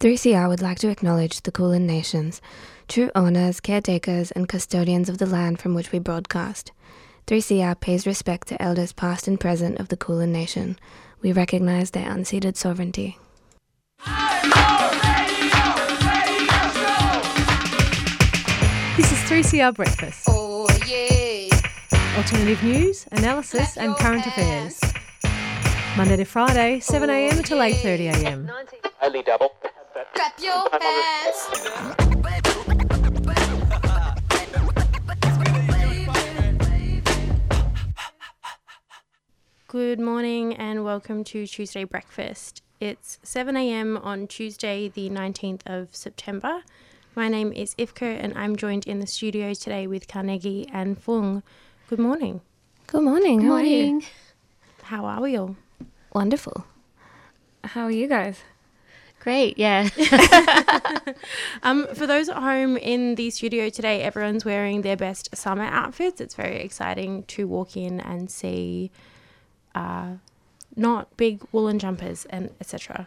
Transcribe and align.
3CR 0.00 0.48
would 0.48 0.62
like 0.62 0.78
to 0.78 0.90
acknowledge 0.90 1.40
the 1.40 1.50
Kulin 1.50 1.84
Nations, 1.84 2.40
true 2.86 3.10
owners, 3.16 3.58
caretakers, 3.58 4.30
and 4.30 4.48
custodians 4.48 5.08
of 5.08 5.18
the 5.18 5.26
land 5.26 5.58
from 5.58 5.74
which 5.74 5.90
we 5.90 5.98
broadcast. 5.98 6.70
3CR 7.26 7.80
pays 7.80 8.06
respect 8.06 8.46
to 8.46 8.62
elders 8.62 8.92
past 8.92 9.26
and 9.26 9.40
present 9.40 9.80
of 9.80 9.88
the 9.88 9.96
Kulin 9.96 10.30
Nation. 10.30 10.78
We 11.20 11.32
recognize 11.32 11.90
their 11.90 12.08
unceded 12.08 12.56
sovereignty. 12.56 13.18
This 18.96 19.10
is 19.10 19.18
3CR 19.28 19.74
Breakfast. 19.74 20.26
Oh 20.28 20.68
yeah. 20.86 21.48
Alternative 22.16 22.62
news, 22.62 23.04
analysis, 23.10 23.76
and 23.76 23.96
current 23.96 24.24
affairs. 24.26 24.80
Monday 25.96 26.14
to 26.18 26.24
Friday, 26.24 26.78
7am 26.78 27.44
till 27.44 27.58
8.30am. 27.58 28.48
Only 29.02 29.22
double. 29.24 29.52
Clap 30.14 30.40
your 30.40 30.68
hands. 30.80 31.48
Good 39.66 40.00
morning 40.00 40.54
and 40.54 40.84
welcome 40.84 41.24
to 41.24 41.46
Tuesday 41.46 41.84
Breakfast. 41.84 42.62
It's 42.80 43.18
7am 43.24 44.04
on 44.04 44.26
Tuesday, 44.26 44.88
the 44.88 45.10
19th 45.10 45.62
of 45.66 45.94
September. 45.94 46.62
My 47.14 47.28
name 47.28 47.52
is 47.52 47.74
Ifka 47.74 48.18
and 48.22 48.32
I'm 48.36 48.56
joined 48.56 48.86
in 48.86 49.00
the 49.00 49.06
studio 49.06 49.52
today 49.54 49.86
with 49.86 50.08
Carnegie 50.08 50.68
and 50.72 50.96
Fung. 50.98 51.42
Good 51.88 51.98
morning. 51.98 52.40
Good 52.86 53.02
morning. 53.02 53.42
How 53.42 53.54
are 53.54 53.62
you? 53.62 54.02
How 54.82 55.04
are 55.04 55.20
we 55.20 55.36
all? 55.36 55.56
Wonderful. 56.14 56.64
How 57.64 57.84
are 57.84 57.90
you 57.90 58.08
guys? 58.08 58.42
Great, 59.28 59.58
yeah. 59.58 59.90
Um, 61.62 61.86
for 61.94 62.06
those 62.06 62.30
at 62.30 62.36
home 62.36 62.78
in 62.78 63.16
the 63.16 63.28
studio 63.28 63.68
today, 63.68 64.00
everyone's 64.00 64.42
wearing 64.42 64.80
their 64.80 64.96
best 64.96 65.36
summer 65.36 65.64
outfits. 65.64 66.18
It's 66.18 66.34
very 66.34 66.56
exciting 66.62 67.24
to 67.24 67.46
walk 67.46 67.76
in 67.76 68.00
and 68.00 68.30
see 68.30 68.90
uh, 69.74 70.12
not 70.76 71.14
big 71.18 71.42
woolen 71.52 71.78
jumpers 71.78 72.24
and 72.30 72.50
etc. 72.58 73.06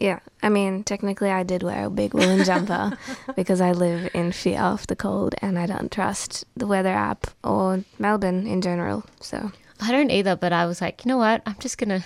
Yeah, 0.00 0.20
I 0.42 0.48
mean, 0.48 0.82
technically, 0.82 1.30
I 1.30 1.42
did 1.42 1.62
wear 1.62 1.84
a 1.84 1.90
big 1.90 2.14
woolen 2.14 2.42
jumper 2.42 2.96
because 3.36 3.60
I 3.60 3.72
live 3.72 4.08
in 4.14 4.32
fear 4.32 4.62
of 4.62 4.86
the 4.86 4.96
cold 4.96 5.34
and 5.42 5.58
I 5.58 5.66
don't 5.66 5.92
trust 5.92 6.46
the 6.56 6.66
weather 6.66 6.94
app 6.94 7.26
or 7.44 7.84
Melbourne 7.98 8.46
in 8.46 8.62
general. 8.62 9.04
So, 9.20 9.52
I 9.78 9.92
don't 9.92 10.10
either, 10.10 10.36
but 10.36 10.54
I 10.54 10.64
was 10.64 10.80
like, 10.80 11.04
you 11.04 11.10
know 11.10 11.18
what? 11.18 11.42
I'm 11.44 11.56
just 11.58 11.76
gonna, 11.76 12.02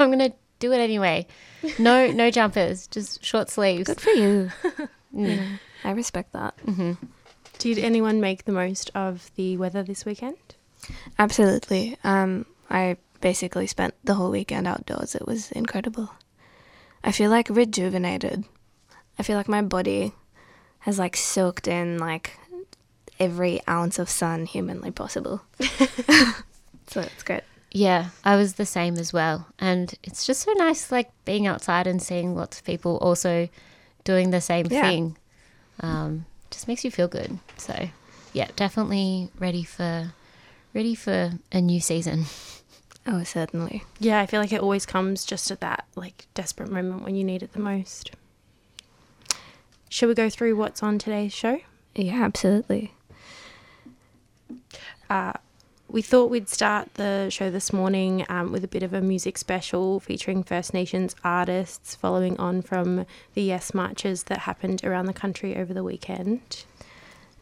I'm 0.00 0.10
gonna 0.10 0.32
do 0.58 0.72
it 0.72 0.78
anyway. 0.78 1.26
No, 1.78 2.10
no 2.10 2.30
jumpers, 2.38 2.86
just 2.86 3.24
short 3.24 3.50
sleeves. 3.50 3.86
good 3.86 4.00
for 4.00 4.10
you. 4.10 4.50
You 4.78 4.86
know, 5.36 5.46
I 5.84 5.90
respect 5.92 6.32
that. 6.32 6.54
Did 7.58 7.78
anyone 7.78 8.20
make 8.20 8.44
the 8.44 8.52
most 8.52 8.90
of 8.94 9.30
the 9.36 9.56
weather 9.56 9.82
this 9.82 10.04
weekend? 10.04 10.36
Absolutely. 11.18 11.96
Um, 12.04 12.46
I 12.70 12.96
basically 13.20 13.66
spent 13.66 13.94
the 14.04 14.14
whole 14.14 14.30
weekend 14.30 14.66
outdoors. 14.66 15.14
It 15.14 15.26
was 15.26 15.50
incredible. 15.52 16.10
I 17.02 17.12
feel 17.12 17.30
like 17.30 17.48
rejuvenated. 17.50 18.44
I 19.18 19.22
feel 19.22 19.36
like 19.36 19.48
my 19.48 19.62
body 19.62 20.12
has 20.80 20.98
like 20.98 21.16
soaked 21.16 21.66
in 21.66 21.98
like 21.98 22.38
every 23.18 23.60
ounce 23.68 23.98
of 23.98 24.08
sun 24.08 24.46
humanly 24.46 24.90
possible. 24.92 25.42
so 26.86 27.00
it's 27.00 27.22
great. 27.24 27.42
Yeah, 27.70 28.08
I 28.24 28.36
was 28.36 28.54
the 28.54 28.64
same 28.66 28.96
as 28.96 29.12
well, 29.12 29.46
and 29.58 29.94
it's 30.02 30.26
just 30.26 30.42
so 30.42 30.52
nice, 30.54 30.90
like 30.90 31.10
being 31.24 31.46
outside 31.46 31.86
and 31.86 32.00
seeing 32.00 32.34
lots 32.34 32.58
of 32.58 32.64
people 32.64 32.96
also 32.98 33.48
doing 34.04 34.30
the 34.30 34.40
same 34.40 34.66
Yeah. 34.70 34.80
thing. 34.82 35.16
Um, 35.80 36.24
just 36.50 36.66
makes 36.66 36.82
you 36.84 36.90
feel 36.90 37.08
good. 37.08 37.38
So, 37.58 37.90
yeah, 38.32 38.48
definitely 38.56 39.30
ready 39.38 39.64
for, 39.64 40.12
ready 40.74 40.94
for 40.94 41.32
a 41.52 41.60
new 41.60 41.80
season. 41.80 42.24
Oh, 43.10 43.22
certainly. 43.24 43.84
Yeah, 43.98 44.20
I 44.20 44.26
feel 44.26 44.38
like 44.38 44.52
it 44.52 44.60
always 44.60 44.84
comes 44.84 45.24
just 45.24 45.50
at 45.50 45.60
that 45.60 45.86
like 45.96 46.26
desperate 46.34 46.70
moment 46.70 47.04
when 47.04 47.14
you 47.14 47.24
need 47.24 47.42
it 47.42 47.54
the 47.54 47.58
most. 47.58 48.10
Should 49.88 50.08
we 50.10 50.14
go 50.14 50.28
through 50.28 50.56
what's 50.56 50.82
on 50.82 50.98
today's 50.98 51.32
show? 51.32 51.60
Yeah, 51.94 52.22
absolutely. 52.22 52.92
Uh, 55.08 55.32
we 55.90 56.02
thought 56.02 56.30
we'd 56.30 56.50
start 56.50 56.92
the 56.94 57.30
show 57.30 57.50
this 57.50 57.72
morning 57.72 58.24
um, 58.28 58.52
with 58.52 58.62
a 58.62 58.68
bit 58.68 58.82
of 58.82 58.92
a 58.92 59.00
music 59.00 59.38
special 59.38 60.00
featuring 60.00 60.42
First 60.42 60.74
Nations 60.74 61.16
artists, 61.24 61.94
following 61.94 62.36
on 62.38 62.60
from 62.60 63.06
the 63.32 63.42
Yes 63.42 63.72
marches 63.72 64.24
that 64.24 64.40
happened 64.40 64.84
around 64.84 65.06
the 65.06 65.14
country 65.14 65.56
over 65.56 65.72
the 65.72 65.82
weekend. 65.82 66.64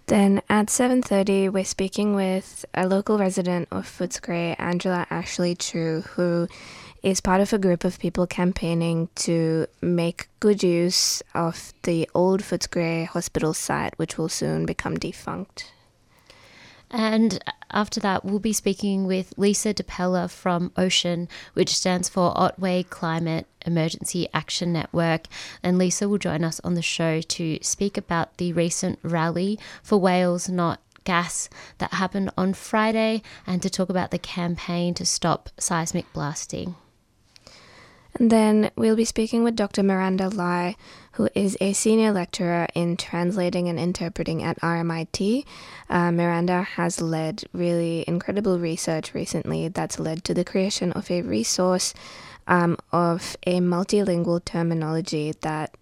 Then 0.06 0.42
at 0.48 0.66
7:30 0.68 1.48
we're 1.48 1.64
speaking 1.64 2.14
with 2.14 2.64
a 2.72 2.86
local 2.86 3.18
resident 3.18 3.66
of 3.72 3.84
Footscray, 3.84 4.54
Angela 4.60 5.08
Ashley-Chiew, 5.10 6.02
who 6.14 6.46
is 7.02 7.20
part 7.20 7.40
of 7.40 7.52
a 7.52 7.58
group 7.58 7.82
of 7.82 7.98
people 7.98 8.28
campaigning 8.28 9.08
to 9.16 9.66
make 9.82 10.28
good 10.38 10.62
use 10.62 11.20
of 11.34 11.72
the 11.82 12.08
old 12.14 12.42
Footscray 12.42 13.06
hospital 13.06 13.52
site 13.52 13.98
which 13.98 14.16
will 14.16 14.28
soon 14.28 14.66
become 14.66 14.96
defunct. 14.96 15.72
And 16.90 17.42
after 17.72 18.00
that, 18.00 18.24
we'll 18.24 18.38
be 18.38 18.52
speaking 18.52 19.06
with 19.06 19.34
Lisa 19.36 19.72
Depeller 19.72 20.28
from 20.28 20.72
Ocean, 20.76 21.28
which 21.54 21.74
stands 21.74 22.08
for 22.08 22.32
Otway 22.36 22.84
Climate 22.84 23.46
Emergency 23.64 24.28
Action 24.32 24.72
Network. 24.72 25.26
And 25.62 25.78
Lisa 25.78 26.08
will 26.08 26.18
join 26.18 26.44
us 26.44 26.60
on 26.62 26.74
the 26.74 26.82
show 26.82 27.20
to 27.20 27.58
speak 27.60 27.98
about 27.98 28.36
the 28.36 28.52
recent 28.52 28.98
rally 29.02 29.58
for 29.82 29.98
Whales 29.98 30.48
Not 30.48 30.80
Gas 31.04 31.48
that 31.78 31.94
happened 31.94 32.30
on 32.36 32.54
Friday 32.54 33.22
and 33.46 33.62
to 33.62 33.70
talk 33.70 33.88
about 33.88 34.10
the 34.10 34.18
campaign 34.18 34.94
to 34.94 35.04
stop 35.04 35.50
seismic 35.58 36.12
blasting. 36.12 36.76
And 38.18 38.30
then 38.30 38.70
we'll 38.76 38.96
be 38.96 39.04
speaking 39.04 39.44
with 39.44 39.56
Dr. 39.56 39.82
Miranda 39.82 40.28
Lai, 40.28 40.76
who 41.16 41.28
is 41.34 41.56
a 41.62 41.72
senior 41.72 42.12
lecturer 42.12 42.66
in 42.74 42.94
translating 42.94 43.68
and 43.68 43.78
interpreting 43.78 44.42
at 44.42 44.60
RMIT. 44.60 45.46
Uh, 45.88 46.12
Miranda 46.12 46.62
has 46.62 47.00
led 47.00 47.42
really 47.54 48.04
incredible 48.06 48.58
research 48.58 49.14
recently 49.14 49.68
that's 49.68 49.98
led 49.98 50.24
to 50.24 50.34
the 50.34 50.44
creation 50.44 50.92
of 50.92 51.10
a 51.10 51.22
resource 51.22 51.94
um, 52.46 52.76
of 52.92 53.34
a 53.46 53.60
multilingual 53.60 54.44
terminology 54.44 55.32
that 55.40 55.74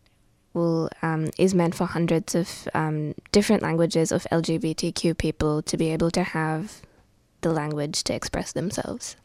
will 0.52 0.88
um, 1.02 1.30
is 1.36 1.52
meant 1.52 1.74
for 1.74 1.86
hundreds 1.86 2.36
of 2.36 2.68
um, 2.72 3.14
different 3.32 3.60
languages 3.60 4.12
of 4.12 4.24
LGBTQ 4.30 5.18
people 5.18 5.62
to 5.62 5.76
be 5.76 5.90
able 5.90 6.12
to 6.12 6.22
have 6.22 6.80
the 7.40 7.50
language 7.50 8.04
to 8.04 8.14
express 8.14 8.52
themselves. 8.52 9.16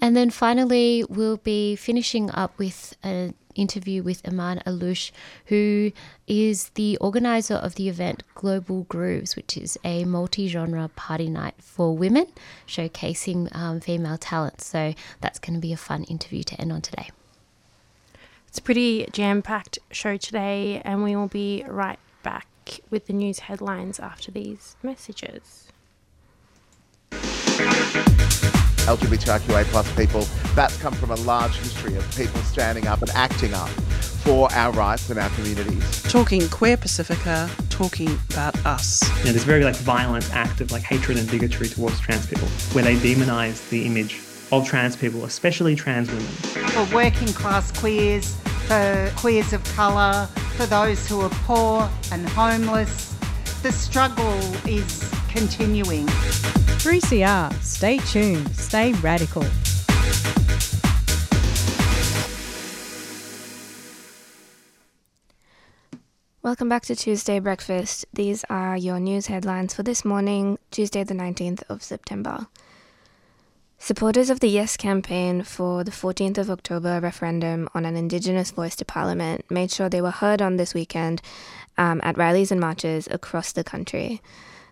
And 0.00 0.16
then 0.16 0.30
finally, 0.30 1.04
we'll 1.08 1.36
be 1.36 1.76
finishing 1.76 2.30
up 2.30 2.56
with 2.56 2.96
an 3.02 3.34
interview 3.58 4.02
with 4.02 4.22
Eman 4.22 4.62
Allouche, 4.64 5.10
who 5.46 5.92
is 6.26 6.70
the 6.70 6.96
organizer 6.98 7.54
of 7.54 7.74
the 7.74 7.88
event 7.88 8.22
Global 8.34 8.84
Grooves, 8.84 9.36
which 9.36 9.56
is 9.56 9.78
a 9.84 10.04
multi 10.04 10.48
genre 10.48 10.88
party 10.96 11.28
night 11.28 11.54
for 11.58 11.96
women, 11.96 12.26
showcasing 12.66 13.54
um, 13.54 13.80
female 13.80 14.16
talent. 14.18 14.60
So 14.60 14.94
that's 15.20 15.38
going 15.38 15.54
to 15.54 15.60
be 15.60 15.72
a 15.72 15.76
fun 15.76 16.04
interview 16.04 16.42
to 16.44 16.60
end 16.60 16.72
on 16.72 16.80
today. 16.82 17.10
It's 18.48 18.58
a 18.58 18.62
pretty 18.62 19.06
jam 19.12 19.42
packed 19.42 19.78
show 19.90 20.16
today, 20.16 20.80
and 20.84 21.04
we 21.04 21.14
will 21.14 21.28
be 21.28 21.64
right 21.68 21.98
back 22.22 22.46
with 22.90 23.06
the 23.06 23.12
news 23.12 23.40
headlines 23.40 24.00
after 24.00 24.30
these 24.30 24.76
messages. 24.82 25.68
LGBTIQA 28.88 29.64
plus 29.64 29.94
people, 29.96 30.26
that's 30.54 30.76
come 30.78 30.94
from 30.94 31.10
a 31.10 31.16
large 31.16 31.54
history 31.56 31.94
of 31.96 32.16
people 32.16 32.40
standing 32.40 32.86
up 32.86 33.02
and 33.02 33.10
acting 33.10 33.52
up 33.52 33.68
for 33.68 34.50
our 34.54 34.72
rights 34.72 35.10
and 35.10 35.18
our 35.18 35.28
communities. 35.30 36.02
talking 36.04 36.48
queer 36.48 36.76
Pacifica, 36.76 37.50
talking 37.68 38.18
about 38.30 38.56
us. 38.64 39.06
you 39.18 39.26
know, 39.26 39.32
this 39.32 39.44
very 39.44 39.62
like 39.62 39.76
violent 39.76 40.34
act 40.34 40.62
of 40.62 40.72
like 40.72 40.82
hatred 40.82 41.18
and 41.18 41.30
bigotry 41.30 41.68
towards 41.68 42.00
trans 42.00 42.26
people, 42.26 42.48
where 42.72 42.82
they 42.82 42.96
demonize 42.96 43.68
the 43.68 43.84
image 43.84 44.20
of 44.52 44.66
trans 44.66 44.96
people, 44.96 45.24
especially 45.26 45.76
trans 45.76 46.08
women. 46.08 46.24
for 46.24 46.94
working 46.94 47.28
class 47.28 47.70
queers, 47.78 48.34
for 48.66 49.12
queers 49.16 49.52
of 49.52 49.62
colour, 49.76 50.26
for 50.56 50.64
those 50.64 51.06
who 51.06 51.20
are 51.20 51.30
poor 51.44 51.88
and 52.10 52.26
homeless. 52.30 53.14
The 53.62 53.72
struggle 53.72 54.38
is 54.66 55.02
continuing. 55.28 56.06
3CR. 56.06 57.52
Stay 57.62 57.98
tuned. 57.98 58.48
Stay 58.54 58.92
radical. 58.94 59.44
Welcome 66.42 66.68
back 66.68 66.84
to 66.84 66.96
Tuesday 66.96 67.40
Breakfast. 67.40 68.06
These 68.12 68.44
are 68.48 68.76
your 68.76 68.98
news 68.98 69.26
headlines 69.26 69.74
for 69.74 69.82
this 69.82 70.04
morning, 70.04 70.58
Tuesday, 70.70 71.04
the 71.04 71.12
19th 71.12 71.62
of 71.68 71.82
September. 71.82 72.46
Supporters 73.78 74.30
of 74.30 74.40
the 74.40 74.48
Yes 74.48 74.76
campaign 74.76 75.42
for 75.42 75.84
the 75.84 75.90
14th 75.90 76.38
of 76.38 76.50
October 76.50 77.00
referendum 77.00 77.68
on 77.74 77.84
an 77.84 77.96
Indigenous 77.96 78.50
voice 78.50 78.74
to 78.76 78.84
Parliament 78.84 79.44
made 79.50 79.70
sure 79.70 79.88
they 79.88 80.00
were 80.00 80.10
heard 80.10 80.40
on 80.40 80.56
this 80.56 80.74
weekend 80.74 81.22
um, 81.76 82.00
at 82.02 82.16
rallies 82.16 82.50
and 82.50 82.60
marches 82.60 83.06
across 83.10 83.52
the 83.52 83.62
country. 83.62 84.20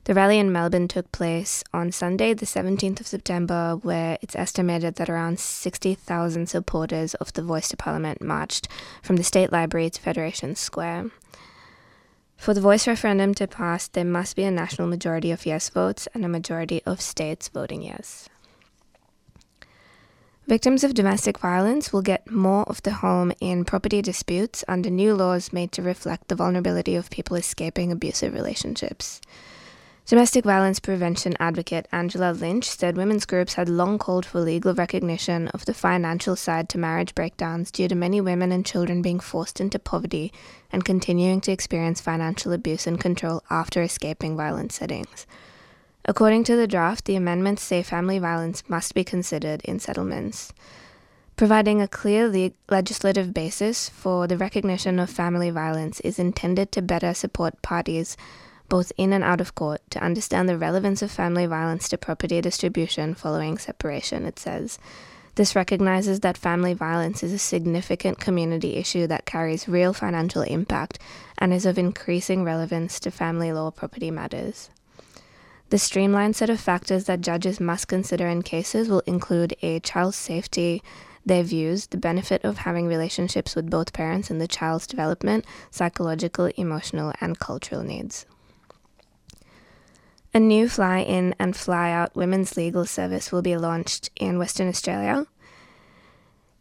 The 0.07 0.15
rally 0.15 0.39
in 0.39 0.53
Melbourne 0.53 0.87
took 0.87 1.11
place 1.11 1.65
on 1.75 1.91
Sunday, 1.91 2.33
the 2.33 2.47
17th 2.47 3.01
of 3.01 3.09
September, 3.09 3.81
where 3.83 4.19
it's 4.23 4.37
estimated 4.37 4.95
that 4.95 5.11
around 5.11 5.41
60,000 5.41 6.49
supporters 6.49 7.15
of 7.15 7.33
the 7.33 7.43
Voice 7.43 7.71
to 7.71 7.77
Parliament 7.77 8.23
marched 8.23 8.69
from 9.03 9.17
the 9.17 9.25
State 9.25 9.51
Library 9.51 9.91
to 9.91 10.01
Federation 10.01 10.55
Square. 10.55 11.11
For 12.37 12.55
the 12.55 12.61
voice 12.61 12.87
referendum 12.87 13.35
to 13.35 13.49
pass, 13.49 13.89
there 13.89 14.05
must 14.05 14.37
be 14.37 14.45
a 14.45 14.51
national 14.53 14.87
majority 14.87 15.33
of 15.33 15.45
yes 15.45 15.71
votes 15.71 16.07
and 16.15 16.25
a 16.25 16.29
majority 16.29 16.83
of 16.87 17.01
states 17.01 17.49
voting 17.49 17.83
yes. 17.83 18.29
Victims 20.47 20.85
of 20.85 20.95
domestic 20.95 21.39
violence 21.39 21.93
will 21.93 22.03
get 22.03 22.31
more 22.31 22.63
of 22.69 22.81
the 22.83 22.93
home 22.93 23.33
in 23.41 23.65
property 23.65 24.03
disputes 24.03 24.63
under 24.69 24.89
new 24.89 25.17
laws 25.17 25.53
made 25.53 25.73
to 25.73 25.83
reflect 25.83 26.29
the 26.29 26.37
vulnerability 26.37 26.95
of 26.95 27.11
people 27.11 27.35
escaping 27.35 27.91
abusive 27.91 28.33
relationships. 28.33 29.21
Domestic 30.07 30.45
violence 30.45 30.79
prevention 30.79 31.35
advocate 31.41 31.89
Angela 31.91 32.31
Lynch 32.31 32.71
said 32.71 32.97
women's 32.97 33.27
groups 33.27 33.55
had 33.55 33.69
long 33.69 33.99
called 33.99 34.25
for 34.25 34.39
legal 34.39 34.73
recognition 34.73 35.49
of 35.49 35.65
the 35.65 35.75
financial 35.75 36.37
side 36.37 36.69
to 36.69 36.79
marriage 36.79 37.13
breakdowns 37.13 37.73
due 37.73 37.89
to 37.89 37.97
many 37.97 38.21
women 38.21 38.53
and 38.53 38.65
children 38.65 39.03
being 39.03 39.19
forced 39.19 39.61
into 39.61 39.81
poverty 39.81 40.33
and 40.71 40.85
continuing 40.85 41.41
to 41.41 41.51
experience 41.51 42.01
financial 42.01 42.53
abuse 42.53 42.87
and 42.87 43.01
control 43.01 43.43
after 43.51 43.83
escaping 43.83 44.37
violent 44.37 44.71
settings. 44.71 45.27
According 46.05 46.45
to 46.45 46.55
the 46.55 46.69
draft, 46.69 47.07
the 47.07 47.17
amendments 47.17 47.65
say 47.65 47.83
family 47.83 48.21
violence 48.21 48.63
must 48.69 48.95
be 48.95 49.03
considered 49.03 49.61
in 49.65 49.81
settlements. 49.81 50.53
Providing 51.35 51.83
a 51.83 51.89
clear 51.89 52.29
le- 52.29 52.53
legislative 52.71 53.35
basis 53.35 53.89
for 53.89 54.29
the 54.29 54.39
recognition 54.39 55.01
of 55.01 55.11
family 55.11 55.51
violence 55.51 55.99
is 56.01 56.21
intended 56.21 56.71
to 56.71 56.81
better 56.81 57.13
support 57.13 57.61
parties, 57.61 58.17
both 58.69 58.93
in 58.97 59.13
and 59.13 59.25
out 59.25 59.41
of 59.41 59.55
court, 59.55 59.81
to 59.91 60.03
understand 60.03 60.49
the 60.49 60.59
relevance 60.59 61.03
of 61.03 61.11
family 61.11 61.47
violence 61.47 61.89
to 61.89 61.99
property 61.99 62.41
distribution 62.41 63.15
following 63.15 63.59
separation, 63.59 64.25
it 64.25 64.39
says. 64.39 64.79
This 65.37 65.55
recognizes 65.55 66.21
that 66.21 66.39
family 66.39 66.73
violence 66.73 67.23
is 67.23 67.33
a 67.33 67.39
significant 67.39 68.19
community 68.19 68.77
issue 68.77 69.07
that 69.07 69.27
carries 69.27 69.69
real 69.69 69.93
financial 69.93 70.41
impact 70.41 70.99
and 71.37 71.53
is 71.53 71.67
of 71.67 71.79
increasing 71.79 72.43
relevance 72.43 72.99
to 73.01 73.11
family 73.11 73.53
law 73.53 73.71
property 73.71 74.11
matters. 74.11 74.71
The 75.69 75.79
streamlined 75.79 76.37
set 76.37 76.49
of 76.49 76.59
factors 76.59 77.05
that 77.05 77.21
judges 77.21 77.61
must 77.61 77.89
consider 77.89 78.29
in 78.29 78.43
cases 78.43 78.89
will 78.89 79.03
include 79.07 79.55
a 79.63 79.81
child's 79.81 80.17
safety, 80.17 80.83
their 81.27 81.43
views, 81.43 81.89
the 81.89 81.97
benefit 81.97 82.45
of 82.45 82.59
having 82.59 82.87
relationships 82.87 83.57
with 83.57 83.69
both 83.69 83.93
parents, 83.93 84.31
and 84.31 84.41
the 84.41 84.49
child's 84.49 84.87
development, 84.87 85.45
psychological, 85.71 86.47
emotional, 86.57 87.13
and 87.21 87.39
cultural 87.39 87.83
needs. 87.83 88.27
A 90.37 90.39
new 90.39 90.69
fly 90.69 90.99
in 90.99 91.35
and 91.39 91.57
fly 91.57 91.91
out 91.91 92.15
women's 92.15 92.59
legal 92.59 92.85
service 92.85 93.33
will 93.33 93.41
be 93.41 93.57
launched 93.57 94.11
in 94.17 94.37
Western 94.39 94.69
Australia. 94.69 95.27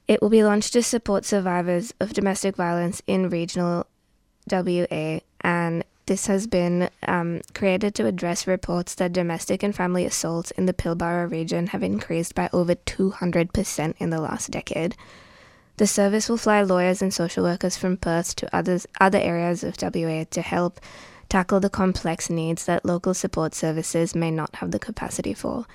It 0.08 0.22
will 0.22 0.30
be 0.30 0.46
launched 0.46 0.72
to 0.72 0.82
support 0.82 1.26
survivors 1.26 1.94
of 2.00 2.14
domestic 2.14 2.56
violence 2.56 3.02
in 3.06 3.28
regional 3.30 3.86
WA 4.50 5.20
and 5.42 5.84
this 6.06 6.28
has 6.28 6.48
been 6.48 6.90
um, 7.06 7.42
created 7.54 7.94
to 7.96 8.06
address 8.06 8.48
reports 8.48 8.96
that 8.96 9.12
domestic 9.12 9.62
and 9.62 9.76
family 9.76 10.06
assaults 10.06 10.52
in 10.52 10.68
the 10.68 10.74
Pilbara 10.74 11.30
region 11.30 11.68
have 11.68 11.84
increased 11.84 12.34
by 12.34 12.50
over 12.54 12.76
200% 12.76 13.94
in 13.98 14.10
the 14.10 14.22
last 14.22 14.52
decade. 14.52 14.96
The 15.76 15.88
service 15.88 16.30
will 16.30 16.38
fly 16.38 16.62
lawyers 16.62 17.02
and 17.02 17.14
social 17.14 17.44
workers 17.44 17.76
from 17.76 17.98
Perth 17.98 18.38
to 18.38 18.56
others, 18.56 18.88
other 19.02 19.20
areas 19.20 19.66
of 19.66 19.76
WA 19.82 20.24
to 20.32 20.42
help 20.42 20.80
tackle 21.30 21.60
the 21.60 21.70
complex 21.70 22.30
needs 22.30 22.66
that 22.66 22.86
local 22.86 23.14
support 23.14 23.54
services 23.54 24.16
may 24.16 24.32
not 24.32 24.56
have 24.56 24.72
the 24.72 24.80
capacity 24.80 25.34
for. 25.34 25.66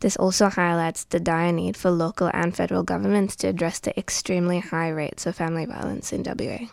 This 0.00 0.16
also 0.16 0.48
highlights 0.48 1.04
the 1.04 1.20
dire 1.20 1.52
need 1.52 1.76
for 1.76 1.90
local 1.90 2.30
and 2.34 2.54
federal 2.54 2.82
governments 2.82 3.36
to 3.36 3.48
address 3.48 3.78
the 3.78 3.98
extremely 3.98 4.58
high 4.58 4.90
rates 4.90 5.26
of 5.26 5.36
family 5.36 5.64
violence 5.64 6.12
in 6.12 6.22
WA. 6.22 6.68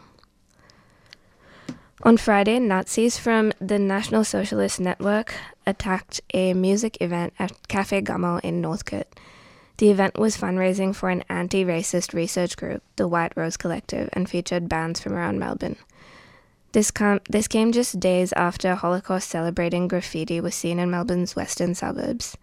On 2.04 2.18
Friday, 2.18 2.58
Nazis 2.58 3.20
from 3.20 3.54
the 3.62 3.78
National 3.78 4.24
Socialist 4.24 4.80
Network 4.80 5.36
attacked 5.68 6.20
a 6.34 6.56
music 6.56 6.98
event 7.00 7.34
at 7.38 7.52
Cafe 7.68 8.02
Gummo 8.02 8.40
in 8.42 8.60
Northcote. 8.60 9.20
The 9.78 9.92
event 9.92 10.18
was 10.18 10.36
fundraising 10.36 10.96
for 10.96 11.10
an 11.10 11.24
anti 11.30 11.64
racist 11.64 12.14
research 12.14 12.58
group, 12.58 12.82
the 12.96 13.08
White 13.08 13.34
Rose 13.36 13.56
Collective, 13.56 14.10
and 14.14 14.28
featured 14.28 14.68
bands 14.68 15.00
from 15.00 15.14
around 15.14 15.40
Melbourne. 15.40 15.76
This, 16.74 16.90
com- 16.90 17.20
this 17.30 17.48
came 17.48 17.72
just 17.72 18.00
days 18.00 18.32
after 18.34 18.76
Holocaust 18.76 19.30
celebrating 19.30 19.88
graffiti 19.88 20.40
was 20.40 20.56
seen 20.56 20.80
in 20.80 20.90
Melbourne's 20.90 21.36
western 21.36 21.76
suburbs. 21.76 22.38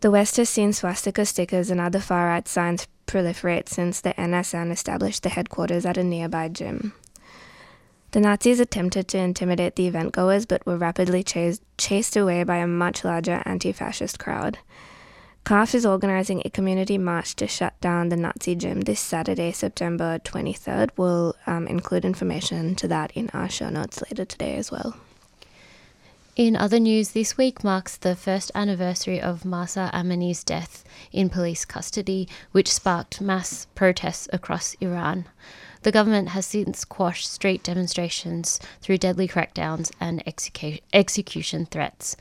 The 0.00 0.10
West 0.10 0.36
has 0.36 0.48
seen 0.48 0.72
swastika 0.72 1.24
stickers 1.24 1.70
and 1.70 1.80
other 1.80 2.00
far 2.00 2.26
right 2.26 2.46
signs 2.46 2.88
proliferate 3.06 3.68
since 3.68 4.00
the 4.00 4.14
NSN 4.14 4.70
established 4.72 5.22
the 5.22 5.28
headquarters 5.28 5.86
at 5.86 5.96
a 5.96 6.04
nearby 6.04 6.48
gym. 6.48 6.92
The 8.10 8.20
Nazis 8.20 8.60
attempted 8.60 9.08
to 9.08 9.18
intimidate 9.18 9.76
the 9.76 9.86
event 9.86 10.12
goers 10.12 10.44
but 10.44 10.66
were 10.66 10.76
rapidly 10.76 11.22
chased, 11.22 11.62
chased 11.78 12.14
away 12.14 12.44
by 12.44 12.56
a 12.56 12.66
much 12.66 13.04
larger 13.04 13.42
anti 13.46 13.72
fascist 13.72 14.18
crowd. 14.18 14.58
CAF 15.44 15.74
is 15.74 15.84
organizing 15.84 16.40
a 16.44 16.50
community 16.50 16.96
march 16.96 17.34
to 17.34 17.48
shut 17.48 17.78
down 17.80 18.10
the 18.10 18.16
Nazi 18.16 18.54
gym 18.54 18.82
this 18.82 19.00
Saturday, 19.00 19.50
September 19.50 20.20
23rd. 20.20 20.90
We'll 20.96 21.34
um, 21.48 21.66
include 21.66 22.04
information 22.04 22.76
to 22.76 22.86
that 22.86 23.10
in 23.16 23.28
our 23.30 23.48
show 23.48 23.68
notes 23.68 24.00
later 24.02 24.24
today 24.24 24.54
as 24.54 24.70
well. 24.70 24.96
In 26.36 26.54
other 26.54 26.78
news, 26.78 27.10
this 27.10 27.36
week 27.36 27.64
marks 27.64 27.96
the 27.96 28.14
first 28.14 28.52
anniversary 28.54 29.20
of 29.20 29.44
Mahsa 29.44 29.90
Amini's 29.92 30.44
death 30.44 30.84
in 31.10 31.28
police 31.28 31.64
custody, 31.64 32.28
which 32.52 32.72
sparked 32.72 33.20
mass 33.20 33.66
protests 33.74 34.28
across 34.32 34.74
Iran. 34.80 35.24
The 35.82 35.92
government 35.92 36.28
has 36.28 36.46
since 36.46 36.84
quashed 36.84 37.28
street 37.28 37.64
demonstrations 37.64 38.60
through 38.80 38.98
deadly 38.98 39.26
crackdowns 39.26 39.90
and 39.98 40.24
execu- 40.24 40.82
execution 40.92 41.66
threats. 41.66 42.16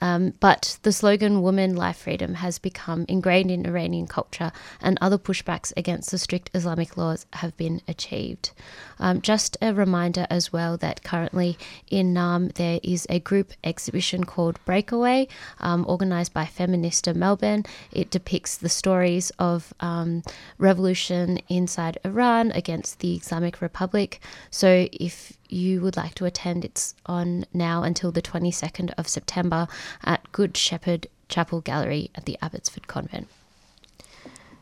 Um, 0.00 0.34
but 0.40 0.78
the 0.82 0.92
slogan 0.92 1.42
Woman, 1.42 1.74
Life, 1.76 1.98
Freedom 1.98 2.34
has 2.34 2.58
become 2.58 3.04
ingrained 3.08 3.50
in 3.50 3.66
Iranian 3.66 4.06
culture, 4.06 4.52
and 4.80 4.98
other 5.00 5.18
pushbacks 5.18 5.72
against 5.76 6.10
the 6.10 6.18
strict 6.18 6.50
Islamic 6.54 6.96
laws 6.96 7.26
have 7.34 7.56
been 7.56 7.80
achieved. 7.88 8.50
Um, 8.98 9.20
just 9.20 9.56
a 9.60 9.74
reminder 9.74 10.26
as 10.30 10.52
well 10.52 10.76
that 10.78 11.02
currently 11.02 11.58
in 11.90 12.14
Naarm 12.14 12.52
there 12.54 12.80
is 12.82 13.06
a 13.10 13.18
group 13.20 13.52
exhibition 13.62 14.24
called 14.24 14.64
Breakaway, 14.64 15.28
um, 15.60 15.84
organised 15.86 16.32
by 16.32 16.44
Feminista 16.44 17.14
Melbourne. 17.14 17.64
It 17.92 18.10
depicts 18.10 18.56
the 18.56 18.68
stories 18.68 19.30
of 19.38 19.72
um, 19.80 20.22
revolution 20.58 21.38
inside 21.48 21.98
Iran 22.04 22.50
against 22.52 23.00
the 23.00 23.16
Islamic 23.16 23.60
Republic. 23.60 24.20
So 24.50 24.88
if 24.92 25.36
you 25.48 25.80
would 25.80 25.96
like 25.96 26.14
to 26.16 26.24
attend, 26.24 26.64
it's 26.64 26.94
on 27.06 27.44
now 27.52 27.82
until 27.82 28.10
the 28.10 28.22
22nd 28.22 28.92
of 28.96 29.08
September 29.08 29.68
at 30.04 30.30
Good 30.32 30.56
Shepherd 30.56 31.06
Chapel 31.28 31.60
Gallery 31.60 32.10
at 32.14 32.24
the 32.24 32.38
Abbotsford 32.42 32.86
Convent. 32.86 33.28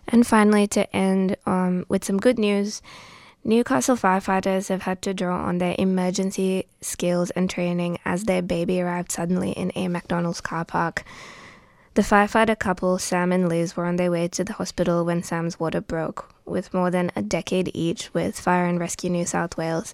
And 0.09 0.27
finally, 0.27 0.67
to 0.69 0.95
end 0.95 1.37
um, 1.47 1.87
with 1.89 2.05
some 2.05 2.19
good 2.19 2.39
news, 2.39 2.83
Newcastle 3.45 3.97
firefighters 3.97 4.69
have 4.69 4.83
had 4.83 5.03
to 5.03 5.12
draw 5.12 5.45
on 5.45 5.59
their 5.59 5.75
emergency 5.77 6.67
skills 6.81 7.31
and 7.31 7.51
training 7.51 7.99
as 8.05 8.25
their 8.25 8.43
baby 8.43 8.81
arrived 8.81 9.11
suddenly 9.11 9.51
in 9.51 9.73
a 9.75 9.89
McDonald's 9.89 10.41
car 10.41 10.65
park. 10.65 11.05
The 11.95 12.03
firefighter 12.03 12.59
couple, 12.59 12.99
Sam 12.99 13.33
and 13.33 13.49
Liz, 13.49 13.77
were 13.77 13.85
on 13.85 13.97
their 13.97 14.11
way 14.11 14.29
to 14.29 14.45
the 14.45 14.55
hospital 14.55 15.05
when 15.05 15.23
Sam's 15.23 15.59
water 15.59 15.81
broke. 15.81 16.33
With 16.45 16.73
more 16.73 16.91
than 16.91 17.11
a 17.17 17.23
decade 17.23 17.71
each 17.75 18.15
with 18.15 18.39
Fire 18.39 18.67
and 18.67 18.79
Rescue 18.79 19.11
New 19.11 19.27
South 19.27 19.57
Wales, 19.57 19.93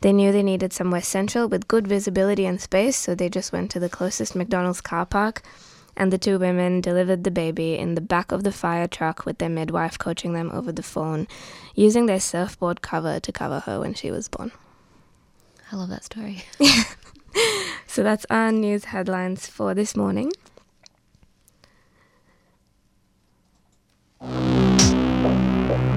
they 0.00 0.12
knew 0.12 0.30
they 0.30 0.42
needed 0.42 0.72
somewhere 0.72 1.02
central 1.02 1.48
with 1.48 1.66
good 1.66 1.86
visibility 1.88 2.46
and 2.46 2.60
space, 2.60 2.96
so 2.96 3.14
they 3.14 3.28
just 3.28 3.52
went 3.52 3.70
to 3.72 3.80
the 3.80 3.88
closest 3.88 4.36
McDonald's 4.36 4.80
car 4.80 5.04
park. 5.04 5.42
And 5.96 6.12
the 6.12 6.18
two 6.18 6.38
women 6.38 6.80
delivered 6.80 7.24
the 7.24 7.30
baby 7.32 7.76
in 7.76 7.96
the 7.96 8.00
back 8.00 8.30
of 8.30 8.44
the 8.44 8.52
fire 8.52 8.86
truck 8.86 9.26
with 9.26 9.38
their 9.38 9.48
midwife 9.48 9.98
coaching 9.98 10.32
them 10.32 10.50
over 10.52 10.70
the 10.70 10.84
phone, 10.84 11.26
using 11.74 12.06
their 12.06 12.20
surfboard 12.20 12.82
cover 12.82 13.18
to 13.18 13.32
cover 13.32 13.60
her 13.60 13.80
when 13.80 13.94
she 13.94 14.12
was 14.12 14.28
born. 14.28 14.52
I 15.72 15.76
love 15.76 15.88
that 15.88 16.04
story. 16.04 16.44
so 17.88 18.04
that's 18.04 18.24
our 18.30 18.52
news 18.52 18.84
headlines 18.86 19.48
for 19.48 19.74
this 19.74 19.96
morning. 19.96 20.30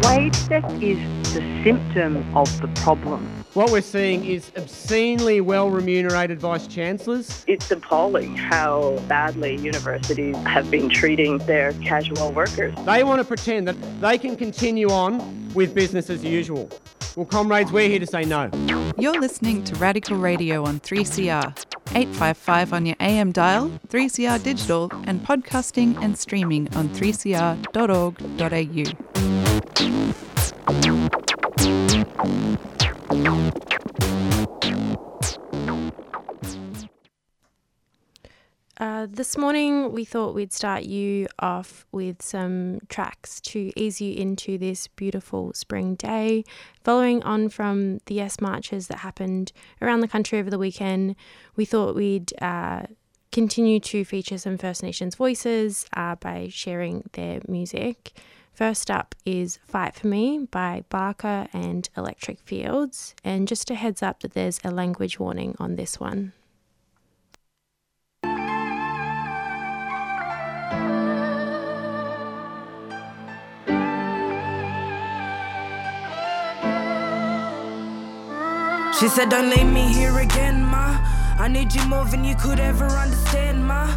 Wage 0.03 0.35
theft 0.35 0.81
is 0.81 0.97
the 1.33 1.61
symptom 1.63 2.35
of 2.35 2.49
the 2.59 2.67
problem. 2.81 3.40
What 3.53 3.69
we're 3.69 3.81
seeing 3.81 4.23
is 4.23 4.49
obscenely 4.55 5.41
well 5.41 5.69
remunerated 5.69 6.39
vice 6.39 6.67
chancellors. 6.67 7.43
It's 7.49 7.69
appalling 7.69 8.37
how 8.37 8.97
badly 9.09 9.57
universities 9.57 10.37
have 10.45 10.71
been 10.71 10.87
treating 10.87 11.37
their 11.39 11.73
casual 11.73 12.31
workers. 12.31 12.73
They 12.85 13.03
want 13.03 13.19
to 13.19 13.25
pretend 13.25 13.67
that 13.67 13.75
they 13.99 14.17
can 14.17 14.37
continue 14.37 14.89
on 14.89 15.53
with 15.53 15.75
business 15.75 16.09
as 16.09 16.23
usual. 16.23 16.69
Well, 17.17 17.25
comrades, 17.25 17.73
we're 17.73 17.89
here 17.89 17.99
to 17.99 18.07
say 18.07 18.23
no. 18.23 18.49
You're 18.97 19.19
listening 19.19 19.65
to 19.65 19.75
Radical 19.75 20.15
Radio 20.15 20.63
on 20.63 20.79
3CR, 20.79 21.53
855 21.93 22.71
on 22.71 22.85
your 22.85 22.95
AM 23.01 23.33
dial, 23.33 23.69
3CR 23.89 24.41
digital, 24.41 24.89
and 25.03 25.19
podcasting 25.27 26.01
and 26.01 26.17
streaming 26.17 26.73
on 26.73 26.87
3cr.org.au. 26.87 27.51
Uh, 33.11 33.51
this 39.09 39.37
morning, 39.37 39.91
we 39.91 40.05
thought 40.05 40.33
we'd 40.33 40.53
start 40.53 40.83
you 40.83 41.27
off 41.39 41.85
with 41.91 42.21
some 42.21 42.79
tracks 42.87 43.41
to 43.41 43.73
ease 43.75 43.99
you 43.99 44.13
into 44.13 44.57
this 44.57 44.87
beautiful 44.87 45.51
spring 45.53 45.95
day. 45.95 46.45
Following 46.85 47.21
on 47.23 47.49
from 47.49 47.97
the 48.05 48.15
Yes 48.15 48.39
marches 48.39 48.87
that 48.87 48.99
happened 48.99 49.51
around 49.81 49.99
the 49.99 50.07
country 50.07 50.39
over 50.39 50.49
the 50.49 50.57
weekend, 50.57 51.17
we 51.57 51.65
thought 51.65 51.95
we'd 51.95 52.31
uh, 52.41 52.83
continue 53.33 53.81
to 53.81 54.05
feature 54.05 54.37
some 54.37 54.57
First 54.57 54.83
Nations 54.83 55.15
voices 55.15 55.85
uh, 55.97 56.15
by 56.15 56.47
sharing 56.49 57.09
their 57.11 57.41
music. 57.45 58.13
First 58.61 58.91
up 58.91 59.15
is 59.25 59.57
Fight 59.65 59.95
for 59.95 60.05
Me 60.05 60.37
by 60.51 60.83
Barkaa 60.91 61.47
and 61.51 61.89
Electric 61.97 62.39
Fields. 62.41 63.15
And 63.23 63.47
just 63.47 63.71
a 63.71 63.73
heads 63.73 64.03
up 64.03 64.19
that 64.19 64.33
there's 64.33 64.59
a 64.63 64.69
language 64.69 65.19
warning 65.19 65.55
on 65.57 65.77
this 65.77 65.99
one. 65.99 66.33
She 78.99 79.07
said, 79.07 79.29
Don't 79.29 79.49
leave 79.49 79.65
me 79.65 79.91
here 79.91 80.19
again, 80.19 80.63
ma. 80.63 80.99
I 81.39 81.47
need 81.51 81.73
you 81.73 81.83
more 81.87 82.05
than 82.05 82.23
you 82.23 82.35
could 82.35 82.59
ever 82.59 82.85
understand, 82.85 83.65
ma. 83.65 83.87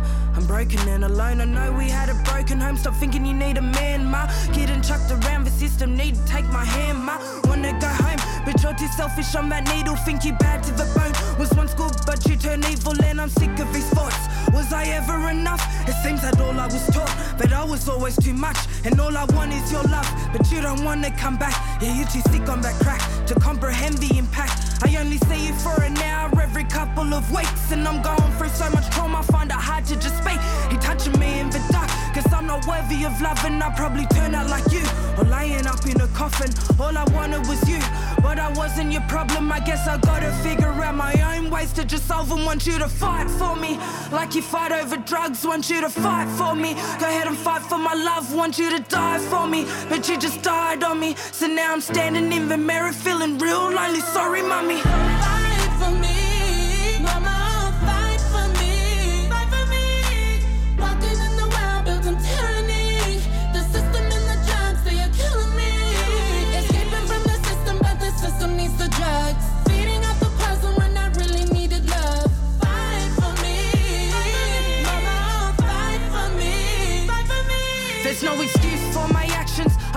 I'm 0.44 0.48
broken 0.48 0.86
and 0.90 1.04
alone. 1.04 1.40
I 1.40 1.46
know 1.46 1.72
we 1.72 1.88
had 1.88 2.10
a 2.10 2.14
broken 2.30 2.60
home. 2.60 2.76
Stop 2.76 2.94
thinking 2.96 3.24
you 3.24 3.32
need 3.32 3.56
a 3.56 3.62
man, 3.62 4.04
ma. 4.04 4.28
Getting 4.52 4.82
chucked 4.82 5.10
around 5.10 5.44
the 5.44 5.50
system, 5.50 5.96
need 5.96 6.16
to 6.16 6.24
take 6.26 6.44
my 6.52 6.64
hand, 6.64 6.98
ma. 6.98 7.16
Wanna 7.44 7.72
go 7.80 7.88
home, 7.88 8.20
but 8.44 8.62
you're 8.62 8.74
too 8.74 8.88
selfish 8.88 9.34
on 9.34 9.48
that 9.48 9.64
needle. 9.74 9.96
Think 9.96 10.22
you 10.22 10.34
bad 10.34 10.62
to 10.64 10.72
the 10.72 10.84
bone. 10.92 11.12
Was 11.38 11.50
once 11.54 11.72
good, 11.72 11.94
but 12.04 12.26
you 12.26 12.36
turn 12.36 12.62
evil, 12.64 12.92
and 13.04 13.22
I'm 13.22 13.30
sick 13.30 13.58
of 13.58 13.72
these 13.72 13.88
thoughts. 13.90 14.20
Was 14.52 14.70
I 14.70 14.84
ever 14.84 15.30
enough? 15.30 15.62
It 15.88 15.94
seems 16.04 16.20
that 16.20 16.38
all 16.38 16.60
I 16.60 16.66
was 16.66 16.86
taught, 16.88 17.14
but 17.38 17.50
I 17.50 17.64
was 17.64 17.88
always 17.88 18.16
too 18.16 18.34
much. 18.34 18.58
And 18.84 19.00
all 19.00 19.16
I 19.16 19.24
want 19.36 19.50
is 19.54 19.72
your 19.72 19.84
love, 19.84 20.08
but 20.30 20.50
you 20.52 20.60
don't 20.60 20.84
wanna 20.84 21.10
come 21.16 21.38
back. 21.38 21.56
Yeah, 21.80 21.96
you're 21.96 22.08
too 22.08 22.20
sick 22.30 22.50
on 22.50 22.60
that 22.60 22.74
crack 22.82 23.00
to 23.26 23.34
comprehend 23.36 23.98
the 23.98 24.18
impact. 24.18 24.82
I 24.82 24.96
only 24.96 25.18
see 25.28 25.46
you 25.46 25.54
for 25.54 25.82
an 25.82 25.96
hour 25.98 26.30
every 26.40 26.64
couple 26.64 27.14
of 27.14 27.30
weeks, 27.32 27.72
and 27.72 27.86
I'm 27.88 28.02
going 28.02 28.32
through 28.36 28.50
so 28.50 28.68
much 28.70 28.88
trauma, 28.90 29.18
I 29.18 29.22
find 29.22 29.50
it 29.50 29.56
hard 29.56 29.84
to 29.86 29.96
just 29.96 30.18
speak. 30.18 30.38
He 30.70 30.76
touching 30.78 31.18
me 31.18 31.40
in 31.40 31.48
the 31.48 31.62
dark, 31.70 31.88
cause 32.12 32.30
I'm 32.32 32.46
not 32.46 32.66
worthy 32.66 33.04
of 33.04 33.18
love, 33.20 33.42
and 33.44 33.62
I 33.62 33.74
probably 33.76 34.06
turn 34.06 34.34
out 34.34 34.48
like 34.48 34.70
you, 34.72 34.84
or 35.18 35.24
laying 35.24 35.66
up 35.66 35.86
in 35.86 36.00
a 36.00 36.08
coffin. 36.08 36.50
All 36.78 36.96
I 36.96 37.04
wanted 37.14 37.46
was 37.48 37.60
you, 37.68 37.80
but 38.24 38.38
I 38.38 38.50
wasn't 38.54 38.90
your 38.90 39.02
problem. 39.02 39.52
I 39.52 39.60
guess 39.60 39.86
I 39.86 39.98
gotta 39.98 40.32
figure 40.42 40.72
out 40.86 40.94
my 40.94 41.14
own 41.32 41.50
ways 41.50 41.72
to 41.74 41.84
just 41.84 42.08
solve 42.08 42.30
them. 42.30 42.44
Want 42.46 42.66
you 42.66 42.78
to 42.78 42.88
fight 42.88 43.30
for 43.30 43.54
me, 43.54 43.78
like 44.10 44.34
you 44.34 44.42
fight 44.42 44.72
over 44.72 44.96
drugs. 44.96 45.44
Want 45.44 45.68
you 45.68 45.82
to 45.82 45.90
fight 45.90 46.28
for 46.38 46.54
me, 46.56 46.72
go 46.98 47.06
ahead 47.12 47.26
and 47.26 47.36
fight 47.36 47.62
for 47.62 47.78
my 47.78 47.94
love. 47.94 48.34
Want 48.34 48.58
you 48.58 48.70
to 48.76 48.80
die 48.80 49.18
for 49.18 49.46
me, 49.46 49.66
but 49.90 50.08
you 50.08 50.16
just 50.18 50.42
died 50.42 50.82
on 50.82 50.98
me. 50.98 51.14
So 51.14 51.46
now 51.46 51.72
I'm 51.74 51.82
standing 51.82 52.32
in 52.32 52.48
the 52.48 52.56
mirror, 52.56 52.92
feeling 52.92 53.36
real 53.38 53.70
lonely. 53.70 54.00
Sorry, 54.00 54.42
mommy. 54.42 55.33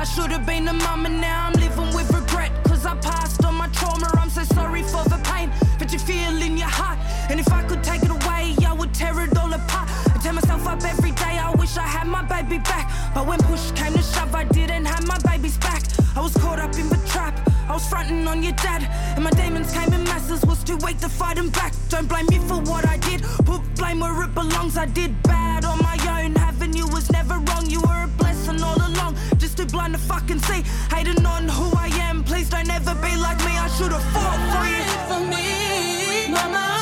Actions. 0.07 0.19
I 0.19 0.21
should 0.21 0.31
have 0.31 0.45
been 0.45 0.67
a 0.67 0.73
mum 0.73 1.05
and 1.05 1.21
now 1.21 1.47
I'm 1.47 1.53
living 1.53 1.93
with 1.95 2.11
regret. 2.13 2.51
Cause 2.63 2.85
I 2.85 2.95
passed 2.95 3.43
on 3.45 3.55
my 3.55 3.67
trauma. 3.69 4.09
I'm 4.15 4.29
so 4.29 4.43
sorry 4.43 4.83
for 4.83 5.03
the 5.09 5.19
pain 5.23 5.51
that 5.79 5.91
you 5.91 5.99
feel 5.99 6.41
in 6.41 6.57
your 6.57 6.67
heart. 6.69 6.99
And 7.29 7.39
if 7.39 7.51
I 7.51 7.63
could 7.63 7.83
take 7.83 8.03
it 8.03 8.09
away, 8.09 8.55
I 8.65 8.73
would 8.73 8.93
tear 8.93 9.19
it 9.21 9.37
all 9.37 9.53
apart. 9.53 9.89
I 10.13 10.19
tear 10.21 10.33
myself 10.33 10.67
up 10.67 10.83
every 10.83 11.11
day. 11.11 11.39
I 11.39 11.51
wish 11.55 11.77
I 11.77 11.87
had 11.87 12.07
my 12.07 12.23
baby 12.23 12.59
back. 12.59 12.91
But 13.13 13.27
when 13.27 13.39
push 13.39 13.71
came 13.71 13.93
to 13.93 14.01
shove, 14.01 14.33
I 14.35 14.43
didn't 14.45 14.85
have 14.85 15.05
my 15.07 15.19
baby's 15.19 15.57
back. 15.57 15.83
I 16.15 16.21
was 16.21 16.33
caught 16.37 16.59
up 16.59 16.75
in 16.75 16.89
the 16.89 16.99
trap. 17.07 17.35
I 17.69 17.73
was 17.73 17.87
fronting 17.87 18.27
on 18.27 18.43
your 18.43 18.53
dad. 18.53 18.83
And 19.15 19.23
my 19.23 19.31
demons 19.31 19.71
came 19.71 19.93
in 19.93 20.03
masses. 20.05 20.45
Was 20.45 20.63
too 20.63 20.77
weak 20.77 20.99
to 20.99 21.09
fight 21.09 21.35
them 21.35 21.49
back. 21.49 21.73
Don't 21.89 22.07
blame 22.07 22.27
me 22.27 22.39
for 22.39 22.59
what 22.61 22.87
I 22.87 22.97
did. 22.97 23.21
Put 23.45 23.61
blame 23.75 23.99
where 23.99 24.23
it 24.23 24.33
belongs. 24.33 24.77
I 24.77 24.85
did 24.85 25.11
bad 25.23 25.65
on 25.65 25.79
my 25.79 25.97
own. 26.15 26.35
Having 26.35 26.73
you 26.75 26.87
was 26.87 27.11
never 27.11 27.35
wrong. 27.35 27.65
You 27.67 27.81
were 27.81 28.03
a 28.03 28.07
blessing 28.17 28.61
all 28.63 28.77
along. 28.77 29.15
Too 29.57 29.65
blind 29.65 29.93
to 29.93 29.99
fucking 29.99 30.37
see. 30.41 30.61
Hating 30.93 31.25
on 31.25 31.49
who 31.49 31.75
I 31.75 31.87
am. 32.07 32.23
Please 32.23 32.47
don't 32.47 32.69
ever 32.69 32.93
be 33.01 33.15
like 33.17 33.39
me. 33.39 33.57
I 33.57 33.67
should 33.75 33.91
have 33.91 34.03
fought 34.13 34.39
for 34.53 34.65
you. 34.69 34.83
For 35.09 35.21
me, 35.33 36.27
mama, 36.29 36.76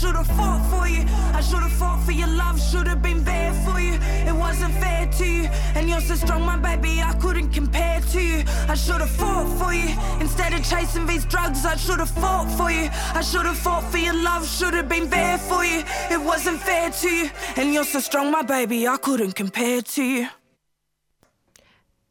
drugs, 0.00 0.04
I 0.04 0.08
should 0.08 0.16
have 0.16 0.36
fought 0.36 0.70
for 0.70 0.88
you. 0.88 1.04
I 1.34 1.40
should 1.40 1.62
have 1.62 1.72
fought 1.72 2.04
for 2.04 2.12
your 2.12 2.28
love, 2.28 2.60
should 2.60 2.86
have 2.86 3.02
been 3.02 3.24
there 3.24 3.52
for 3.64 3.80
you. 3.80 3.94
It 4.26 4.34
wasn't 4.34 4.74
fair 4.74 5.06
to 5.06 5.24
you. 5.24 5.48
And 5.74 5.88
you're 5.88 6.00
so 6.00 6.14
strong, 6.14 6.42
my 6.42 6.56
baby, 6.56 7.00
I 7.02 7.12
couldn't 7.14 7.50
compare 7.52 8.00
to 8.00 8.20
you. 8.20 8.44
I 8.68 8.74
should 8.74 9.00
have 9.00 9.10
fought 9.10 9.48
for 9.58 9.72
you. 9.72 9.94
Instead 10.20 10.52
of 10.52 10.64
chasing 10.64 11.06
these 11.06 11.24
drugs, 11.24 11.64
I 11.64 11.76
should 11.76 12.00
have 12.00 12.10
fought 12.10 12.50
for 12.56 12.70
you. 12.70 12.88
I 13.14 13.22
should 13.22 13.46
have 13.46 13.58
fought 13.58 13.84
for 13.90 13.98
your 13.98 14.14
love, 14.14 14.46
should 14.46 14.74
have 14.74 14.88
been 14.88 15.08
there 15.10 15.38
for 15.38 15.64
you. 15.64 15.82
It 16.10 16.20
wasn't 16.20 16.60
fair 16.60 16.90
to 16.90 17.08
you. 17.08 17.30
And 17.56 17.72
you're 17.72 17.84
so 17.84 18.00
strong, 18.00 18.30
my 18.30 18.42
baby, 18.42 18.86
I 18.88 18.96
couldn't 18.96 19.32
compare 19.32 19.82
to 19.82 20.02
you. 20.02 20.28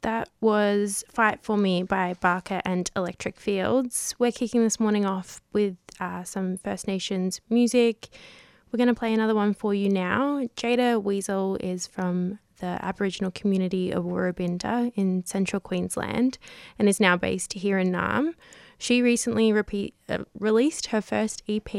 That 0.02 0.30
was 0.40 1.04
Fight 1.10 1.40
For 1.42 1.58
Me 1.58 1.82
by 1.82 2.14
Barkaa 2.14 2.62
and 2.64 2.92
Electric 2.96 3.40
Fields. 3.40 4.14
We're 4.20 4.32
kicking 4.32 4.62
this 4.62 4.80
morning 4.80 5.04
off 5.04 5.42
with 5.52 5.78
uh, 6.00 6.24
some 6.24 6.58
First 6.58 6.88
Nations 6.88 7.42
music. 7.50 8.10
We're 8.72 8.78
going 8.78 8.88
to 8.88 8.94
play 8.94 9.14
another 9.14 9.36
one 9.36 9.54
for 9.54 9.74
you 9.74 9.90
now. 9.90 10.42
Jada 10.58 11.02
Weazel 11.02 11.58
is 11.62 11.88
from 11.88 12.40
the 12.60 12.78
Aboriginal 12.84 13.32
community 13.32 13.92
of 13.92 14.04
Woorabinda 14.04 14.92
in 14.96 15.26
central 15.26 15.60
Queensland 15.60 16.38
and 16.80 16.88
is 16.88 17.00
now 17.00 17.18
based 17.18 17.54
here 17.54 17.78
in 17.78 17.92
Naarm. 17.92 18.34
She 18.78 19.02
recently 19.02 19.54
repeat, 19.54 19.94
uh, 20.10 20.20
released 20.38 20.88
her 20.88 21.02
first 21.02 21.44
EP, 21.48 21.74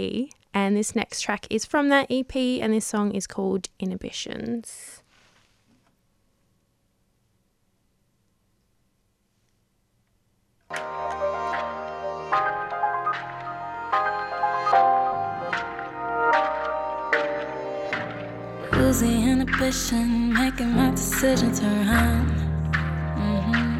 and 0.55 0.77
this 0.77 0.95
next 0.95 1.21
track 1.21 1.47
is 1.51 1.65
from 1.65 1.89
that 1.91 2.07
EP, 2.11 2.35
and 2.35 2.73
this 2.73 2.87
song 2.87 3.13
is 3.13 3.27
called 3.27 3.69
Inhibitions. 3.79 5.03
Losing 18.97 19.29
inhibition, 19.29 20.33
making 20.33 20.73
my 20.73 20.91
decisions 20.91 21.61
around. 21.61 22.31
Mm-hmm. 23.19 23.79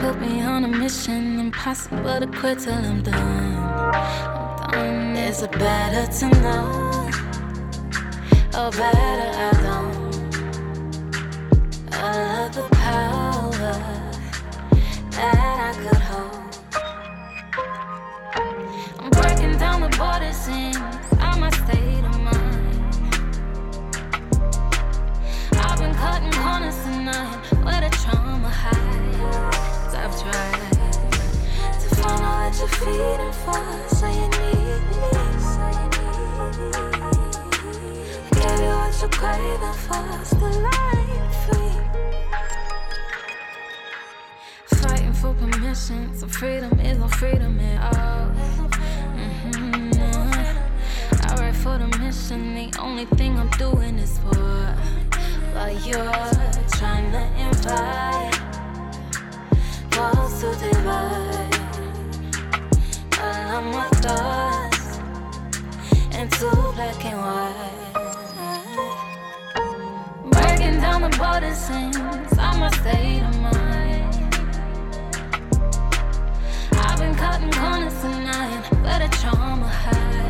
Put 0.00 0.18
me 0.18 0.40
on 0.40 0.64
a 0.64 0.68
mission, 0.68 1.38
impossible 1.38 2.20
to 2.20 2.26
quit 2.26 2.58
till 2.60 2.72
I'm 2.72 3.02
done. 3.02 3.54
I'm 4.72 5.14
Mm, 5.14 5.28
Is 5.28 5.42
it 5.42 5.52
better 5.52 6.10
to 6.10 6.26
know? 6.40 6.64
Or 8.58 8.70
better 8.70 9.30
I 9.46 9.52
don't? 9.66 9.96
I 11.92 11.94
love 12.32 12.52
the 12.54 12.62
power 12.76 13.76
that 15.16 15.56
I 15.68 15.72
could 15.82 16.02
hold. 16.10 16.52
I'm 19.00 19.10
breaking 19.10 19.58
down 19.58 19.82
the 19.82 19.90
borders 19.98 20.34
seams. 20.34 20.95
Trauma 28.06 28.50
hides. 28.50 29.94
I've 29.94 30.14
tried 30.20 30.52
to 31.80 31.88
find 31.96 32.22
out 32.22 32.36
what 32.42 32.58
you're 32.58 32.68
feeding 32.68 33.34
for, 33.42 33.64
you 34.06 34.28
need 34.40 34.82
me. 34.90 35.10
So 35.48 35.64
you 38.60 38.72
what 38.82 38.94
you're 39.00 39.14
craving 39.20 39.78
for, 39.84 40.06
free. 41.44 41.76
Fighting 44.78 45.14
for 45.14 45.32
permission, 45.34 46.00
so 46.18 46.26
freedom 46.26 46.78
is 46.80 46.98
freedom 47.08 47.58
at 47.60 47.78
all. 47.96 48.26
Mhm. 49.16 49.96
I 51.22 51.34
for 51.52 51.78
the 51.78 51.88
mission, 51.98 52.54
the 52.54 52.68
only 52.78 53.06
thing 53.06 53.38
I'm 53.38 53.50
doing 53.58 53.98
is 53.98 54.18
for. 54.18 54.95
While 55.56 55.72
you're 55.86 56.12
trying 56.76 57.10
to 57.12 57.22
invite 57.40 58.40
walls 59.96 60.40
to 60.42 60.48
divide. 60.60 61.54
All 63.18 63.56
of 63.56 63.64
my 63.64 63.88
thoughts 64.04 64.98
into 66.14 66.46
black 66.74 67.02
and 67.06 67.18
white. 67.24 67.94
Breaking 70.30 70.76
down 70.78 71.00
the 71.00 71.16
border 71.16 71.54
seams, 71.54 72.38
I'm 72.38 72.62
a 72.62 72.70
state 72.74 73.22
of 73.22 73.34
mind. 73.40 74.14
I've 76.72 76.98
been 76.98 77.14
cutting 77.14 77.50
corners 77.52 77.98
tonight, 78.02 78.62
where 78.82 78.98
the 78.98 79.08
trauma 79.16 79.68
hides. 79.68 80.25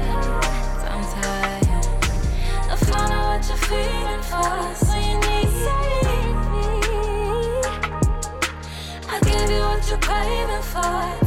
What 3.37 3.49
you're 3.49 3.57
feeling 3.59 4.23
for, 4.23 4.75
so 4.75 4.95
you 4.97 5.17
need 5.21 5.51
me. 5.61 6.65
I 9.09 9.21
give 9.25 9.51
you 9.51 9.61
what 9.61 9.89
you're 9.91 9.99
craving 9.99 10.63
for, 10.63 11.26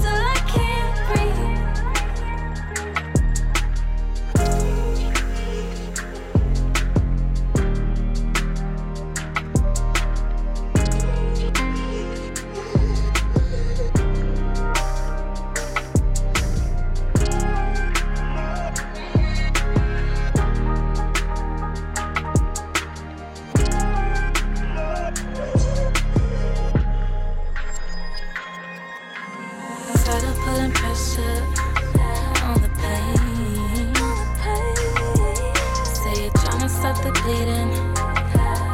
to 36.59 36.67
stop 36.67 36.97
the 36.97 37.11
bleeding 37.23 37.69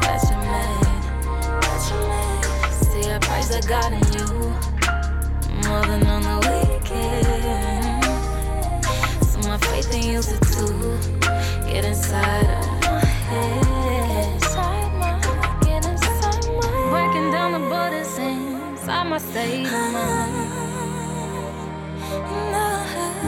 that 0.02 0.20
you 0.28 0.36
made. 0.50 0.86
See, 2.72 3.10
I 3.10 3.18
praise 3.20 3.48
the 3.48 3.60
God 3.68 3.92
in 3.92 4.02
you 4.16 4.26
more 5.68 5.84
than 5.86 6.06
on 6.06 6.22
the 6.22 6.36
weekend. 6.48 8.04
So 9.24 9.38
my 9.48 9.58
faith 9.58 9.94
in 9.94 10.02
you 10.10 10.20
to 10.22 10.34
get 11.70 11.84
inside 11.84 12.50
of 12.50 12.82
my 12.82 13.04
head. 13.30 14.42
Breaking 16.90 17.30
down 17.30 17.52
the 17.52 17.60
border 17.70 18.04
seams, 18.04 18.88
I 18.88 19.02
must 19.04 19.28
stay 19.30 19.62
mine. 19.62 20.66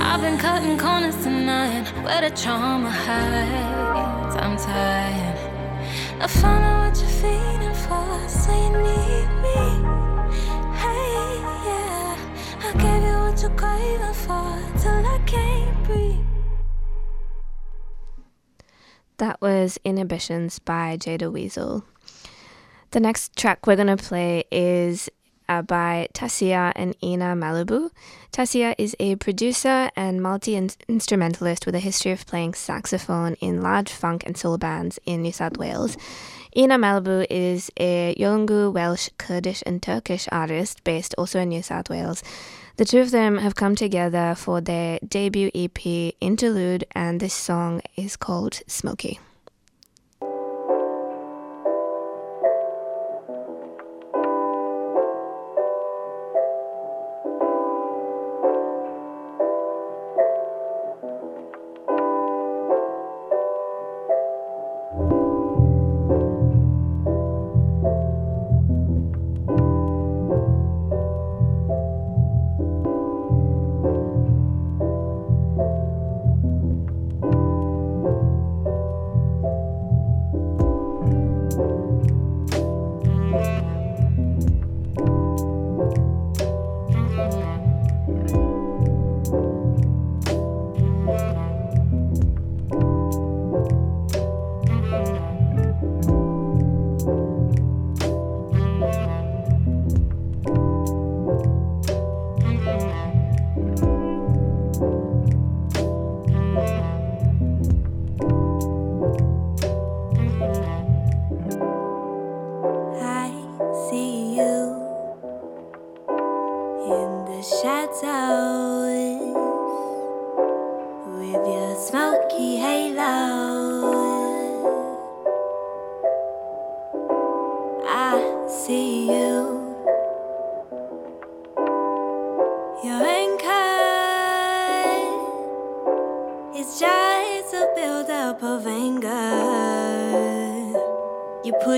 I've 0.00 0.20
been 0.20 0.38
cutting 0.38 0.78
corners 0.78 1.16
tonight 1.22 1.86
where 2.02 2.20
the 2.22 2.30
trauma 2.34 2.90
hides. 2.90 3.87
I'm 4.40 4.56
tired 4.56 6.22
of 6.22 6.30
finding 6.30 6.78
what 6.78 6.96
you're 7.00 7.08
feeling 7.08 7.74
for, 7.74 8.28
so 8.28 8.52
you 8.52 8.70
need 8.70 9.28
me. 9.42 9.58
Hey, 10.78 11.40
yeah, 11.66 12.16
I 12.62 12.72
gave 12.74 13.02
you 13.02 13.16
what 13.18 13.42
you're 13.42 13.50
craving 13.56 14.14
for 14.14 14.78
till 14.80 15.06
I 15.06 15.20
can't 15.26 15.84
breathe. 15.84 16.24
That 19.16 19.40
was 19.40 19.78
Inhibitions 19.84 20.60
by 20.60 20.96
Jada 20.96 21.32
Weazel. 21.32 21.82
The 22.92 23.00
next 23.00 23.36
track 23.36 23.66
we're 23.66 23.74
going 23.76 23.88
to 23.88 23.96
play 23.96 24.44
is 24.52 25.10
uh, 25.48 25.62
by 25.62 26.08
Ta'sia 26.12 26.72
and 26.76 26.96
Ena 27.02 27.34
Malibu. 27.34 27.90
Ta'sia 28.32 28.74
is 28.78 28.94
a 29.00 29.16
producer 29.16 29.90
and 29.96 30.22
multi 30.22 30.54
instrumentalist 30.88 31.66
with 31.66 31.74
a 31.74 31.80
history 31.80 32.12
of 32.12 32.26
playing 32.26 32.54
saxophone 32.54 33.34
in 33.34 33.62
large 33.62 33.90
funk 33.90 34.24
and 34.26 34.36
soul 34.36 34.58
bands 34.58 34.98
in 35.06 35.22
New 35.22 35.32
South 35.32 35.56
Wales. 35.56 35.96
Ena 36.56 36.78
Malibu 36.78 37.26
is 37.30 37.70
a 37.78 38.14
Yolngu, 38.18 38.72
Welsh, 38.72 39.10
Kurdish, 39.18 39.62
and 39.66 39.82
Turkish 39.82 40.28
artist 40.32 40.82
based 40.84 41.14
also 41.18 41.40
in 41.40 41.50
New 41.50 41.62
South 41.62 41.90
Wales. 41.90 42.22
The 42.76 42.84
two 42.84 43.00
of 43.00 43.10
them 43.10 43.38
have 43.38 43.54
come 43.54 43.74
together 43.74 44.34
for 44.36 44.60
their 44.60 44.98
debut 45.06 45.50
EP, 45.54 46.14
Interlude, 46.20 46.84
and 46.92 47.20
this 47.20 47.34
song 47.34 47.82
is 47.96 48.16
called 48.16 48.60
Smokie. 48.68 49.18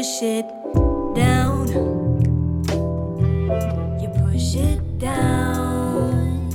Push 0.01 0.23
it 0.23 0.47
down. 1.15 1.69
You 4.01 4.09
push 4.09 4.55
it 4.57 4.99
down. 4.99 6.51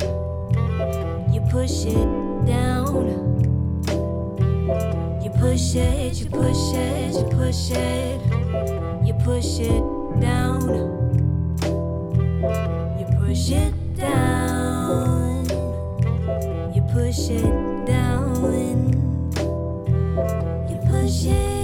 You 1.31 1.41
push 1.51 1.86
it 1.86 2.10
down. 2.47 3.05
You 5.23 5.29
push 5.29 5.75
it, 5.75 6.15
you 6.21 6.25
push 6.31 6.73
it, 6.73 7.13
you 7.13 7.25
push 7.38 7.69
it, 7.69 8.19
you 9.05 9.13
push 9.23 9.60
it 9.60 9.84
down. 10.19 10.62
You 12.97 13.05
push 13.19 13.51
it 13.51 13.95
down. 13.95 15.45
You 16.73 16.81
push 16.91 17.29
it 17.29 17.86
down. 17.86 18.91
You 20.67 20.77
push 20.89 21.25
it 21.27 21.55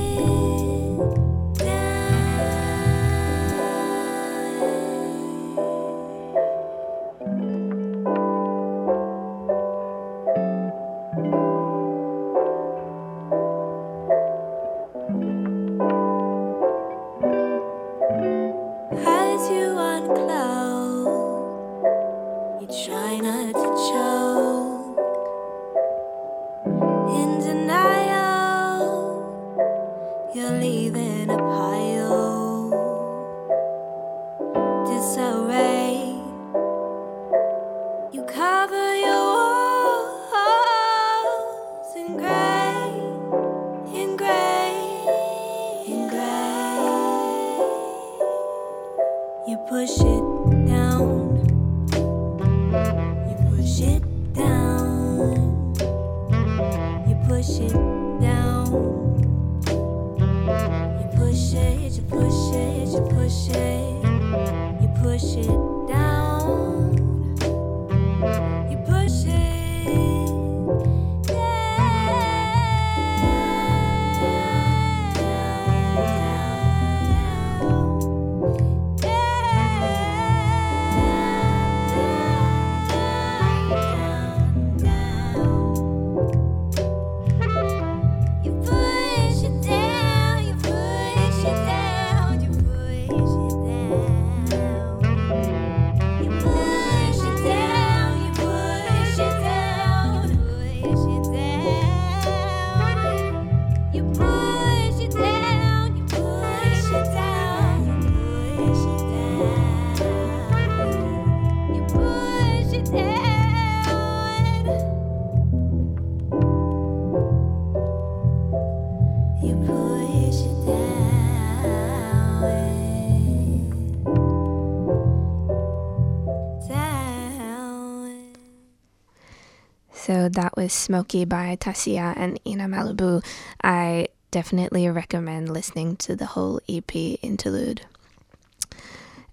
that 130.34 130.56
was 130.56 130.72
Smokie 130.72 131.28
by 131.28 131.56
Ta'sia 131.56 132.14
and 132.16 132.40
Ena 132.46 132.66
Malibu. 132.66 133.24
I 133.64 134.08
definitely 134.32 134.88
recommend 134.90 135.50
listening 135.50 135.98
to 135.98 136.16
the 136.16 136.26
whole 136.26 136.62
EP 136.70 136.96
interlude. 137.22 137.82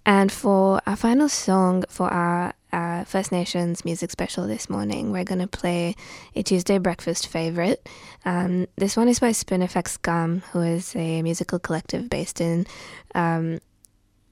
And 0.05 0.33
for 0.33 0.81
our 0.87 0.97
final 0.97 1.29
song 1.29 1.85
for 1.89 2.09
our 2.09 2.55
uh, 2.73 3.05
First 3.05 3.31
Nations 3.31 3.85
music 3.85 4.11
special 4.11 4.47
this 4.47 4.69
morning, 4.69 5.13
we're 5.13 5.25
going 5.25 5.41
to 5.41 5.47
play 5.47 5.95
a 6.35 6.43
Tuesday 6.43 6.79
breakfast 6.79 7.29
favorite. 7.29 7.87
Um, 8.25 8.67
this 8.77 8.97
one 8.97 9.09
is 9.09 9.21
by 9.21 9.31
Spinifex 9.31 10.01
Gum, 10.01 10.43
who 10.53 10.63
is 10.63 10.97
a 10.97 11.23
musical 11.23 11.59
collective 11.59 12.11
based 12.11 12.41
in 12.41 12.67
um, 13.15 13.61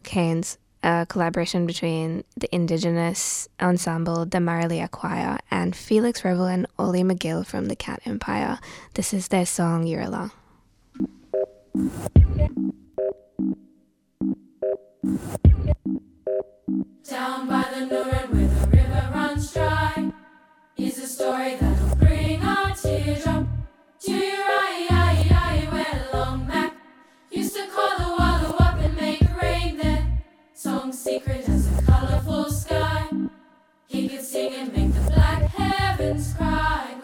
Cairns, 0.02 0.58
a 0.82 1.06
collaboration 1.08 1.66
between 1.66 2.24
the 2.36 2.54
Indigenous 2.54 3.48
ensemble, 3.60 4.24
the 4.24 4.38
Marliya 4.38 4.90
Choir, 4.90 5.38
and 5.50 5.74
Felix 5.74 6.22
Riebl 6.22 6.52
and 6.52 6.66
Ollie 6.78 7.02
McGill 7.02 7.44
from 7.46 7.66
the 7.66 7.76
Cat 7.76 8.00
Empire. 8.04 8.58
This 8.94 9.12
is 9.12 9.28
their 9.28 9.46
song, 9.46 9.84
Yurala. 9.84 10.32
Down 17.08 17.48
by 17.48 17.64
the 17.72 17.86
Nuren 17.86 18.30
where 18.32 18.48
the 18.48 18.66
river 18.76 19.10
runs 19.14 19.52
dry 19.52 20.12
is 20.76 20.98
a 20.98 21.06
story 21.06 21.56
that'll 21.56 21.96
bring 21.96 22.42
our 22.42 22.74
teardrop 22.74 23.46
to 24.00 24.12
your 24.12 24.44
eye, 24.44 24.86
eye, 24.90 25.28
eye, 25.30 25.68
where 25.70 26.08
Long 26.12 26.46
Mac 26.46 26.74
used 27.30 27.54
to 27.54 27.66
call 27.68 27.98
the 27.98 28.25
secret 31.06 31.48
as 31.48 31.78
a 31.78 31.82
colorful 31.82 32.50
sky. 32.50 33.08
He 33.86 34.08
could 34.08 34.22
sing 34.22 34.52
and 34.54 34.72
make 34.72 34.92
the 34.92 35.08
black 35.12 35.42
heavens 35.44 36.34
cry. 36.34 36.95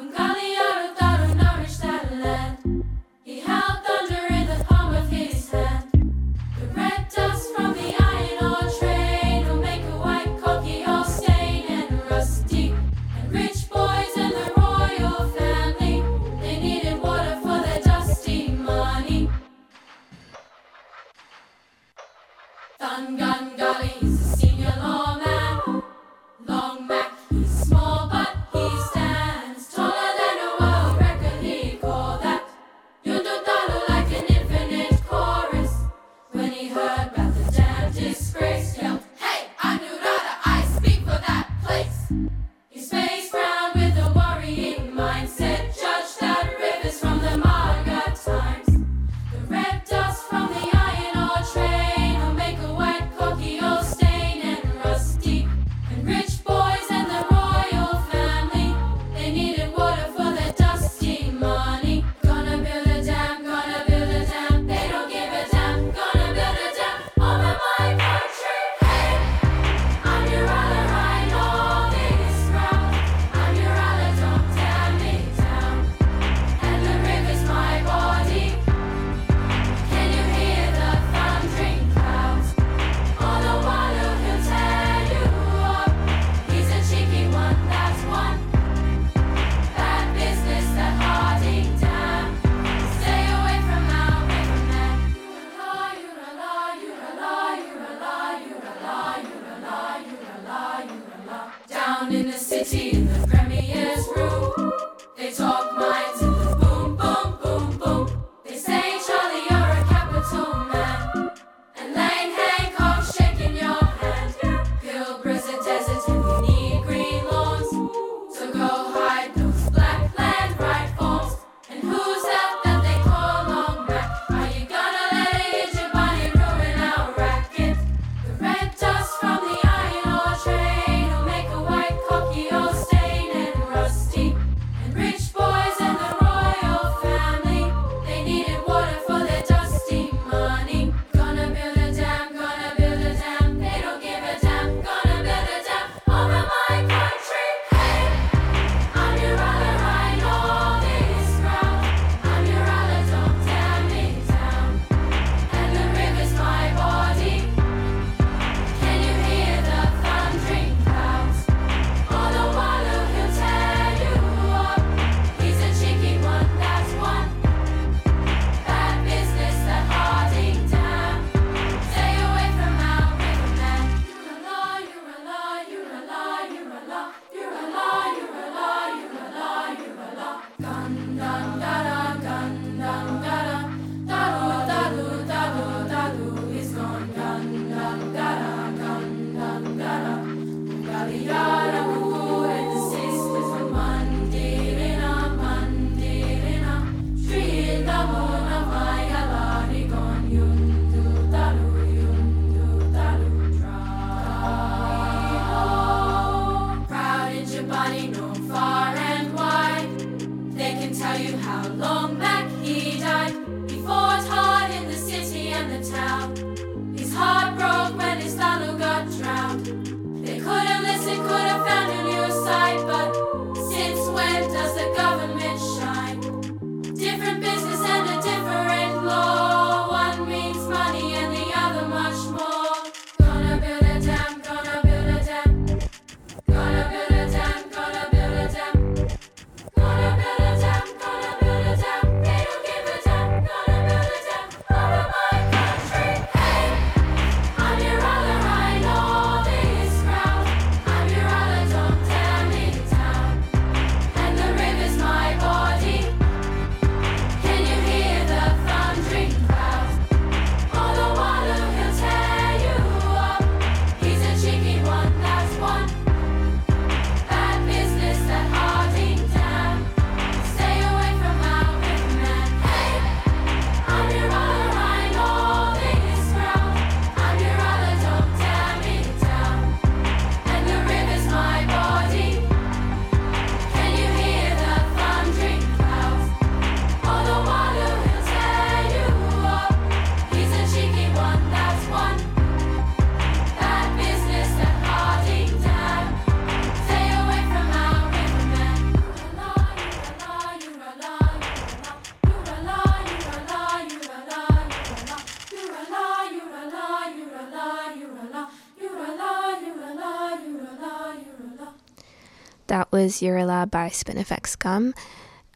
Was 313.13 313.21
Yurala 313.21 313.71
by 313.71 313.91
Spinifex 313.91 314.59
Gum. 314.59 314.95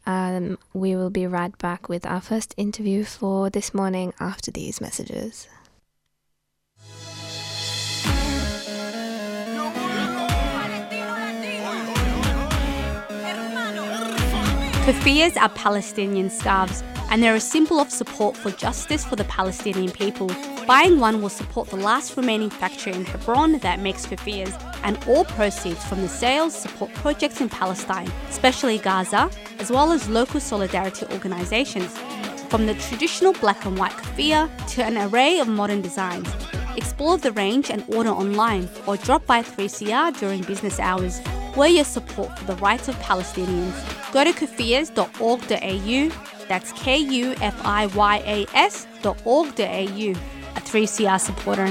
Um, 0.05 0.59
we 0.75 0.95
will 0.95 1.09
be 1.09 1.25
right 1.25 1.57
back 1.57 1.89
with 1.89 2.05
our 2.05 2.21
first 2.21 2.53
interview 2.55 3.03
for 3.03 3.49
this 3.49 3.73
morning 3.73 4.13
after 4.19 4.51
these 4.51 4.79
messages. 4.79 5.47
Kafiyas 14.85 15.35
are 15.41 15.49
Palestinian 15.49 16.29
scarves, 16.29 16.83
and 17.09 17.21
they're 17.21 17.35
a 17.35 17.39
symbol 17.39 17.79
of 17.79 17.89
support 17.89 18.35
for 18.35 18.51
justice 18.51 19.05
for 19.05 19.15
the 19.15 19.23
Palestinian 19.25 19.91
people. 19.91 20.29
Buying 20.65 20.99
one 20.99 21.21
will 21.21 21.29
support 21.29 21.69
the 21.69 21.77
last 21.77 22.17
remaining 22.17 22.49
factory 22.49 22.93
in 22.93 23.05
Hebron 23.05 23.59
that 23.59 23.79
makes 23.79 24.05
kafiyas, 24.05 24.53
and 24.83 24.97
all 25.07 25.25
proceeds 25.25 25.83
from 25.85 26.01
the 26.01 26.07
sales 26.07 26.53
support 26.53 26.93
projects 26.95 27.41
in 27.41 27.49
Palestine, 27.49 28.11
especially 28.29 28.77
Gaza, 28.77 29.29
as 29.59 29.71
well 29.71 29.91
as 29.91 30.09
local 30.09 30.39
solidarity 30.39 31.05
organizations. 31.11 31.97
From 32.49 32.65
the 32.65 32.75
traditional 32.75 33.33
black 33.33 33.65
and 33.65 33.77
white 33.77 33.91
kafia 33.91 34.49
to 34.75 34.83
an 34.83 34.97
array 34.97 35.39
of 35.39 35.47
modern 35.47 35.81
designs. 35.81 36.27
Explore 36.77 37.17
the 37.17 37.31
range 37.31 37.69
and 37.69 37.83
order 37.87 38.09
online 38.09 38.69
or 38.85 38.97
drop 38.97 39.25
by 39.25 39.41
3CR 39.41 40.17
during 40.19 40.43
business 40.43 40.79
hours. 40.79 41.19
We're 41.57 41.67
your 41.67 41.85
support 41.85 42.37
for 42.37 42.45
the 42.45 42.55
rights 42.57 42.87
of 42.87 42.95
Palestinians. 42.97 43.73
Go 44.13 44.23
to 44.23 44.31
kufiyas.org.au, 44.31 46.36
that's 46.47 46.71
k 46.73 46.97
u 46.97 47.33
f 47.41 47.55
i 47.65 47.85
y 47.87 48.17
a 48.25 48.47
s 48.53 48.87
dot 49.01 49.17
K 49.23 49.29
U 49.29 49.35
F 49.35 49.35
I 49.35 49.37
Y 49.37 49.37
A 49.45 49.57
S.org.au, 49.65 50.11
a 50.55 50.61
3CR 50.61 51.19
supporter. 51.19 51.67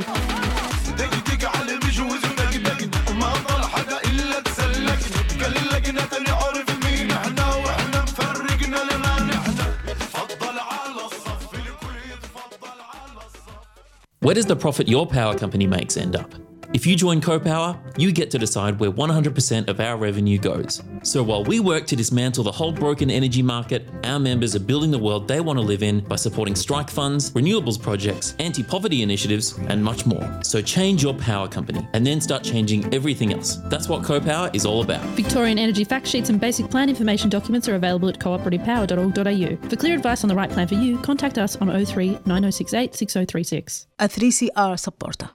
Where 14.21 14.35
does 14.35 14.47
the 14.47 14.57
profit 14.57 14.89
your 14.89 15.07
power 15.07 15.39
company 15.39 15.69
makes 15.69 15.97
end 15.97 16.17
up? 16.17 16.46
If 16.73 16.87
you 16.87 16.97
join 16.97 17.21
CoPower, 17.21 17.79
you 17.99 18.13
get 18.13 18.31
to 18.33 18.39
decide 18.39 18.79
where 18.81 18.91
100% 18.91 19.69
of 19.69 19.81
our 19.81 19.97
revenue 19.97 20.39
goes. 20.39 20.83
So 21.03 21.23
while 21.23 21.45
we 21.45 21.61
work 21.61 21.87
to 21.87 21.97
dismantle 21.97 22.45
the 22.45 22.53
whole 22.53 22.73
broken 22.73 23.11
energy 23.11 23.43
market, 23.43 23.89
our 24.05 24.19
members 24.19 24.57
are 24.57 24.61
building 24.61 24.91
the 24.91 24.99
world 24.99 25.29
they 25.29 25.41
want 25.41 25.59
to 25.59 25.65
live 25.65 25.83
in 25.83 26.01
by 26.01 26.17
supporting 26.17 26.55
strike 26.55 26.91
funds, 26.91 27.31
renewables 27.33 27.81
projects, 27.81 28.35
anti 28.39 28.63
poverty 28.63 29.03
initiatives, 29.03 29.57
and 29.69 29.83
much 29.83 30.07
more. 30.07 30.41
So 30.43 30.61
change 30.61 31.03
your 31.03 31.15
power 31.15 31.49
company 31.49 31.87
and 31.93 32.07
then 32.07 32.21
start 32.21 32.43
changing 32.43 32.93
everything 32.93 33.33
else. 33.33 33.57
That's 33.67 33.89
what 33.89 34.03
CoPower 34.03 34.55
is 34.55 34.67
all 34.67 34.83
about. 34.83 35.05
Victorian 35.17 35.59
energy 35.59 35.85
fact 35.85 36.07
sheets 36.07 36.31
and 36.31 36.41
basic 36.41 36.71
plan 36.71 36.89
information 36.89 37.31
documents 37.31 37.69
are 37.69 37.77
available 37.77 38.09
at 38.09 38.19
cooperativepower.org.au. 38.19 39.69
For 39.69 39.77
clear 39.77 39.95
advice 39.95 40.25
on 40.25 40.29
the 40.29 40.35
right 40.35 40.51
plan 40.51 40.67
for 40.67 40.75
you, 40.75 40.99
contact 40.99 41.39
us 41.39 41.57
on 41.57 41.69
03 41.69 42.11
9068 42.27 42.95
6036. 42.95 43.87
A 43.99 44.09
3CR 44.09 44.79
supporter. 44.79 45.31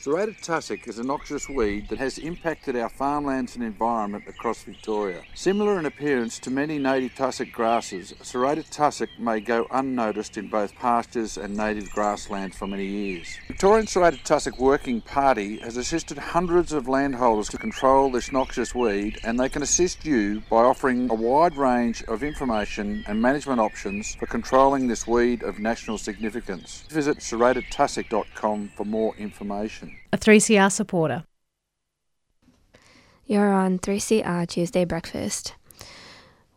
Serrated 0.00 0.36
tussock 0.42 0.88
is 0.88 0.98
a 0.98 1.04
noxious 1.04 1.46
weed 1.46 1.90
that 1.90 1.98
has 1.98 2.16
impacted 2.16 2.74
our 2.74 2.88
farmlands 2.88 3.54
and 3.54 3.62
environment 3.62 4.24
across 4.26 4.62
Victoria. 4.62 5.20
Similar 5.34 5.78
in 5.78 5.84
appearance 5.84 6.38
to 6.38 6.50
many 6.50 6.78
native 6.78 7.14
tussock 7.14 7.52
grasses, 7.52 8.14
serrated 8.22 8.70
tussock 8.70 9.10
may 9.18 9.40
go 9.40 9.66
unnoticed 9.70 10.38
in 10.38 10.48
both 10.48 10.74
pastures 10.76 11.36
and 11.36 11.54
native 11.54 11.90
grasslands 11.90 12.56
for 12.56 12.66
many 12.66 12.86
years. 12.86 13.28
Victorian 13.46 13.86
Serrated 13.86 14.24
Tussock 14.24 14.58
Working 14.58 15.02
Party 15.02 15.58
has 15.58 15.76
assisted 15.76 16.16
hundreds 16.16 16.72
of 16.72 16.88
landholders 16.88 17.50
to 17.50 17.58
control 17.58 18.10
this 18.10 18.32
noxious 18.32 18.74
weed 18.74 19.18
and 19.22 19.38
they 19.38 19.50
can 19.50 19.60
assist 19.60 20.06
you 20.06 20.40
by 20.48 20.62
offering 20.62 21.10
a 21.10 21.14
wide 21.14 21.58
range 21.58 22.02
of 22.04 22.22
information 22.22 23.04
and 23.06 23.20
management 23.20 23.60
options 23.60 24.14
for 24.14 24.24
controlling 24.24 24.88
this 24.88 25.06
weed 25.06 25.42
of 25.42 25.58
national 25.58 25.98
significance. 25.98 26.84
Visit 26.88 27.18
serratedtussock.com 27.18 28.70
for 28.74 28.86
more 28.86 29.14
information. 29.16 29.89
A 30.12 30.18
3CR 30.18 30.70
supporter. 30.70 31.24
You're 33.26 33.52
on 33.52 33.78
3CR 33.78 34.48
Tuesday 34.48 34.84
Breakfast. 34.84 35.54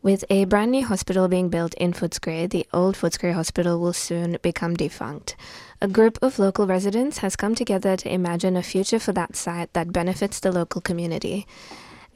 With 0.02 0.26
a 0.30 0.44
brand 0.46 0.72
new 0.72 0.86
hospital 0.86 1.30
being 1.30 1.48
built 1.48 1.74
in 1.76 1.94
Footscray, 1.94 2.50
the 2.50 2.68
old 2.74 2.96
Footscray 2.96 3.34
Hospital 3.34 3.80
will 3.80 3.94
soon 3.94 4.38
become 4.42 4.74
defunct. 4.74 5.38
A 5.82 5.88
group 5.88 6.20
of 6.22 6.40
local 6.40 6.68
residents 6.68 7.20
has 7.20 7.38
come 7.38 7.56
together 7.56 7.96
to 7.96 8.14
imagine 8.14 8.58
a 8.58 8.64
future 8.64 9.00
for 9.00 9.14
that 9.14 9.38
site 9.38 9.72
that 9.72 9.94
benefits 9.94 10.42
the 10.42 10.52
local 10.52 10.82
community. 10.82 11.48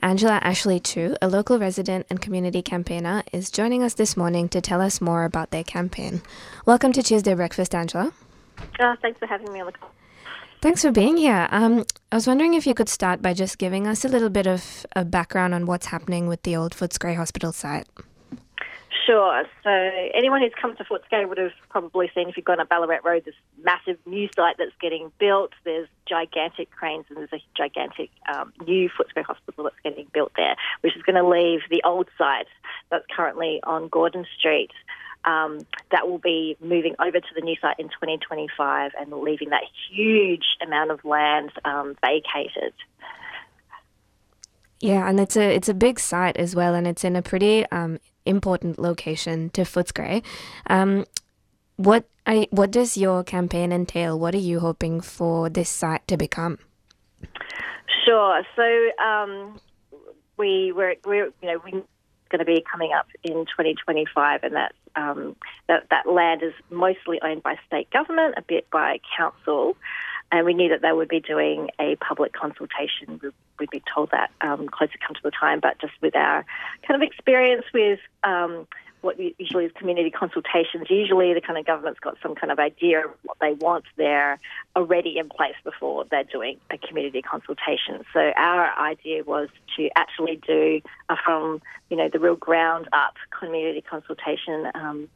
Angela 0.01 0.39
Ashley-Chiew, 0.43 1.15
a 1.21 1.27
local 1.27 1.57
resident 1.59 2.05
and 2.09 2.21
community 2.21 2.61
campaigner, 2.61 3.23
is 3.31 3.49
joining 3.49 3.83
us 3.83 3.93
this 3.93 4.17
morning 4.17 4.49
to 4.49 4.59
tell 4.59 4.81
us 4.81 4.99
more 4.99 5.23
about 5.23 5.51
their 5.51 5.63
campaign. 5.63 6.21
Welcome 6.65 6.91
to 6.93 7.01
Tuesday 7.01 7.33
Breakfast, 7.33 7.73
Angela. 7.73 8.11
Uh, 8.79 8.95
thanks 9.01 9.17
for 9.17 9.27
having 9.27 9.51
me 9.53 9.61
on 9.61 9.67
the 9.67 9.71
call. 9.71 9.91
Thanks 10.67 10.81
for 10.81 10.91
being 10.91 11.15
here. 11.15 11.47
Um, 11.51 11.85
I 12.11 12.15
was 12.15 12.27
wondering 12.27 12.53
if 12.53 12.67
you 12.67 12.73
could 12.73 12.89
start 12.89 13.21
by 13.21 13.33
just 13.33 13.57
giving 13.57 13.87
us 13.87 14.03
a 14.03 14.09
little 14.09 14.27
bit 14.27 14.45
of 14.45 14.85
a 14.97 15.05
background 15.05 15.53
on 15.53 15.65
what's 15.65 15.85
happening 15.85 16.27
with 16.27 16.43
the 16.43 16.57
old 16.57 16.75
Footscray 16.75 17.15
Hospital 17.15 17.53
site. 17.53 17.87
Sure. 19.05 19.45
So 19.63 19.69
anyone 20.13 20.41
who's 20.41 20.51
come 20.61 20.75
to 20.75 20.83
Footscray 20.83 21.25
would 21.25 21.37
have 21.37 21.53
probably 21.69 22.11
seen 22.13 22.27
if 22.27 22.35
you've 22.35 22.45
gone 22.45 22.59
up 22.59 22.67
Ballarat 22.67 22.99
Road, 23.05 23.23
this 23.23 23.33
massive 23.63 23.97
new 24.05 24.27
site 24.35 24.57
that's 24.57 24.75
getting 24.81 25.09
built. 25.19 25.53
There's 25.63 25.87
gigantic 26.05 26.69
cranes 26.71 27.05
and 27.07 27.17
there's 27.17 27.31
a 27.31 27.41
gigantic 27.55 28.09
um, 28.27 28.51
new 28.65 28.89
Footscray 28.89 29.23
Hospital 29.23 29.63
that's 29.63 29.79
getting 29.85 30.07
built 30.13 30.33
there, 30.35 30.57
which 30.81 30.97
is 30.97 31.01
going 31.03 31.15
to 31.15 31.25
leave 31.25 31.61
the 31.69 31.81
old 31.85 32.09
site 32.17 32.47
that's 32.91 33.05
currently 33.15 33.61
on 33.63 33.87
Gordon 33.87 34.25
Street 34.37 34.71
um, 35.27 35.59
that 35.91 36.07
will 36.07 36.17
be 36.19 36.57
moving 36.61 36.95
over 36.99 37.19
to 37.19 37.27
the 37.35 37.41
new 37.41 37.55
site 37.61 37.75
in 37.77 37.89
2025 37.89 38.91
and 38.99 39.11
leaving 39.11 39.49
that 39.49 39.63
huge 39.91 40.45
amount 40.65 40.89
of 40.89 41.03
land 41.03 41.51
um, 41.65 41.95
vacated. 42.01 42.73
Yeah, 44.79 45.09
and 45.09 45.19
it's 45.19 45.35
a 45.35 45.55
it's 45.55 45.69
a 45.69 45.73
big 45.73 45.99
site 45.99 46.37
as 46.37 46.55
well, 46.55 46.75
and 46.75 46.87
it's 46.87 47.03
in 47.03 47.15
a 47.15 47.21
pretty 47.21 47.65
um, 47.71 47.99
important 48.25 48.79
location 48.79 49.49
to 49.51 49.61
Footscray. 49.61 50.23
Um, 50.67 51.05
what 51.77 52.05
I, 52.27 52.47
what 52.51 52.71
does 52.71 52.95
your 52.95 53.23
campaign 53.23 53.71
entail? 53.71 54.19
What 54.19 54.35
are 54.35 54.39
you 54.39 54.59
hoping 54.59 55.01
for 55.01 55.49
this 55.49 55.69
site 55.69 56.07
to 56.07 56.15
become? 56.15 56.59
Sure. 58.05 58.43
So 58.55 59.03
um, 59.03 59.59
we 60.37 60.71
were 60.71 60.95
we're 61.05 61.31
you 61.41 61.47
know 61.49 61.59
we 61.65 61.81
going 62.29 62.39
to 62.39 62.45
be 62.45 62.61
coming 62.69 62.91
up 62.93 63.07
in 63.23 63.45
2025, 63.45 64.43
and 64.43 64.55
um, 64.95 65.35
that 65.67 65.87
that 65.89 66.07
land 66.07 66.43
is 66.43 66.53
mostly 66.69 67.19
owned 67.21 67.43
by 67.43 67.57
state 67.67 67.89
government, 67.91 68.35
a 68.37 68.41
bit 68.41 68.69
by 68.69 68.99
council, 69.17 69.75
and 70.31 70.45
we 70.45 70.53
knew 70.53 70.69
that 70.69 70.81
they 70.81 70.91
would 70.91 71.07
be 71.07 71.19
doing 71.19 71.69
a 71.79 71.95
public 71.97 72.33
consultation. 72.33 73.19
We- 73.21 73.31
We'd 73.59 73.71
be 73.71 73.81
told 73.91 74.11
that 74.11 74.29
um, 74.41 74.69
closer 74.69 74.99
come 75.03 75.15
to 75.15 75.23
the 75.23 75.31
time, 75.31 75.59
but 75.59 75.79
just 75.79 75.93
with 75.99 76.15
our 76.15 76.45
kind 76.87 77.01
of 77.01 77.07
experience 77.07 77.65
with 77.73 77.97
um, 78.23 78.67
what 79.01 79.19
usually 79.19 79.65
is 79.65 79.71
community 79.73 80.09
consultations, 80.09 80.87
usually 80.89 81.33
the 81.33 81.41
kind 81.41 81.57
of 81.57 81.65
government's 81.65 81.99
got 81.99 82.17
some 82.21 82.35
kind 82.35 82.51
of 82.51 82.59
idea 82.59 83.05
of 83.05 83.11
what 83.23 83.37
they 83.39 83.53
want 83.53 83.85
there 83.95 84.39
already 84.75 85.17
in 85.17 85.29
place 85.29 85.55
before 85.63 86.05
they're 86.09 86.23
doing 86.23 86.57
a 86.71 86.77
community 86.77 87.21
consultation. 87.21 88.03
So 88.13 88.19
our 88.35 88.77
idea 88.79 89.23
was 89.23 89.49
to 89.77 89.89
actually 89.95 90.41
do 90.47 90.81
from 91.23 91.61
you 91.89 91.97
know 91.97 92.09
the 92.11 92.19
real 92.19 92.35
ground 92.35 92.89
up 92.93 93.15
community 93.39 93.81
consultation. 93.81 94.69
Um, 94.73 95.09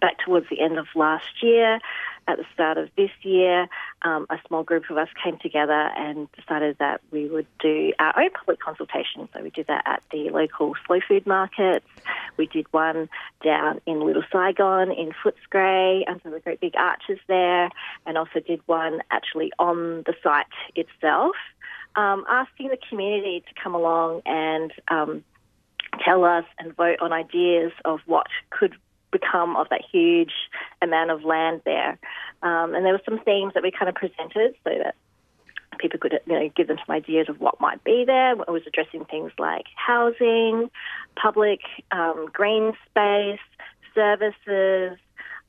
back 0.00 0.18
towards 0.24 0.48
the 0.48 0.60
end 0.60 0.78
of 0.78 0.86
last 0.94 1.42
year, 1.42 1.80
at 2.28 2.36
the 2.36 2.44
start 2.52 2.76
of 2.76 2.90
this 2.96 3.10
year, 3.22 3.68
um, 4.02 4.26
a 4.28 4.36
small 4.46 4.62
group 4.62 4.90
of 4.90 4.98
us 4.98 5.08
came 5.24 5.38
together 5.38 5.90
and 5.96 6.30
decided 6.32 6.76
that 6.78 7.00
we 7.10 7.26
would 7.26 7.46
do 7.58 7.92
our 7.98 8.20
own 8.20 8.30
public 8.30 8.60
consultation. 8.60 9.28
So 9.32 9.42
we 9.42 9.48
did 9.48 9.66
that 9.68 9.82
at 9.86 10.02
the 10.12 10.28
local 10.28 10.74
slow 10.86 11.00
food 11.08 11.26
markets. 11.26 11.86
We 12.36 12.46
did 12.46 12.66
one 12.70 13.08
down 13.42 13.80
in 13.86 14.00
Little 14.00 14.24
Saigon 14.30 14.92
in 14.92 15.12
Footscray 15.24 16.02
under 16.06 16.30
the 16.30 16.40
great 16.40 16.60
big 16.60 16.74
arches 16.76 17.18
there, 17.28 17.70
and 18.04 18.18
also 18.18 18.40
did 18.46 18.60
one 18.66 19.00
actually 19.10 19.50
on 19.58 20.02
the 20.04 20.14
site 20.22 20.46
itself, 20.76 21.34
um, 21.96 22.24
asking 22.28 22.68
the 22.68 22.78
community 22.90 23.42
to 23.48 23.62
come 23.62 23.74
along 23.74 24.20
and 24.26 24.70
um, 24.88 25.24
tell 26.04 26.24
us 26.24 26.44
and 26.58 26.76
vote 26.76 26.98
on 27.00 27.12
ideas 27.12 27.72
of 27.86 28.00
what 28.04 28.26
could 28.50 28.76
become 29.10 29.56
of 29.56 29.68
that 29.70 29.82
huge 29.90 30.32
amount 30.82 31.10
of 31.10 31.24
land 31.24 31.62
there. 31.64 31.98
Um, 32.42 32.74
and 32.74 32.84
there 32.84 32.92
were 32.92 33.02
some 33.04 33.20
themes 33.20 33.54
that 33.54 33.62
we 33.62 33.70
kind 33.70 33.88
of 33.88 33.94
presented 33.94 34.54
so 34.64 34.70
that 34.70 34.94
people 35.78 35.98
could 35.98 36.18
you 36.26 36.32
know, 36.32 36.50
give 36.56 36.68
them 36.68 36.78
some 36.84 36.94
ideas 36.94 37.28
of 37.28 37.40
what 37.40 37.60
might 37.60 37.82
be 37.84 38.04
there. 38.04 38.32
It 38.32 38.48
was 38.48 38.62
addressing 38.66 39.04
things 39.04 39.32
like 39.38 39.66
housing, 39.74 40.70
public 41.16 41.60
um, 41.92 42.28
green 42.32 42.72
space, 42.90 43.40
services, 43.94 44.98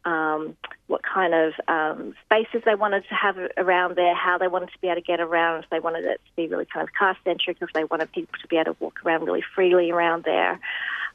um, 0.06 0.56
what 0.88 1.02
kind 1.04 1.34
of 1.34 1.54
um, 1.67 2.15
spaces 2.26 2.62
they 2.65 2.76
wanted 2.76 3.04
to 3.10 3.15
have 3.15 3.38
around 3.58 3.95
there, 3.95 4.15
how 4.15 4.38
they 4.38 4.48
wanted 4.48 4.67
to 4.67 4.80
be 4.82 4.88
able 4.88 4.95
to 4.95 5.02
get 5.02 5.19
around, 5.19 5.63
if 5.63 5.69
they 5.69 5.80
wanted 5.80 6.06
it 6.06 6.22
to 6.26 6.36
be 6.36 6.48
really 6.48 6.65
kind 6.65 6.88
of 6.88 6.93
car 6.93 7.15
centric, 7.24 7.58
if 7.62 7.69
they 7.74 7.84
wanted 7.84 8.12
people 8.12 8.34
to 8.41 8.48
be 8.48 8.56
able 8.56 8.74
to 8.74 8.78
walk 8.80 9.00
around 9.06 9.26
really 9.26 9.43
freely 9.56 9.91
around 9.91 10.24
there. 10.24 10.60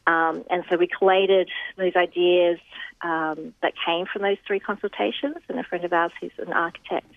Um, 0.06 0.44
and 0.50 0.64
so 0.68 0.76
we 0.76 0.86
collated 0.86 1.48
those 1.76 1.96
ideas 1.96 2.58
um, 3.00 3.54
that 3.62 3.72
came 3.84 4.06
from 4.06 4.22
those 4.22 4.36
three 4.46 4.60
consultations, 4.60 5.36
and 5.48 5.58
a 5.58 5.64
friend 5.64 5.84
of 5.84 5.92
ours 5.92 6.12
who's 6.20 6.32
an 6.38 6.52
architect 6.52 7.10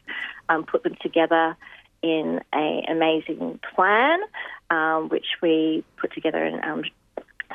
um, 0.50 0.64
put 0.66 0.84
them 0.84 0.96
together 1.02 1.58
in 2.02 2.42
an 2.54 2.84
amazing 2.90 3.60
plan, 3.76 4.20
um, 4.70 5.10
which 5.10 5.26
we 5.42 5.84
put 5.98 6.14
together 6.14 6.44
and 6.44 6.64
um, 6.64 6.84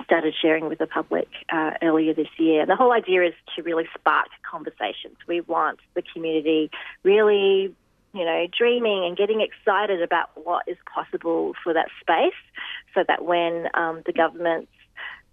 started 0.04 0.34
sharing 0.40 0.68
with 0.68 0.78
the 0.78 0.86
public 0.86 1.28
uh, 1.50 1.72
earlier 1.82 2.14
this 2.14 2.28
year. 2.38 2.62
And 2.62 2.70
the 2.70 2.76
whole 2.76 2.92
idea 2.92 3.24
is 3.24 3.34
to 3.56 3.62
really 3.62 3.84
spark 3.98 4.28
conversations. 4.48 5.16
We 5.28 5.40
want 5.42 5.78
the 5.94 6.02
community 6.12 6.70
really, 7.02 7.74
you 8.12 8.24
know, 8.24 8.46
dreaming 8.56 9.04
and 9.04 9.16
getting 9.16 9.40
excited 9.40 10.02
about 10.02 10.30
what 10.34 10.64
is 10.66 10.76
possible 10.92 11.52
for 11.62 11.72
that 11.74 11.88
space 12.00 12.32
so 12.94 13.04
that 13.06 13.24
when 13.24 13.68
um, 13.74 14.02
the 14.06 14.12
government's 14.12 14.72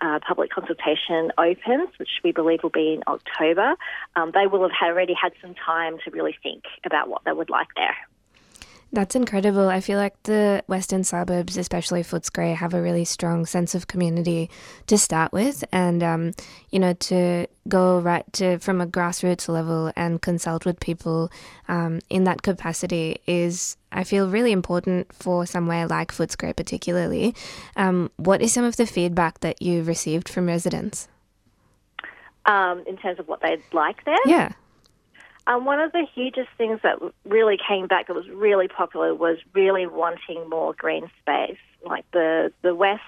uh, 0.01 0.19
public 0.27 0.51
consultation 0.51 1.31
opens, 1.37 1.89
which 1.97 2.09
we 2.23 2.31
believe 2.31 2.63
will 2.63 2.69
be 2.69 2.93
in 2.93 3.03
October, 3.07 3.75
um, 4.15 4.31
they 4.33 4.47
will 4.47 4.69
have 4.69 4.89
already 4.89 5.13
had 5.13 5.33
some 5.41 5.55
time 5.55 5.97
to 6.05 6.11
really 6.11 6.35
think 6.41 6.63
about 6.85 7.09
what 7.09 7.21
they 7.25 7.31
would 7.31 7.49
like 7.49 7.67
there. 7.75 7.95
That's 8.91 9.15
incredible. 9.15 9.69
I 9.69 9.81
feel 9.81 9.99
like 9.99 10.21
the 10.23 10.63
western 10.65 11.03
suburbs, 11.03 11.57
especially 11.57 12.01
Footscray, 12.01 12.55
have 12.55 12.73
a 12.73 12.81
really 12.81 13.05
strong 13.05 13.45
sense 13.45 13.75
of 13.75 13.85
community 13.85 14.49
to 14.87 14.97
start 14.97 15.31
with, 15.31 15.63
and 15.71 16.01
um, 16.01 16.31
you 16.71 16.79
know 16.79 16.93
to 16.93 17.45
go 17.67 17.99
right 17.99 18.25
to 18.33 18.57
from 18.57 18.81
a 18.81 18.87
grassroots 18.87 19.47
level 19.47 19.91
and 19.95 20.23
consult 20.23 20.65
with 20.65 20.79
people 20.79 21.31
um, 21.67 21.99
in 22.09 22.23
that 22.23 22.41
capacity 22.41 23.21
is, 23.27 23.77
I 23.91 24.03
feel, 24.03 24.29
really 24.29 24.51
important 24.51 25.11
for 25.13 25.45
somewhere 25.45 25.87
like 25.87 26.11
Footscray, 26.11 26.55
particularly. 26.55 27.33
Um, 27.75 28.11
what 28.17 28.41
is 28.41 28.53
some 28.53 28.63
of 28.63 28.77
the 28.77 28.85
feedback 28.85 29.39
that 29.39 29.61
you've 29.61 29.87
received 29.87 30.29
from 30.29 30.47
residents? 30.47 31.07
Um, 32.45 32.83
in 32.87 32.97
terms 32.97 33.19
of 33.19 33.27
what 33.27 33.41
they'd 33.41 33.63
like 33.73 34.05
there? 34.05 34.17
Yeah. 34.25 34.53
Um, 35.47 35.65
one 35.65 35.79
of 35.79 35.91
the 35.91 36.05
hugest 36.13 36.49
things 36.57 36.79
that 36.83 36.99
really 37.25 37.57
came 37.67 37.87
back 37.87 38.07
that 38.07 38.15
was 38.15 38.29
really 38.29 38.67
popular 38.67 39.15
was 39.15 39.37
really 39.53 39.87
wanting 39.87 40.47
more 40.47 40.73
green 40.73 41.09
space. 41.21 41.57
Like 41.83 42.05
the 42.11 42.51
the 42.61 42.75
West 42.75 43.01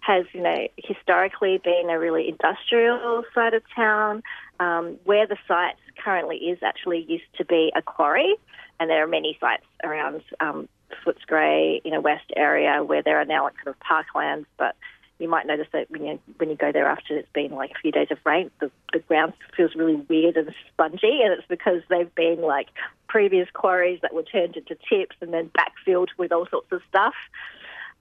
has, 0.00 0.24
you 0.32 0.42
know, 0.42 0.68
historically 0.76 1.58
been 1.58 1.90
a 1.90 1.98
really 1.98 2.28
industrial 2.28 3.24
side 3.34 3.54
of 3.54 3.62
town. 3.74 4.22
Um, 4.60 4.98
where 5.04 5.26
the 5.26 5.36
site 5.48 5.74
currently 5.98 6.36
is 6.36 6.58
actually 6.62 7.04
used 7.08 7.24
to 7.38 7.44
be 7.44 7.72
a 7.74 7.82
quarry, 7.82 8.36
and 8.80 8.90
there 8.90 9.02
are 9.02 9.08
many 9.08 9.36
sites 9.40 9.64
around 9.82 10.22
um, 10.40 10.68
Footscray 11.04 11.80
in 11.84 11.94
a 11.94 12.00
west 12.00 12.30
area 12.36 12.82
where 12.82 13.02
there 13.02 13.20
are 13.20 13.24
now 13.24 13.44
like 13.44 13.54
kind 13.56 13.68
of 13.68 13.76
parklands, 13.80 14.46
but 14.56 14.76
you 15.18 15.28
might 15.28 15.46
notice 15.46 15.68
that 15.72 15.90
when 15.90 16.04
you 16.04 16.18
when 16.38 16.50
you 16.50 16.56
go 16.56 16.72
there 16.72 16.86
after 16.86 17.16
it's 17.16 17.28
been 17.32 17.52
like 17.52 17.70
a 17.70 17.80
few 17.80 17.92
days 17.92 18.08
of 18.10 18.18
rain, 18.24 18.50
the, 18.60 18.70
the 18.92 18.98
ground 18.98 19.32
feels 19.56 19.74
really 19.74 19.94
weird 19.94 20.36
and 20.36 20.52
spongy, 20.72 21.22
and 21.22 21.32
it's 21.32 21.46
because 21.48 21.82
they've 21.88 22.14
been 22.14 22.40
like 22.40 22.68
previous 23.08 23.48
quarries 23.52 24.00
that 24.02 24.12
were 24.12 24.24
turned 24.24 24.56
into 24.56 24.76
tips 24.88 25.16
and 25.20 25.32
then 25.32 25.50
backfilled 25.56 26.08
with 26.18 26.32
all 26.32 26.46
sorts 26.50 26.72
of 26.72 26.82
stuff. 26.88 27.14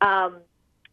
Um, 0.01 0.37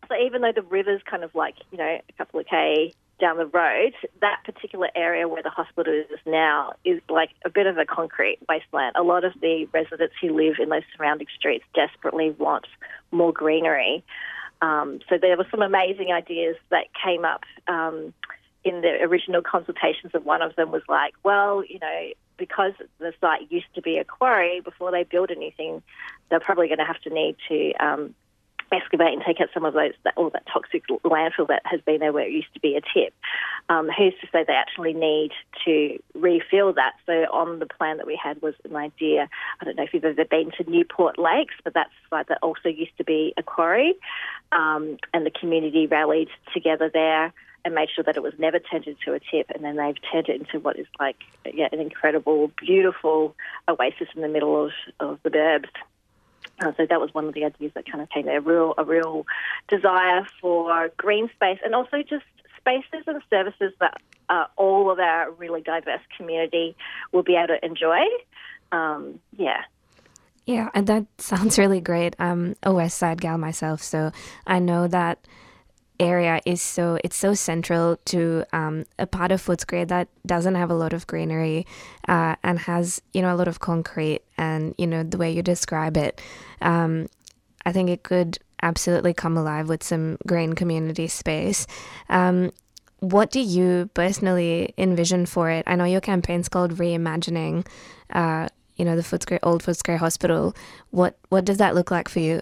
so 0.08 0.14
even 0.16 0.42
though 0.42 0.52
the 0.52 0.62
river's 0.62 1.02
kind 1.04 1.24
of 1.24 1.34
like 1.34 1.56
you 1.72 1.78
know 1.78 1.84
a 1.84 2.12
couple 2.18 2.40
of 2.40 2.46
k 2.46 2.92
down 3.20 3.36
the 3.36 3.46
road, 3.46 3.92
that 4.20 4.38
particular 4.44 4.88
area 4.96 5.28
where 5.28 5.42
the 5.42 5.50
hospital 5.50 5.92
is 5.92 6.18
now 6.26 6.72
is 6.84 7.00
like 7.08 7.30
a 7.44 7.50
bit 7.50 7.66
of 7.66 7.78
a 7.78 7.84
concrete 7.84 8.38
wasteland. 8.48 8.96
A 8.96 9.02
lot 9.02 9.24
of 9.24 9.32
the 9.40 9.66
residents 9.72 10.14
who 10.20 10.34
live 10.34 10.56
in 10.58 10.68
those 10.68 10.82
surrounding 10.96 11.26
streets 11.36 11.64
desperately 11.74 12.30
want 12.30 12.66
more 13.12 13.32
greenery. 13.32 14.02
Um, 14.62 15.00
so 15.08 15.16
there 15.18 15.36
were 15.36 15.46
some 15.50 15.62
amazing 15.62 16.12
ideas 16.12 16.56
that 16.70 16.86
came 17.04 17.24
up 17.24 17.44
um, 17.68 18.12
in 18.64 18.80
the 18.82 19.02
original 19.02 19.42
consultations, 19.42 20.12
and 20.12 20.24
one 20.24 20.42
of 20.42 20.56
them 20.56 20.70
was 20.70 20.82
like, 20.88 21.14
well, 21.22 21.64
you 21.64 21.78
know, 21.78 22.10
because 22.36 22.72
the 22.98 23.12
site 23.20 23.50
used 23.50 23.72
to 23.74 23.82
be 23.82 23.98
a 23.98 24.04
quarry, 24.04 24.60
before 24.60 24.90
they 24.90 25.04
build 25.04 25.30
anything, 25.30 25.82
they're 26.28 26.40
probably 26.40 26.68
going 26.68 26.78
to 26.78 26.84
have 26.84 27.00
to 27.02 27.10
need 27.10 27.36
to 27.48 27.72
um, 27.74 28.14
excavate 28.72 29.12
and 29.12 29.22
take 29.26 29.40
out 29.40 29.48
some 29.52 29.64
of 29.64 29.74
those 29.74 29.92
that, 30.04 30.14
all 30.16 30.30
that 30.30 30.44
toxic 30.52 30.86
landfill 31.04 31.48
that 31.48 31.62
has 31.64 31.80
been 31.80 32.00
there 32.00 32.12
where 32.12 32.26
it 32.26 32.32
used 32.32 32.52
to 32.54 32.60
be 32.60 32.76
a 32.76 32.80
tip. 32.80 33.12
Um, 33.68 33.88
who's 33.88 34.14
to 34.20 34.26
say 34.32 34.44
they 34.46 34.52
actually 34.52 34.94
need 34.94 35.32
to 35.64 35.98
refill 36.14 36.72
that? 36.74 36.94
So 37.06 37.12
on 37.32 37.58
the 37.58 37.66
plan 37.66 37.98
that 37.98 38.06
we 38.06 38.18
had 38.22 38.40
was 38.42 38.54
an 38.64 38.76
idea. 38.76 39.28
I 39.60 39.64
don't 39.64 39.76
know 39.76 39.84
if 39.84 39.94
you've 39.94 40.04
ever 40.04 40.24
been 40.24 40.50
to 40.58 40.70
Newport 40.70 41.18
Lakes, 41.18 41.54
but 41.64 41.74
that's 41.74 41.90
site 42.08 42.28
that 42.28 42.38
also 42.42 42.68
used 42.68 42.96
to 42.98 43.04
be 43.04 43.34
a 43.36 43.42
quarry, 43.42 43.94
um, 44.52 44.98
and 45.14 45.24
the 45.24 45.30
community 45.30 45.86
rallied 45.86 46.28
together 46.52 46.90
there 46.92 47.32
and 47.64 47.74
made 47.74 47.88
sure 47.94 48.04
that 48.04 48.16
it 48.16 48.22
was 48.22 48.32
never 48.38 48.58
turned 48.58 48.86
into 48.86 49.12
a 49.12 49.20
tip, 49.20 49.50
and 49.54 49.62
then 49.64 49.76
they've 49.76 49.96
turned 50.10 50.28
it 50.28 50.40
into 50.40 50.58
what 50.60 50.78
is 50.78 50.86
like 50.98 51.16
yeah, 51.52 51.68
an 51.72 51.80
incredible, 51.80 52.50
beautiful 52.58 53.34
oasis 53.68 54.08
in 54.14 54.22
the 54.22 54.28
middle 54.28 54.64
of, 54.64 54.70
of 54.98 55.18
the 55.22 55.30
burbs. 55.30 55.68
Uh, 56.60 56.72
so 56.76 56.86
that 56.86 57.00
was 57.00 57.12
one 57.14 57.26
of 57.26 57.34
the 57.34 57.44
ideas 57.44 57.72
that 57.74 57.90
kind 57.90 58.02
of 58.02 58.10
came 58.10 58.26
there, 58.26 58.38
a 58.38 58.40
real, 58.40 58.74
a 58.76 58.84
real 58.84 59.26
desire 59.68 60.26
for 60.40 60.90
green 60.96 61.30
space 61.34 61.58
and 61.64 61.74
also 61.74 62.02
just 62.02 62.24
spaces 62.58 63.04
and 63.06 63.22
services 63.30 63.72
that 63.80 64.00
uh, 64.28 64.44
all 64.56 64.90
of 64.90 64.98
our 64.98 65.30
really 65.32 65.62
diverse 65.62 66.02
community 66.16 66.76
will 67.12 67.22
be 67.22 67.34
able 67.34 67.48
to 67.48 67.64
enjoy. 67.64 68.00
Um, 68.72 69.20
yeah. 69.36 69.62
Yeah, 70.46 70.68
and 70.74 70.86
that 70.86 71.06
sounds 71.18 71.58
really 71.58 71.80
great. 71.80 72.14
I'm 72.18 72.56
a 72.62 72.72
West 72.72 72.98
Side 72.98 73.20
gal 73.20 73.38
myself, 73.38 73.82
so 73.82 74.12
I 74.46 74.58
know 74.58 74.86
that 74.88 75.26
area 76.00 76.40
is 76.44 76.60
so 76.60 76.98
it's 77.04 77.16
so 77.16 77.34
central 77.34 77.96
to 78.06 78.44
um, 78.52 78.84
a 78.98 79.06
part 79.06 79.30
of 79.30 79.40
Footscray 79.40 79.86
that 79.88 80.08
doesn't 80.26 80.56
have 80.56 80.70
a 80.70 80.74
lot 80.74 80.92
of 80.92 81.06
greenery 81.06 81.66
uh, 82.08 82.34
and 82.42 82.58
has 82.60 83.00
you 83.12 83.22
know 83.22 83.32
a 83.32 83.36
lot 83.36 83.46
of 83.46 83.60
concrete 83.60 84.22
and 84.36 84.74
you 84.78 84.86
know 84.86 85.02
the 85.04 85.18
way 85.18 85.30
you 85.30 85.42
describe 85.42 85.96
it. 85.96 86.20
Um, 86.60 87.08
I 87.64 87.72
think 87.72 87.90
it 87.90 88.02
could 88.02 88.38
absolutely 88.62 89.14
come 89.14 89.36
alive 89.36 89.68
with 89.68 89.84
some 89.84 90.16
green 90.26 90.54
community 90.54 91.06
space. 91.06 91.66
Um, 92.08 92.50
what 93.00 93.30
do 93.30 93.40
you 93.40 93.88
personally 93.94 94.74
envision 94.76 95.26
for 95.26 95.50
it? 95.50 95.64
I 95.66 95.76
know 95.76 95.84
your 95.84 96.00
campaign's 96.00 96.48
called 96.48 96.76
Reimagining. 96.76 97.66
Uh, 98.10 98.48
you 98.76 98.86
know 98.86 98.96
the 98.96 99.02
Footscray 99.02 99.38
Old 99.42 99.62
Footscray 99.62 99.98
Hospital. 99.98 100.54
What 100.90 101.18
what 101.28 101.44
does 101.44 101.58
that 101.58 101.74
look 101.74 101.90
like 101.90 102.08
for 102.08 102.20
you? 102.20 102.40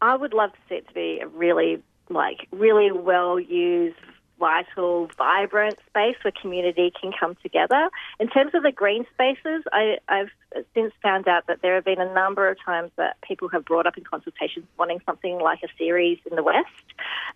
I 0.00 0.14
would 0.16 0.34
love 0.34 0.52
to 0.52 0.58
see 0.68 0.76
it 0.76 0.88
to 0.88 0.94
be 0.94 1.20
a 1.22 1.26
really 1.26 1.82
like 2.08 2.46
really 2.52 2.92
well 2.92 3.38
used, 3.38 3.96
vital, 4.38 5.08
vibrant 5.16 5.78
space 5.88 6.16
where 6.22 6.32
community 6.40 6.92
can 7.00 7.12
come 7.18 7.36
together. 7.42 7.88
In 8.20 8.28
terms 8.28 8.54
of 8.54 8.62
the 8.62 8.72
green 8.72 9.06
spaces, 9.14 9.64
I, 9.72 9.98
I've 10.08 10.30
since 10.74 10.92
found 11.02 11.28
out 11.28 11.46
that 11.46 11.62
there 11.62 11.74
have 11.74 11.84
been 11.84 12.00
a 12.00 12.12
number 12.12 12.48
of 12.48 12.58
times 12.64 12.90
that 12.96 13.16
people 13.22 13.48
have 13.48 13.64
brought 13.64 13.86
up 13.86 13.96
in 13.96 14.04
consultations 14.04 14.66
wanting 14.78 15.00
something 15.06 15.38
like 15.38 15.60
a 15.62 15.68
CERES 15.78 16.18
in 16.30 16.36
the 16.36 16.42
West, 16.42 16.68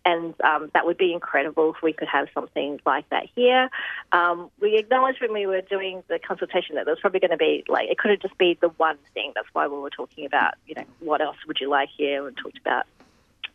and 0.04 0.34
um, 0.42 0.70
that 0.74 0.86
would 0.86 0.98
be 0.98 1.12
incredible 1.12 1.74
if 1.74 1.82
we 1.82 1.92
could 1.92 2.08
have 2.08 2.28
something 2.34 2.80
like 2.86 3.08
that 3.10 3.26
here. 3.34 3.68
Um, 4.12 4.50
we 4.60 4.76
acknowledged 4.76 5.20
when 5.20 5.32
we 5.32 5.46
were 5.46 5.62
doing 5.62 6.02
the 6.08 6.18
consultation 6.18 6.76
that 6.76 6.84
there 6.84 6.94
was 6.94 7.00
probably 7.00 7.20
going 7.20 7.30
to 7.30 7.36
be 7.36 7.64
like 7.68 7.88
it 7.88 7.98
couldn't 7.98 8.22
just 8.22 8.36
be 8.38 8.58
the 8.60 8.68
one 8.68 8.98
thing. 9.14 9.32
That's 9.34 9.48
why 9.52 9.66
we 9.66 9.78
were 9.78 9.90
talking 9.90 10.26
about 10.26 10.54
you 10.66 10.74
know 10.74 10.84
what 11.00 11.20
else 11.20 11.36
would 11.46 11.58
you 11.60 11.68
like 11.68 11.88
here, 11.96 12.26
and 12.26 12.36
talked 12.36 12.58
about 12.58 12.86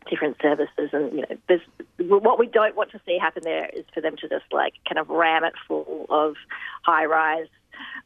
different 0.09 0.37
services 0.41 0.89
and 0.93 1.11
you 1.13 1.21
know 1.21 1.37
there's 1.47 1.61
what 1.97 2.39
we 2.39 2.47
don't 2.47 2.75
want 2.75 2.91
to 2.91 3.01
see 3.05 3.17
happen 3.17 3.43
there 3.43 3.69
is 3.73 3.85
for 3.93 4.01
them 4.01 4.15
to 4.17 4.29
just 4.29 4.45
like 4.51 4.73
kind 4.87 4.99
of 4.99 5.09
ram 5.09 5.43
it 5.43 5.53
full 5.67 6.05
of 6.09 6.35
high 6.83 7.05
rise 7.05 7.47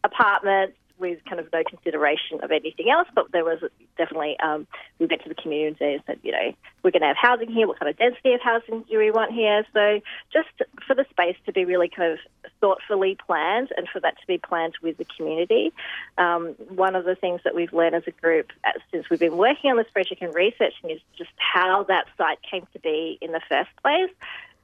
apartments 0.03 0.77
with 0.99 1.19
kind 1.25 1.39
of 1.39 1.47
no 1.51 1.63
consideration 1.63 2.41
of 2.43 2.51
anything 2.51 2.89
else. 2.89 3.07
But 3.13 3.31
there 3.31 3.43
was 3.43 3.59
definitely, 3.97 4.37
um, 4.39 4.67
we 4.99 5.05
went 5.05 5.23
to 5.23 5.29
the 5.29 5.35
community 5.35 5.93
and 5.93 6.03
said, 6.05 6.19
you 6.23 6.31
know, 6.31 6.53
we're 6.83 6.91
going 6.91 7.01
to 7.01 7.07
have 7.07 7.17
housing 7.17 7.51
here. 7.51 7.67
What 7.67 7.79
kind 7.79 7.89
of 7.89 7.97
density 7.97 8.33
of 8.33 8.41
housing 8.41 8.83
do 8.89 8.97
we 8.97 9.11
want 9.11 9.31
here? 9.31 9.65
So 9.73 10.01
just 10.31 10.49
for 10.85 10.95
the 10.95 11.05
space 11.09 11.35
to 11.45 11.51
be 11.51 11.65
really 11.65 11.89
kind 11.89 12.13
of 12.13 12.19
thoughtfully 12.61 13.17
planned 13.25 13.69
and 13.77 13.87
for 13.87 13.99
that 14.01 14.19
to 14.19 14.27
be 14.27 14.37
planned 14.37 14.75
with 14.81 14.97
the 14.97 15.05
community. 15.17 15.71
Um, 16.17 16.55
one 16.69 16.95
of 16.95 17.05
the 17.05 17.15
things 17.15 17.41
that 17.43 17.55
we've 17.55 17.73
learned 17.73 17.95
as 17.95 18.03
a 18.07 18.11
group 18.11 18.51
uh, 18.65 18.71
since 18.91 19.09
we've 19.09 19.19
been 19.19 19.37
working 19.37 19.71
on 19.71 19.77
this 19.77 19.87
project 19.91 20.21
and 20.21 20.33
researching 20.33 20.89
is 20.89 20.99
just 21.17 21.31
how 21.37 21.83
that 21.83 22.05
site 22.17 22.39
came 22.49 22.67
to 22.73 22.79
be 22.79 23.17
in 23.21 23.31
the 23.31 23.41
first 23.47 23.69
place. 23.81 24.11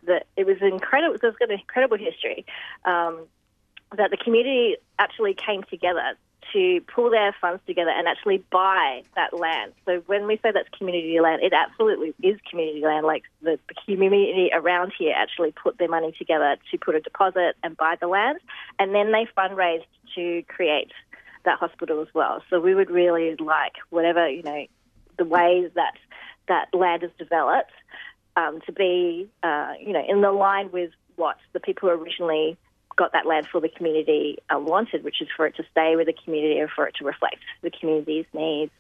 That 0.08 0.28
it 0.38 0.46
was 0.46 0.58
incredible. 0.62 1.16
It's 1.16 1.22
got 1.22 1.50
an 1.50 1.60
incredible 1.60 1.98
history. 1.98 2.46
Um, 2.84 3.26
that 3.98 4.12
the 4.12 4.18
community 4.18 4.78
actually 5.00 5.34
came 5.34 5.64
together 5.64 6.18
to 6.54 6.82
pull 6.94 7.10
their 7.10 7.36
funds 7.40 7.62
together 7.66 7.92
and 7.92 8.08
actually 8.08 8.44
buy 8.52 9.04
that 9.16 9.38
land. 9.38 9.74
So 9.86 10.04
when 10.06 10.28
we 10.28 10.38
say 10.38 10.52
that's 10.54 10.70
community 10.78 11.20
land, 11.20 11.42
it 11.44 11.54
absolutely 11.54 12.14
is 12.22 12.40
community 12.50 12.82
land. 12.82 13.06
Like 13.06 13.24
the, 13.42 13.60
community 13.86 14.50
around 14.54 14.94
here 14.98 15.14
actually 15.16 15.52
put 15.52 15.78
their 15.78 15.90
money 15.90 16.14
together 16.18 16.58
to 16.72 16.78
put 16.78 16.96
a 16.96 17.00
deposit 17.00 17.56
and 17.64 17.76
buy 17.78 17.96
the 18.00 18.08
land, 18.08 18.40
and 18.80 18.94
then 18.94 19.12
they 19.12 19.28
fundraised 19.38 19.86
to 20.16 20.44
create 20.48 20.92
that 21.46 21.60
hospital 21.60 22.02
as 22.02 22.08
well. 22.14 22.42
So 22.50 22.60
we 22.60 22.76
would 22.76 22.90
really 22.90 23.36
like 23.40 23.74
whatever 23.90 24.28
you 24.30 24.44
know 24.44 24.66
the 25.18 25.26
ways 25.26 25.72
that 25.76 25.94
that 26.48 26.68
land 26.74 27.04
is 27.04 27.12
developed 27.18 27.72
um, 28.36 28.60
to 28.66 28.72
be 28.72 29.30
uh, 29.44 29.74
you 29.80 29.94
know 29.94 30.04
in 30.08 30.22
the 30.22 30.32
line 30.32 30.72
with 30.72 30.92
what 31.16 31.38
the 31.54 31.60
people 31.60 31.90
originally 31.90 32.58
got 32.96 33.12
that 33.14 33.26
land 33.26 33.48
for 33.52 33.60
the 33.60 33.70
community 33.70 34.38
uh, 34.54 34.60
wanted, 34.60 35.04
which 35.04 35.22
is 35.22 35.28
for 35.36 35.46
it 35.46 35.56
to 35.58 35.64
stay 35.72 35.96
with 35.96 36.08
the 36.08 36.14
community 36.14 36.60
and 36.60 36.70
for 36.70 36.88
it 36.88 36.96
to 36.96 37.06
reflect 37.06 37.38
the 37.62 37.72
community's 37.72 38.26
needs. 38.34 38.72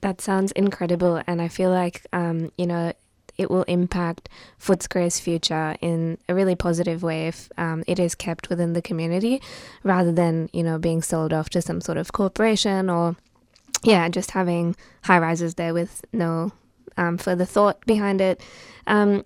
That 0.00 0.20
sounds 0.20 0.52
incredible, 0.52 1.22
and 1.26 1.40
I 1.40 1.48
feel 1.48 1.70
like 1.70 2.06
um, 2.12 2.52
you 2.58 2.66
know 2.66 2.92
it 3.36 3.50
will 3.50 3.64
impact 3.64 4.28
Footscray's 4.60 5.18
future 5.18 5.76
in 5.80 6.18
a 6.28 6.34
really 6.34 6.54
positive 6.54 7.02
way 7.02 7.26
if 7.26 7.50
um, 7.58 7.82
it 7.86 7.98
is 7.98 8.14
kept 8.14 8.48
within 8.48 8.74
the 8.74 8.82
community, 8.82 9.40
rather 9.82 10.12
than 10.12 10.50
you 10.52 10.62
know 10.62 10.78
being 10.78 11.02
sold 11.02 11.32
off 11.32 11.48
to 11.50 11.62
some 11.62 11.80
sort 11.80 11.98
of 11.98 12.12
corporation 12.12 12.90
or 12.90 13.16
yeah, 13.82 14.08
just 14.08 14.32
having 14.32 14.76
high 15.04 15.18
rises 15.18 15.54
there 15.54 15.74
with 15.74 16.04
no 16.12 16.52
um, 16.96 17.18
further 17.18 17.44
thought 17.44 17.84
behind 17.86 18.20
it. 18.20 18.40
Um, 18.86 19.24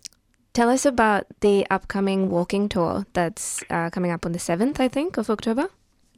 tell 0.59 0.71
us 0.71 0.85
about 0.85 1.25
the 1.39 1.65
upcoming 1.71 2.29
walking 2.31 2.69
tour 2.69 3.07
that's 3.13 3.63
uh, 3.71 3.91
coming 3.91 4.11
up 4.11 4.27
on 4.27 4.33
the 4.33 4.41
seventh, 4.41 4.81
I 4.81 4.89
think, 4.89 5.17
of 5.17 5.31
October. 5.31 5.69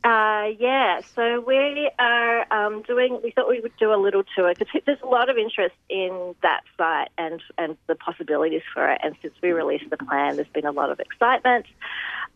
Uh, 0.03 0.47
yeah, 0.59 1.03
so 1.15 1.45
we 1.47 1.91
are 1.99 2.51
um, 2.51 2.81
doing. 2.85 3.21
We 3.23 3.33
thought 3.33 3.51
we 3.51 3.61
would 3.61 3.77
do 3.79 3.93
a 3.93 4.01
little 4.01 4.23
tour 4.35 4.55
because 4.59 4.81
there's 4.87 5.03
a 5.03 5.07
lot 5.07 5.29
of 5.29 5.37
interest 5.37 5.75
in 5.91 6.35
that 6.43 6.63
site 6.79 7.11
and 7.19 7.43
and 7.59 7.77
the 7.87 7.95
possibilities 7.97 8.63
for 8.73 8.91
it. 8.91 8.99
And 9.05 9.15
since 9.21 9.35
we 9.43 9.51
released 9.51 9.91
the 9.91 9.99
plan, 9.99 10.37
there's 10.37 10.49
been 10.55 10.65
a 10.65 10.73
lot 10.73 10.91
of 10.91 11.01
excitement. 11.01 11.67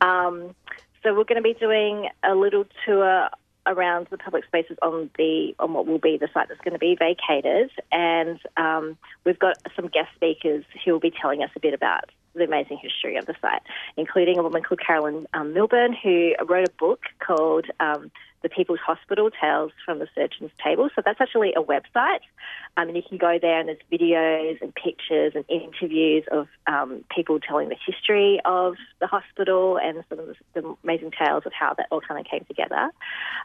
Um, 0.03 0.55
so 1.03 1.15
we're 1.15 1.25
going 1.25 1.43
to 1.43 1.49
be 1.55 1.55
doing 1.55 2.11
a 2.23 2.35
little 2.35 2.67
tour 2.85 3.31
around 3.67 4.07
the 4.11 4.19
public 4.19 4.45
spaces 4.45 4.77
on 4.83 5.11
the 5.17 5.55
on 5.59 5.73
what 5.73 5.87
will 5.87 5.99
be 5.99 6.17
the 6.17 6.29
site 6.33 6.49
that's 6.49 6.61
going 6.61 6.73
to 6.73 6.79
be 6.79 6.97
vacated, 6.99 7.71
and 7.93 8.39
um, 8.57 8.97
we've 9.25 9.39
got 9.39 9.57
some 9.75 9.89
guest 9.89 10.09
speakers 10.15 10.65
who 10.85 10.93
will 10.93 11.01
be 11.01 11.12
telling 11.21 11.43
us 11.43 11.51
a 11.57 11.61
bit 11.61 11.75
about 11.75 12.11
the 12.35 12.45
amazing 12.45 12.78
history 12.78 13.16
of 13.16 13.26
the 13.26 13.35
site, 13.41 13.62
including 13.97 14.39
a 14.39 14.43
woman 14.43 14.62
called 14.62 14.80
Carolyn 14.80 15.26
um, 15.35 15.53
Milburn 15.53 15.95
who 15.95 16.35
wrote 16.47 16.68
a 16.68 16.72
book 16.72 17.03
called 17.24 17.66
um, 17.80 18.11
The 18.43 18.49
People's 18.49 18.80
Hospital 18.80 19.30
Tales 19.30 19.72
from 19.85 19.99
the 19.99 20.09
Surgeon's 20.14 20.51
Table. 20.62 20.91
So 20.95 21.03
that's 21.05 21.20
actually 21.20 21.55
a 21.55 21.62
website, 21.62 22.20
um, 22.76 22.89
and 22.89 22.97
you 22.97 23.03
can 23.03 23.18
go 23.18 23.39
there 23.41 23.61
and 23.61 23.68
there's 23.68 23.78
videos 23.91 24.61
and 24.61 24.74
pictures 24.74 25.32
and 25.35 25.45
interviews 25.49 26.24
of 26.30 26.49
um, 26.66 27.05
people 27.14 27.39
telling 27.41 27.68
the 27.68 27.76
history 27.87 28.41
of 28.45 28.74
the 29.01 29.07
hospital 29.07 29.78
and 29.78 30.05
some 30.09 30.18
of 30.18 30.26
the, 30.26 30.61
the 30.61 30.76
amazing 30.82 31.12
tales 31.12 31.45
of 31.47 31.53
how 31.53 31.74
that 31.74 31.87
all 31.91 32.01
kind 32.01 32.20
of 32.20 32.30
came 32.30 32.45
together. 32.47 32.91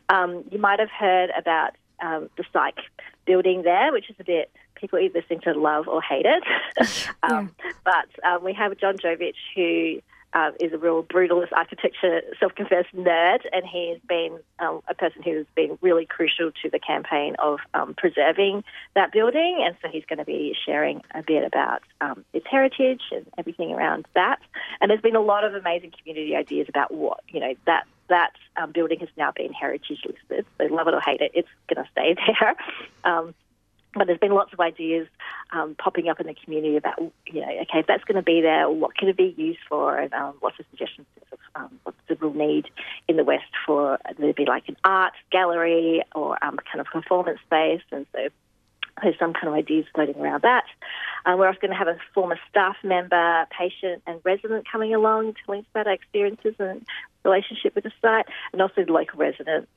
Um, 0.09 0.43
you 0.51 0.59
might 0.59 0.79
have 0.79 0.89
heard 0.89 1.29
about 1.37 1.75
um, 2.01 2.29
the 2.37 2.43
psych 2.51 2.79
building 3.25 3.61
there, 3.63 3.91
which 3.91 4.09
is 4.09 4.15
a 4.19 4.23
bit 4.23 4.49
people 4.79 4.99
either 4.99 5.23
seem 5.27 5.39
to 5.41 5.53
love 5.53 5.87
or 5.87 6.01
hate 6.01 6.25
it. 6.25 7.09
um, 7.23 7.55
But 7.83 8.09
um, 8.25 8.43
we 8.43 8.53
have 8.53 8.77
John 8.77 8.97
Jovich, 8.97 9.35
who 9.55 10.01
uh, 10.33 10.51
is 10.59 10.73
a 10.73 10.77
real 10.77 11.03
brutalist 11.03 11.51
architecture 11.51 12.21
self-confessed 12.39 12.95
nerd, 12.95 13.39
and 13.51 13.65
he 13.65 13.89
has 13.89 13.99
been 14.07 14.39
um, 14.59 14.81
a 14.87 14.93
person 14.93 15.23
who 15.23 15.37
has 15.37 15.45
been 15.55 15.77
really 15.81 16.05
crucial 16.05 16.51
to 16.61 16.69
the 16.69 16.79
campaign 16.79 17.35
of 17.39 17.59
um, 17.73 17.95
preserving 17.95 18.63
that 18.95 19.11
building. 19.11 19.63
And 19.65 19.75
so 19.81 19.89
he's 19.89 20.05
going 20.05 20.19
to 20.19 20.25
be 20.25 20.55
sharing 20.65 21.01
a 21.15 21.23
bit 21.23 21.43
about 21.43 21.81
um, 22.01 22.23
its 22.33 22.45
heritage 22.49 23.01
and 23.11 23.25
everything 23.37 23.71
around 23.71 24.07
that. 24.13 24.39
And 24.81 24.91
there's 24.91 25.01
been 25.01 25.15
a 25.15 25.21
lot 25.21 25.43
of 25.43 25.55
amazing 25.55 25.93
community 25.97 26.35
ideas 26.35 26.67
about 26.69 26.93
what 26.93 27.21
you 27.29 27.39
know 27.39 27.55
that 27.65 27.85
that 28.09 28.33
um, 28.57 28.71
building 28.71 28.99
has 28.99 29.09
now 29.17 29.31
been 29.31 29.53
heritage 29.53 30.03
listed. 30.05 30.45
So 30.57 30.65
love 30.65 30.87
it 30.87 30.93
or 30.93 31.01
hate 31.01 31.21
it, 31.21 31.31
it's 31.33 31.49
going 31.73 31.83
to 31.83 31.91
stay 31.91 32.15
there. 32.39 32.55
But 33.95 34.05
there's 34.05 34.19
been 34.19 34.33
lots 34.33 34.53
of 34.53 34.59
ideas 34.59 35.07
um, 35.51 35.75
popping 35.75 36.09
up 36.09 36.19
in 36.19 36.27
the 36.27 36.35
community 36.35 36.77
about, 36.77 36.99
you 37.25 37.41
know, 37.41 37.49
okay, 37.61 37.79
if 37.79 37.87
that's 37.87 38.03
going 38.03 38.17
to 38.17 38.21
be 38.21 38.39
there, 38.39 38.69
what 38.69 38.95
can 38.95 39.07
it 39.07 39.17
be 39.17 39.33
used 39.35 39.59
for? 39.67 39.97
And 39.97 40.13
um, 40.13 40.35
lots 40.43 40.59
of 40.59 40.65
suggestions 40.69 41.07
of 41.31 41.39
um, 41.55 41.79
what's 41.83 41.97
the 42.07 42.15
real 42.15 42.33
need 42.33 42.69
in 43.07 43.17
the 43.17 43.23
West 43.23 43.49
for 43.65 43.97
there 44.17 44.27
to 44.27 44.33
be 44.33 44.45
like 44.45 44.69
an 44.69 44.77
art 44.83 45.13
gallery 45.31 46.03
or 46.13 46.37
um, 46.43 46.59
kind 46.71 46.79
of 46.79 46.85
performance 46.85 47.39
space. 47.47 47.81
And 47.91 48.05
so 48.11 48.27
there's 49.01 49.17
some 49.17 49.33
kind 49.33 49.47
of 49.47 49.53
ideas 49.53 49.85
floating 49.95 50.17
around 50.21 50.43
that. 50.43 50.65
Um, 51.25 51.39
we're 51.39 51.47
also 51.47 51.59
going 51.59 51.71
to 51.71 51.77
have 51.77 51.87
a 51.87 51.97
former 52.13 52.39
staff 52.49 52.75
member, 52.83 53.47
patient, 53.57 54.03
and 54.05 54.19
resident 54.23 54.65
coming 54.71 54.93
along, 54.93 55.33
telling 55.45 55.61
us 55.61 55.65
about 55.71 55.87
our 55.87 55.93
experiences 55.93 56.53
and 56.59 56.85
relationship 57.23 57.75
with 57.75 57.85
the 57.85 57.91
site, 58.01 58.27
and 58.53 58.61
also 58.61 58.85
the 58.85 58.91
local 58.91 59.19
residents 59.19 59.67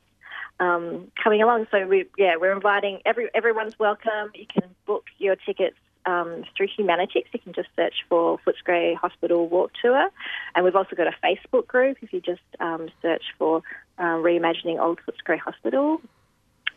um, 0.61 1.11
coming 1.22 1.42
along. 1.42 1.66
So 1.70 1.86
we, 1.86 2.07
yeah, 2.16 2.36
we're 2.40 2.53
inviting 2.53 3.00
every 3.05 3.28
everyone's 3.34 3.78
welcome. 3.78 4.30
You 4.34 4.46
can 4.46 4.68
book 4.86 5.05
your 5.18 5.36
tickets 5.36 5.76
um, 6.07 6.44
through 6.57 6.68
Humanitix. 6.78 7.24
You 7.32 7.40
can 7.40 7.53
just 7.53 7.68
search 7.76 7.94
for 8.09 8.38
Footscray 8.46 8.96
Hospital 8.96 9.48
Walk 9.48 9.72
Tour, 9.80 10.09
and 10.55 10.64
we've 10.64 10.76
also 10.76 10.96
got 10.96 11.07
a 11.07 11.14
Facebook 11.24 11.66
group. 11.66 11.98
If 12.03 12.12
you 12.12 12.20
just 12.20 12.42
um, 12.61 12.88
search 13.00 13.24
for 13.38 13.62
uh, 13.98 14.16
Reimagining 14.16 14.80
Old 14.80 15.00
Footscray 15.07 15.38
Hospital. 15.38 16.00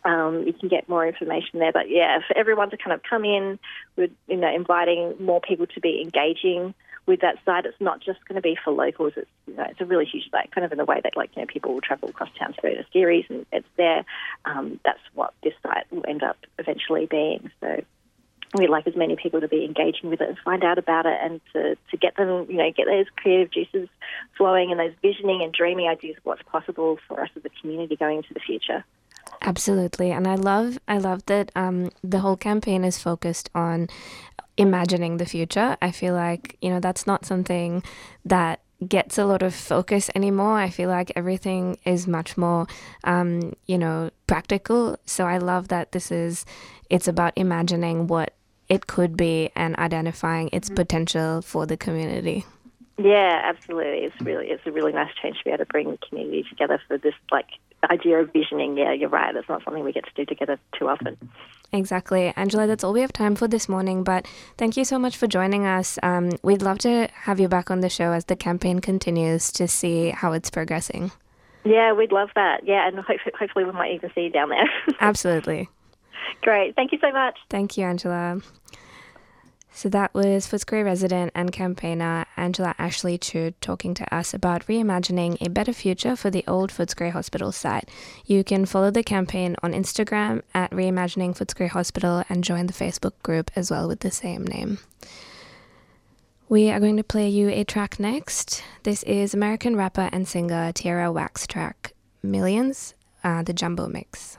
Um, 0.03 0.43
you 0.45 0.53
can 0.53 0.69
get 0.69 0.87
more 0.87 1.07
information 1.07 1.57
there, 1.57 1.71
but 1.71 1.89
yeah, 1.89 2.19
for 2.27 2.37
everyone 2.37 2.69
to 2.69 2.77
kind 2.77 2.93
of 2.93 3.01
come 3.01 3.25
in, 3.25 3.57
we're 3.95 4.09
you 4.27 4.37
know 4.37 4.53
inviting 4.53 5.15
more 5.19 5.41
people 5.41 5.65
to 5.65 5.81
be 5.81 5.99
engaging 6.01 6.75
with 7.05 7.21
that 7.21 7.37
site. 7.45 7.65
It's 7.65 7.79
not 7.79 8.01
just 8.01 8.25
going 8.27 8.35
to 8.35 8.41
be 8.41 8.57
for 8.63 8.71
locals. 8.71 9.13
It's 9.15 9.29
you 9.47 9.55
know, 9.55 9.65
it's 9.69 9.81
a 9.81 9.85
really 9.85 10.05
huge 10.05 10.29
site, 10.31 10.51
kind 10.51 10.65
of 10.65 10.71
in 10.71 10.77
the 10.77 10.85
way 10.85 10.99
that 11.03 11.15
like 11.15 11.31
you 11.35 11.41
know 11.41 11.47
people 11.47 11.73
will 11.73 11.81
travel 11.81 12.09
across 12.09 12.29
town 12.37 12.53
to 12.53 12.61
go 12.61 12.69
to 12.69 12.85
CERES, 12.93 13.25
and 13.29 13.45
it's 13.51 13.67
there. 13.77 14.05
Um, 14.45 14.79
that's 14.83 14.99
what 15.13 15.33
this 15.43 15.53
site 15.63 15.85
will 15.91 16.05
end 16.07 16.23
up 16.23 16.37
eventually 16.57 17.05
being. 17.05 17.51
So 17.61 17.83
we'd 18.57 18.69
like 18.69 18.87
as 18.87 18.95
many 18.95 19.15
people 19.15 19.41
to 19.41 19.47
be 19.47 19.65
engaging 19.65 20.09
with 20.09 20.21
it 20.21 20.29
and 20.29 20.37
find 20.39 20.63
out 20.63 20.77
about 20.77 21.05
it, 21.05 21.17
and 21.21 21.41
to 21.53 21.75
to 21.91 21.97
get 21.97 22.15
them 22.15 22.47
you 22.49 22.57
know 22.57 22.71
get 22.71 22.87
those 22.87 23.05
creative 23.15 23.51
juices 23.51 23.89
flowing 24.37 24.71
and 24.71 24.79
those 24.79 24.93
visioning 25.01 25.41
and 25.43 25.53
dreaming 25.53 25.87
ideas 25.87 26.17
of 26.17 26.25
what's 26.25 26.43
possible 26.43 26.97
for 27.07 27.21
us 27.21 27.29
as 27.35 27.43
a 27.45 27.61
community 27.61 27.95
going 27.95 28.17
into 28.17 28.33
the 28.33 28.39
future. 28.39 28.83
Absolutely, 29.41 30.11
and 30.11 30.27
I 30.27 30.35
love 30.35 30.79
I 30.87 30.97
love 30.97 31.25
that 31.27 31.51
um, 31.55 31.91
the 32.03 32.19
whole 32.19 32.37
campaign 32.37 32.83
is 32.83 32.97
focused 32.97 33.49
on 33.53 33.87
imagining 34.57 35.17
the 35.17 35.25
future. 35.25 35.77
I 35.81 35.91
feel 35.91 36.13
like 36.13 36.57
you 36.61 36.69
know 36.69 36.79
that's 36.79 37.05
not 37.05 37.25
something 37.25 37.83
that 38.23 38.61
gets 38.87 39.17
a 39.17 39.25
lot 39.25 39.41
of 39.41 39.53
focus 39.53 40.09
anymore. 40.15 40.57
I 40.57 40.69
feel 40.69 40.89
like 40.89 41.11
everything 41.15 41.77
is 41.85 42.07
much 42.07 42.37
more, 42.37 42.67
um, 43.03 43.53
you 43.65 43.77
know, 43.77 44.11
practical. 44.27 44.97
So 45.05 45.25
I 45.25 45.37
love 45.37 45.69
that 45.69 45.91
this 45.91 46.11
is 46.11 46.45
it's 46.89 47.07
about 47.07 47.33
imagining 47.35 48.07
what 48.07 48.33
it 48.67 48.87
could 48.87 49.15
be 49.15 49.51
and 49.55 49.75
identifying 49.77 50.49
its 50.51 50.69
potential 50.69 51.41
for 51.41 51.65
the 51.65 51.77
community. 51.77 52.45
Yeah, 52.97 53.41
absolutely. 53.43 54.05
It's 54.05 54.21
really 54.21 54.47
it's 54.47 54.65
a 54.65 54.71
really 54.71 54.93
nice 54.93 55.13
change 55.21 55.37
to 55.39 55.43
be 55.43 55.51
able 55.51 55.59
to 55.59 55.65
bring 55.65 55.91
the 55.91 55.97
community 55.97 56.45
together 56.49 56.81
for 56.87 56.97
this 56.97 57.13
like 57.31 57.49
idea 57.91 58.19
of 58.19 58.31
visioning. 58.33 58.77
Yeah, 58.77 58.93
you're 58.93 59.09
right. 59.09 59.35
It's 59.35 59.49
not 59.49 59.63
something 59.63 59.83
we 59.83 59.91
get 59.91 60.05
to 60.05 60.11
do 60.15 60.25
together 60.25 60.59
too 60.77 60.87
often. 60.87 61.17
Exactly. 61.71 62.33
Angela, 62.35 62.67
that's 62.67 62.83
all 62.83 62.93
we 62.93 63.01
have 63.01 63.11
time 63.13 63.35
for 63.35 63.47
this 63.47 63.67
morning, 63.67 64.03
but 64.03 64.27
thank 64.57 64.77
you 64.77 64.85
so 64.85 64.97
much 64.97 65.17
for 65.17 65.27
joining 65.27 65.65
us. 65.65 65.99
Um, 66.03 66.31
we'd 66.43 66.61
love 66.61 66.77
to 66.79 67.07
have 67.13 67.39
you 67.39 67.47
back 67.47 67.69
on 67.69 67.81
the 67.81 67.89
show 67.89 68.11
as 68.11 68.25
the 68.25 68.35
campaign 68.35 68.79
continues 68.79 69.51
to 69.53 69.67
see 69.67 70.09
how 70.09 70.31
it's 70.31 70.49
progressing. 70.49 71.11
Yeah, 71.63 71.93
we'd 71.93 72.11
love 72.11 72.29
that. 72.35 72.61
Yeah, 72.65 72.87
and 72.87 72.97
hopefully, 72.97 73.33
hopefully 73.37 73.65
we 73.65 73.71
might 73.71 73.93
even 73.93 74.11
see 74.13 74.21
you 74.21 74.29
down 74.29 74.49
there. 74.49 74.69
Absolutely. 74.99 75.67
Great. 76.41 76.75
Thank 76.75 76.91
you 76.91 76.99
so 77.01 77.11
much. 77.11 77.37
Thank 77.49 77.77
you, 77.77 77.85
Angela. 77.85 78.41
So 79.75 79.89
that 79.89 80.13
was 80.13 80.47
Footscray 80.47 80.85
resident 80.85 81.33
and 81.35 81.51
campaigner 81.51 82.25
Angela 82.37 82.73
Ashley-Chiew 82.77 83.55
talking 83.59 83.93
to 83.95 84.15
us 84.15 84.33
about 84.33 84.65
reimagining 84.67 85.35
a 85.41 85.49
better 85.49 85.73
future 85.73 86.15
for 86.15 86.29
the 86.29 86.45
old 86.47 86.71
Footscray 86.71 87.11
Hospital 87.11 87.51
site. 87.51 87.89
You 88.25 88.45
can 88.45 88.65
follow 88.65 88.89
the 88.89 89.03
campaign 89.03 89.57
on 89.61 89.73
Instagram 89.73 90.43
at 90.53 90.71
Reimagining 90.71 91.37
Footscray 91.37 91.67
Hospital 91.67 92.23
and 92.29 92.41
join 92.41 92.67
the 92.67 92.73
Facebook 92.73 93.21
group 93.21 93.51
as 93.53 93.69
well 93.69 93.89
with 93.89 93.99
the 93.99 94.11
same 94.11 94.47
name. 94.47 94.79
We 96.47 96.71
are 96.71 96.79
going 96.79 96.95
to 96.95 97.03
play 97.03 97.27
you 97.27 97.49
a 97.49 97.65
track 97.65 97.99
next. 97.99 98.63
This 98.83 99.03
is 99.03 99.33
American 99.33 99.75
rapper 99.75 100.09
and 100.13 100.25
singer 100.25 100.71
Tierra 100.71 101.11
Whack's 101.11 101.45
track 101.45 101.91
Millions, 102.23 102.95
uh, 103.25 103.43
the 103.43 103.53
Jumbo 103.53 103.87
Mix. 103.89 104.37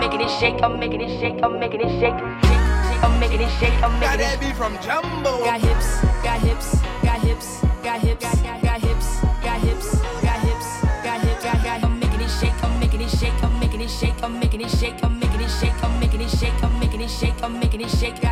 Making 0.00 0.22
it 0.22 0.30
shake, 0.40 0.62
I'm 0.62 0.80
making 0.80 1.02
it 1.02 1.20
shake, 1.20 1.44
I'm 1.44 1.60
making 1.60 1.82
it 1.82 2.00
shake 2.00 2.73
shake, 2.94 3.04
I'm 3.04 3.20
making 3.20 3.40
it 3.40 3.50
shake, 3.60 3.82
I'm 3.82 3.98
making 3.98 4.20
it. 4.20 4.30
Got 4.30 4.40
that 4.40 4.56
from 4.56 4.78
Jumbo. 4.78 5.44
Got 5.44 5.60
hips, 5.60 6.00
got 6.22 6.40
hips, 6.40 6.80
got 7.02 7.20
hips, 7.20 7.60
got 7.82 8.00
hips, 8.00 8.24
got, 8.24 8.62
got 8.62 8.80
hips, 8.80 9.20
got 9.42 9.60
hips, 9.60 10.00
got 10.22 10.40
hips, 10.40 10.80
got 11.02 11.20
hips, 11.20 11.44
got 11.44 11.60
hips. 11.60 11.84
I'm 11.84 12.00
making 12.00 12.20
it 12.20 12.30
shake, 12.30 12.64
I'm 12.64 12.80
making 12.80 13.00
it 13.00 13.10
shake, 13.10 13.42
I'm 13.42 13.60
making 13.60 13.80
it 13.80 13.90
shake, 13.90 14.22
I'm 14.22 14.38
making 14.38 14.60
it 14.60 14.70
shake, 14.70 15.04
I'm 15.04 15.18
making 15.18 15.40
it 15.40 15.50
shake, 15.50 15.84
I'm 15.84 16.00
making 16.00 16.20
it 16.20 16.30
shake, 16.30 16.62
I'm 16.62 16.80
making 16.80 17.00
it 17.00 17.10
shake, 17.10 17.42
I'm 17.42 17.58
making 17.60 17.80
it 17.80 17.90
shake. 17.90 18.23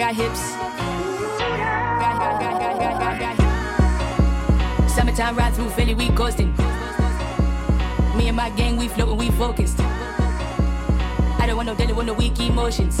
Got 0.00 0.14
hips. 0.14 0.40
Summertime 4.94 5.36
ride 5.36 5.52
through 5.52 5.68
Philly, 5.68 5.92
we 5.92 6.08
coasting. 6.16 6.56
Me 8.16 8.28
and 8.28 8.36
my 8.36 8.48
gang, 8.56 8.78
we 8.78 8.88
floating, 8.88 9.18
we 9.18 9.30
focused. 9.32 9.78
I 9.78 11.44
don't 11.46 11.56
want 11.56 11.66
no 11.66 11.74
daily 11.74 11.92
with 11.92 12.06
no 12.06 12.14
weak 12.14 12.40
emotions. 12.40 12.98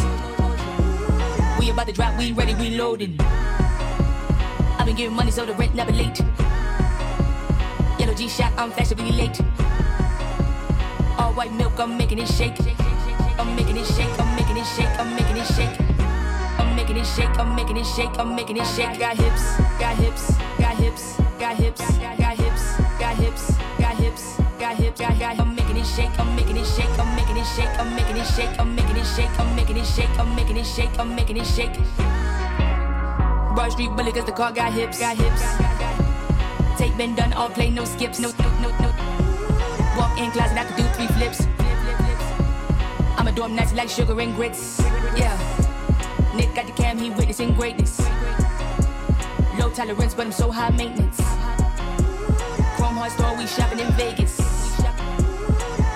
We 1.58 1.70
about 1.70 1.86
to 1.86 1.92
drop, 1.94 2.18
we 2.18 2.32
ready, 2.32 2.54
we 2.56 2.76
loading. 2.76 3.16
I've 4.78 4.84
been 4.84 4.94
giving 4.94 5.16
money 5.16 5.30
so 5.30 5.46
the 5.46 5.54
rent 5.54 5.74
never 5.74 5.92
late. 5.92 6.20
Yellow 7.98 8.12
G 8.12 8.28
shot, 8.28 8.52
I'm 8.58 8.72
fashionably 8.72 9.12
late. 9.12 9.40
All 11.18 11.32
white 11.32 11.54
milk, 11.54 11.78
I'm 11.78 11.96
making 11.96 12.18
it 12.18 12.28
shake. 12.28 12.60
I'm 13.38 13.56
making 13.56 13.78
it 13.78 13.86
shake, 13.86 14.20
I'm 14.20 14.36
making 14.36 14.58
it 14.58 14.66
shake, 14.66 15.00
I'm 15.00 15.16
making 15.16 15.38
it 15.38 15.46
shake. 15.46 15.99
I'm 16.90 16.96
making 16.96 17.04
it 17.04 17.06
shake, 17.14 17.38
I'm 17.38 17.54
making 17.54 17.76
it 17.76 17.86
shake, 17.86 18.18
I'm 18.18 18.34
making 18.34 18.56
it 18.56 18.66
shake. 18.66 18.98
Got 18.98 19.16
hips, 19.16 19.56
got 19.78 19.94
hips, 19.94 20.36
got 20.58 20.74
hips, 20.74 21.16
got 21.38 21.54
hips, 21.54 21.80
got 22.18 22.36
hips, 22.36 22.76
got 22.98 23.16
hips, 23.16 23.56
got 23.78 23.94
hips, 23.94 24.36
got 24.58 24.74
hips, 24.74 25.00
got 25.00 25.18
got. 25.20 25.38
I'm 25.38 25.54
making 25.54 25.76
it 25.76 25.86
shake, 25.86 26.18
I'm 26.18 26.34
making 26.34 26.56
it 26.56 26.66
shake, 26.66 26.98
I'm 26.98 27.14
making 27.14 27.36
it 27.36 27.46
shake, 27.46 27.78
I'm 27.78 27.94
making 27.94 28.16
it 28.16 28.26
shake, 28.26 28.58
I'm 28.58 28.74
making 28.74 28.96
it 28.96 29.06
shake, 29.06 29.38
I'm 29.38 29.54
making 29.54 29.76
it 29.76 29.86
shake, 29.86 30.18
I'm 30.18 30.34
making 30.34 30.56
it 30.56 30.66
shake, 30.66 30.98
I'm 30.98 31.14
making 31.14 31.36
it 31.36 31.46
shake. 31.46 31.74
Broad 33.54 33.70
Street 33.70 33.90
bully 33.90 34.10
cause 34.10 34.24
the 34.24 34.32
car 34.32 34.50
got 34.50 34.72
hips, 34.72 34.98
got 34.98 35.16
hips. 35.16 35.44
Take 36.76 36.96
been 36.96 37.14
done, 37.14 37.32
all 37.34 37.50
play, 37.50 37.70
no 37.70 37.84
skips, 37.84 38.18
no, 38.18 38.32
no, 38.36 38.50
no, 38.62 38.68
no. 38.80 38.90
Walk 39.96 40.18
in 40.18 40.32
closet, 40.32 40.58
I 40.58 40.64
could 40.66 40.76
do 40.76 40.82
three 40.98 41.06
flips. 41.06 41.46
I'm 43.16 43.28
a 43.28 43.32
dorm 43.32 43.54
nice 43.54 43.72
like 43.74 43.88
sugar 43.88 44.20
and 44.20 44.34
grits. 44.34 44.82
Yeah. 45.16 45.69
Nick 46.34 46.54
got 46.54 46.66
the 46.66 46.72
cam, 46.72 46.96
he 46.96 47.10
witnessing 47.10 47.54
greatness. 47.54 47.98
Low 49.58 49.68
tolerance, 49.70 50.14
but 50.14 50.26
I'm 50.26 50.32
so 50.32 50.50
high 50.50 50.70
maintenance. 50.70 51.16
Chrome 52.76 52.96
heart 52.96 53.12
store, 53.12 53.36
we 53.36 53.46
shopping 53.46 53.80
in 53.80 53.90
Vegas. 53.92 54.38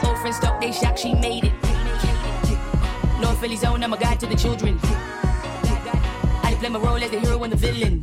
Old 0.04 0.18
friends 0.18 0.40
talk, 0.40 0.60
they 0.60 0.72
shock, 0.72 0.98
she 0.98 1.14
made 1.14 1.44
it. 1.44 1.52
North 3.20 3.40
Philly 3.40 3.56
zone, 3.56 3.84
I'm 3.84 3.92
a 3.92 3.96
guide 3.96 4.18
to 4.20 4.26
the 4.26 4.34
children. 4.34 4.78
I 6.42 6.56
play 6.58 6.68
my 6.68 6.80
role 6.80 7.02
as 7.02 7.10
the 7.10 7.20
hero 7.20 7.42
and 7.44 7.52
the 7.52 7.56
villain. 7.56 8.00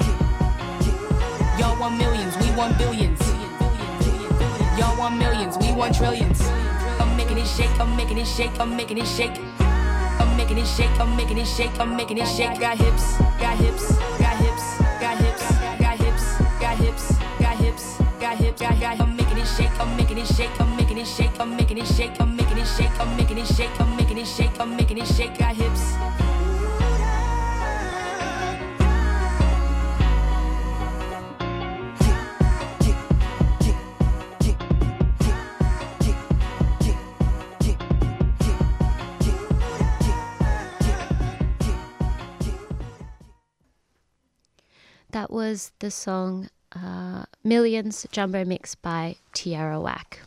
Y'all 1.60 1.78
want 1.80 1.98
millions, 1.98 2.38
we 2.38 2.52
want 2.56 2.78
billions. 2.78 3.20
Y'all 4.80 4.98
want 4.98 5.18
millions, 5.18 5.58
we 5.58 5.74
want 5.74 5.94
trillions. 5.94 6.40
I'm 6.98 7.18
making 7.18 7.40
it 7.40 7.46
shake, 7.46 7.78
I'm 7.80 7.96
making 7.98 8.18
it 8.20 8.26
shake, 8.26 8.58
I'm 8.58 8.76
making 8.76 9.00
it 9.00 9.08
shake. 9.08 9.38
I'm 10.20 10.36
making 10.38 10.58
it 10.58 10.68
shake, 10.68 11.00
I'm 11.00 11.16
making 11.16 11.38
it 11.38 11.48
shake, 11.48 11.80
I'm 11.80 11.96
making 11.96 12.18
it 12.18 12.28
shake. 12.28 12.60
Got 12.60 12.78
hips, 12.78 13.18
got 13.40 13.58
hips, 13.58 13.98
got 14.20 14.38
hips, 14.38 14.78
got 15.00 15.18
hips, 15.18 15.44
got 15.80 15.98
hips, 15.98 16.38
got 16.60 16.78
hips, 16.78 17.18
got 17.40 17.58
hips, 17.58 17.98
got 18.20 18.38
hips, 18.38 18.62
got 18.62 18.80
got. 18.80 19.00
I'm 19.00 19.16
making 19.16 19.38
it 19.38 19.48
shake, 19.48 19.80
I'm 19.80 19.98
making 19.98 20.18
it 20.18 20.28
shake, 20.28 20.60
I'm 20.60 20.76
making 20.76 20.98
it 20.98 21.08
shake, 21.08 21.40
I'm 21.40 21.56
making 21.56 21.78
it 21.78 21.88
shake, 21.88 22.20
I'm 22.20 22.36
making 22.36 22.58
it 22.58 22.68
shake, 22.68 23.00
I'm 23.00 23.16
making 23.18 23.38
it 23.38 23.48
shake, 23.48 23.80
I'm 23.80 23.96
making 23.96 24.18
it 24.18 24.28
shake, 24.28 24.60
I'm 24.60 24.76
making 24.76 24.98
it 24.98 25.08
shake. 25.08 25.38
Got 25.38 25.56
hips. 25.56 26.31
That 45.22 45.30
was 45.30 45.72
the 45.78 45.92
song 45.92 46.50
uh, 46.72 47.26
Millions 47.44 48.08
Jumbo 48.12 48.44
Mix 48.44 48.74
by 48.74 49.18
Tierra 49.34 49.80
Whack. 49.80 50.22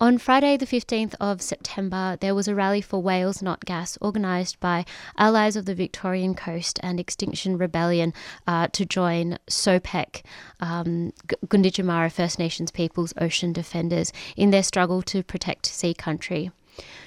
On 0.00 0.18
Friday, 0.18 0.56
the 0.56 0.66
15th 0.66 1.14
of 1.20 1.40
September, 1.40 2.18
there 2.20 2.34
was 2.34 2.48
a 2.48 2.54
rally 2.56 2.80
for 2.80 3.00
Whales 3.00 3.42
Not 3.42 3.64
Gas 3.64 3.96
organised 4.02 4.58
by 4.58 4.86
allies 5.16 5.54
of 5.54 5.66
the 5.66 5.74
Victorian 5.76 6.34
Coast 6.34 6.80
and 6.82 6.98
Extinction 6.98 7.58
Rebellion 7.58 8.12
uh, 8.44 8.66
to 8.72 8.84
join 8.84 9.38
SOPEC, 9.48 10.22
um, 10.58 11.12
Gunditjmara 11.46 12.10
First 12.10 12.40
Nations 12.40 12.72
Peoples 12.72 13.14
Ocean 13.20 13.52
Defenders, 13.52 14.12
in 14.36 14.50
their 14.50 14.64
struggle 14.64 15.00
to 15.02 15.22
protect 15.22 15.64
sea 15.66 15.94
country. 15.94 16.50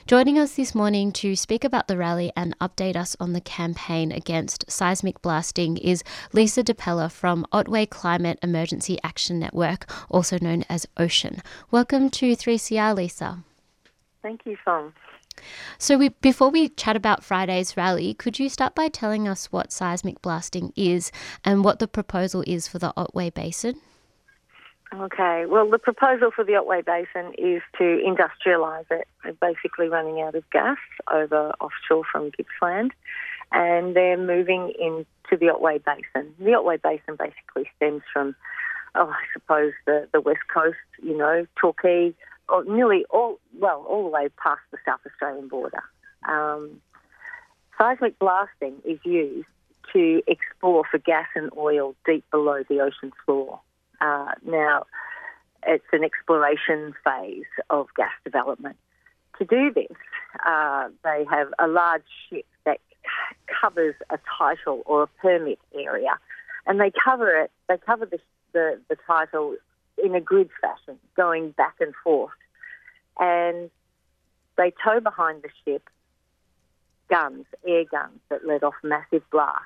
Joining 0.08 0.40
us 0.40 0.56
this 0.56 0.74
morning 0.74 1.12
to 1.14 1.36
speak 1.36 1.64
about 1.64 1.88
the 1.88 1.98
rally 1.98 2.32
and 2.36 2.58
update 2.60 2.96
us 2.96 3.16
on 3.20 3.34
the 3.34 3.42
campaign 3.42 4.12
against 4.12 4.70
seismic 4.70 5.22
blasting 5.22 5.78
is 5.78 6.04
Lisa 6.34 6.64
Depeller 6.64 7.10
from 7.10 7.46
Otway 7.52 7.86
Climate 7.86 8.40
Emergency 8.42 8.98
Action 9.04 9.38
Network, 9.38 9.86
also 10.10 10.38
known 10.42 10.64
as 10.70 10.88
OCEAN. 10.98 11.42
Welcome 11.70 12.10
to 12.10 12.36
3CR, 12.36 12.96
Lisa. 12.96 13.44
Thank 14.22 14.46
you, 14.46 14.58
Fong. 14.66 14.94
So, 15.78 15.98
we, 15.98 16.10
before 16.10 16.50
we 16.50 16.70
chat 16.70 16.96
about 16.96 17.24
Friday's 17.24 17.78
rally, 17.78 18.14
could 18.14 18.40
you 18.40 18.50
start 18.50 18.76
by 18.76 18.90
telling 18.90 19.28
us 19.28 19.52
what 19.52 19.72
seismic 19.72 20.22
blasting 20.22 20.74
is 20.76 21.12
and 21.46 21.64
what 21.64 21.80
the 21.80 21.88
proposal 21.88 22.44
is 22.48 22.68
for 22.68 22.80
the 22.80 22.94
Otway 22.98 23.30
Basin? 23.30 23.80
Okay, 24.92 25.46
well, 25.46 25.70
the 25.70 25.78
proposal 25.78 26.32
for 26.36 26.44
the 26.44 26.56
Otway 26.56 26.82
Basin 26.82 27.34
is 27.38 27.62
to 27.78 27.84
industrialise 27.84 28.90
it, 28.90 29.08
They're 29.24 29.34
basically 29.34 29.88
running 29.88 30.20
out 30.22 30.34
of 30.34 30.50
gas 30.50 30.78
over 31.12 31.52
offshore 31.62 32.04
from 32.12 32.32
Gippsland, 32.32 32.92
and 33.52 33.96
they're 33.96 34.18
moving 34.18 34.74
into 34.80 35.40
the 35.40 35.54
Otway 35.54 35.78
Basin. 35.78 36.34
The 36.40 36.56
Otway 36.56 36.78
Basin 36.78 37.18
basically 37.20 37.70
stems 37.76 38.02
from, 38.12 38.36
oh, 38.96 39.10
I 39.10 39.24
suppose, 39.32 39.74
the, 39.86 40.08
the 40.12 40.22
west 40.22 40.42
coast, 40.52 40.78
you 41.04 41.16
know, 41.16 41.46
Torquay, 41.62 42.16
or 42.48 42.64
nearly 42.64 43.06
all, 43.12 43.40
well, 43.60 43.86
all 43.88 44.04
the 44.06 44.10
way 44.10 44.30
past 44.44 44.62
the 44.72 44.80
South 44.88 45.02
Australian 45.06 45.50
border. 45.50 45.84
Um, 46.28 46.82
seismic 47.78 48.18
blasting 48.18 48.82
is 48.84 48.98
used 49.06 49.48
to 49.94 50.24
explore 50.26 50.84
for 50.90 50.98
gas 50.98 51.28
and 51.36 51.52
oil 51.56 51.96
deep 52.08 52.26
below 52.32 52.64
the 52.68 52.80
ocean 52.80 53.12
floor. 53.24 53.60
Uh, 54.02 54.32
now, 54.46 54.86
it's 55.66 55.86
an 55.92 56.04
exploration 56.04 56.94
phase 57.04 57.44
of 57.70 57.88
gas 57.96 58.12
development. 58.24 58.78
To 59.40 59.46
do 59.46 59.72
this, 59.74 59.98
uh, 60.46 60.90
they 61.04 61.26
have 61.30 61.48
a 61.60 61.68
large 61.68 62.04
ship 62.30 62.46
that 62.66 62.80
covers 63.62 63.96
a 64.10 64.20
title 64.38 64.84
or 64.86 65.04
a 65.04 65.08
permit 65.08 65.60
area, 65.74 66.18
and 66.66 66.80
they 66.80 66.92
cover 67.04 67.36
it. 67.36 67.52
They 67.68 67.78
cover 67.78 68.06
the 68.06 68.20
the, 68.52 68.80
the 68.90 68.98
title 69.06 69.56
in 70.04 70.16
a 70.16 70.22
grid 70.22 70.50
fashion, 70.60 70.98
going 71.16 71.52
back 71.52 71.76
and 71.80 71.94
forth, 72.04 72.32
and 73.20 73.70
they 74.58 74.74
tow 74.84 75.00
behind 75.00 75.44
the 75.44 75.50
ship 75.64 75.90
guns, 77.10 77.46
air 77.68 77.86
guns 77.86 78.20
that 78.30 78.46
let 78.46 78.64
off 78.64 78.76
massive 78.84 79.24
blasts. 79.32 79.64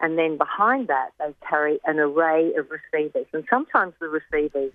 And 0.00 0.16
then 0.16 0.36
behind 0.36 0.88
that, 0.88 1.10
they 1.18 1.34
carry 1.48 1.80
an 1.84 1.98
array 1.98 2.52
of 2.54 2.68
receivers. 2.70 3.26
And 3.32 3.44
sometimes 3.50 3.94
the 4.00 4.08
receivers, 4.08 4.72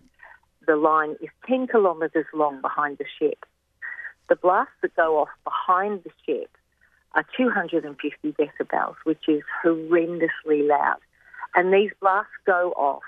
the 0.68 0.76
line 0.76 1.16
is 1.22 1.30
10 1.48 1.68
kilometres 1.68 2.26
long 2.34 2.62
behind 2.62 2.98
the 2.98 3.06
ship. 3.20 3.46
The 4.30 4.36
blasts 4.36 4.74
that 4.82 4.96
go 4.96 5.20
off 5.20 5.30
behind 5.44 6.04
the 6.04 6.12
ship 6.26 6.50
are 7.16 7.26
250 7.38 8.34
decibels, 8.34 8.96
which 9.04 9.28
is 9.28 9.44
horrendously 9.64 10.68
loud. 10.68 11.00
And 11.56 11.74
these 11.74 11.92
blasts 12.02 12.32
go 12.46 12.72
off 12.76 13.04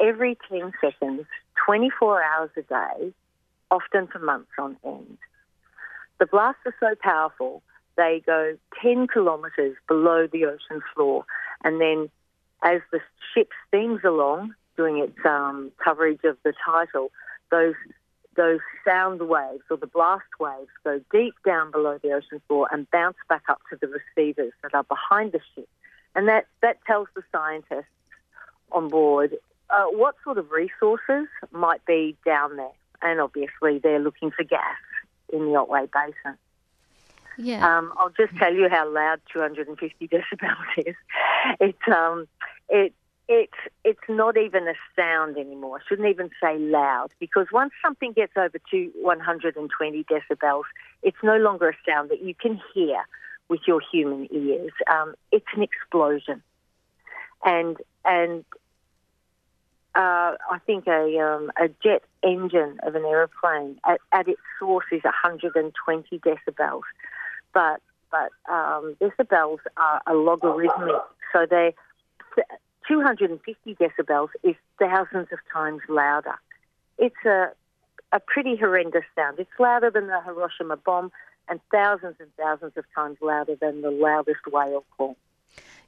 every 0.00 0.36
10 0.48 0.72
seconds, 0.80 1.26
24 1.64 2.22
hours 2.22 2.50
a 2.56 2.62
day, 2.62 3.12
often 3.70 4.06
for 4.06 4.18
months 4.18 4.50
on 4.58 4.76
end. 4.84 5.18
The 6.18 6.26
blasts 6.26 6.62
are 6.66 6.74
so 6.80 6.94
powerful, 7.00 7.62
they 7.98 8.22
go 8.24 8.56
10 8.80 9.08
kilometres 9.12 9.76
below 9.86 10.26
the 10.32 10.46
ocean 10.46 10.80
floor. 10.94 11.26
And 11.62 11.78
then 11.78 12.08
as 12.62 12.80
the 12.90 13.00
ship 13.34 13.50
steams 13.66 14.00
along, 14.04 14.54
doing 14.76 14.98
its 14.98 15.18
um, 15.26 15.70
coverage 15.84 16.20
of 16.24 16.38
the 16.44 16.54
title, 16.64 17.10
those 17.50 17.74
those 18.36 18.60
sound 18.86 19.20
waves 19.28 19.64
or 19.68 19.76
the 19.76 19.88
blast 19.88 20.22
waves 20.38 20.70
go 20.84 21.00
deep 21.10 21.34
down 21.44 21.72
below 21.72 21.98
the 22.04 22.12
ocean 22.12 22.40
floor 22.46 22.68
and 22.70 22.88
bounce 22.92 23.16
back 23.28 23.42
up 23.48 23.58
to 23.68 23.76
the 23.80 23.88
receivers 23.88 24.52
that 24.62 24.72
are 24.74 24.84
behind 24.84 25.32
the 25.32 25.40
ship. 25.54 25.68
And 26.14 26.28
that, 26.28 26.46
that 26.62 26.78
tells 26.86 27.08
the 27.16 27.22
scientists 27.32 27.90
on 28.70 28.88
board 28.88 29.36
uh, 29.70 29.86
what 29.86 30.14
sort 30.22 30.38
of 30.38 30.52
resources 30.52 31.26
might 31.50 31.84
be 31.84 32.16
down 32.24 32.56
there. 32.56 32.70
And 33.02 33.20
obviously, 33.20 33.80
they're 33.80 33.98
looking 33.98 34.30
for 34.30 34.44
gas 34.44 34.78
in 35.32 35.46
the 35.46 35.56
Otway 35.56 35.88
Basin. 35.92 36.38
Yeah. 37.38 37.78
Um, 37.78 37.92
I'll 37.96 38.10
just 38.10 38.36
tell 38.36 38.52
you 38.52 38.68
how 38.68 38.92
loud 38.92 39.20
250 39.32 40.08
decibels 40.08 40.86
is. 40.86 40.96
It's 41.60 41.88
um, 41.88 42.26
it 42.68 42.92
it's 43.28 43.52
it's 43.84 44.00
not 44.08 44.36
even 44.36 44.66
a 44.66 44.74
sound 44.96 45.36
anymore. 45.36 45.78
I 45.78 45.80
shouldn't 45.88 46.08
even 46.08 46.30
say 46.42 46.58
loud 46.58 47.10
because 47.20 47.46
once 47.52 47.72
something 47.82 48.12
gets 48.12 48.32
over 48.36 48.58
to 48.70 48.90
120 49.02 50.04
decibels, 50.04 50.62
it's 51.02 51.16
no 51.22 51.36
longer 51.36 51.68
a 51.68 51.76
sound 51.88 52.10
that 52.10 52.22
you 52.22 52.34
can 52.34 52.60
hear 52.74 53.04
with 53.48 53.60
your 53.66 53.80
human 53.92 54.28
ears. 54.32 54.72
Um, 54.90 55.14
it's 55.30 55.46
an 55.54 55.62
explosion, 55.62 56.42
and 57.44 57.76
and 58.04 58.44
uh, 59.94 60.36
I 60.50 60.58
think 60.66 60.86
a 60.86 61.18
um, 61.18 61.52
a 61.60 61.68
jet 61.82 62.02
engine 62.22 62.78
of 62.82 62.94
an 62.94 63.04
aeroplane 63.04 63.78
at, 63.86 64.00
at 64.12 64.26
its 64.26 64.40
source 64.58 64.86
is 64.90 65.04
120 65.04 66.18
decibels, 66.18 66.82
but 67.54 67.80
but 68.10 68.30
um, 68.52 68.96
decibels 69.00 69.58
are 69.76 70.00
a 70.06 70.14
logarithmic, 70.14 70.96
so 71.32 71.46
they 71.48 71.74
250 72.88 73.74
decibels 73.74 74.28
is 74.42 74.54
thousands 74.78 75.28
of 75.32 75.38
times 75.52 75.82
louder. 75.88 76.34
It's 76.98 77.24
a 77.26 77.48
a 78.12 78.20
pretty 78.20 78.56
horrendous 78.56 79.04
sound. 79.14 79.38
It's 79.38 79.50
louder 79.58 79.90
than 79.90 80.06
the 80.06 80.20
Hiroshima 80.24 80.76
bomb 80.78 81.12
and 81.48 81.60
thousands 81.70 82.16
and 82.20 82.30
thousands 82.38 82.72
of 82.76 82.84
times 82.94 83.18
louder 83.20 83.54
than 83.60 83.82
the 83.82 83.90
loudest 83.90 84.40
whale 84.50 84.84
call. 84.96 85.16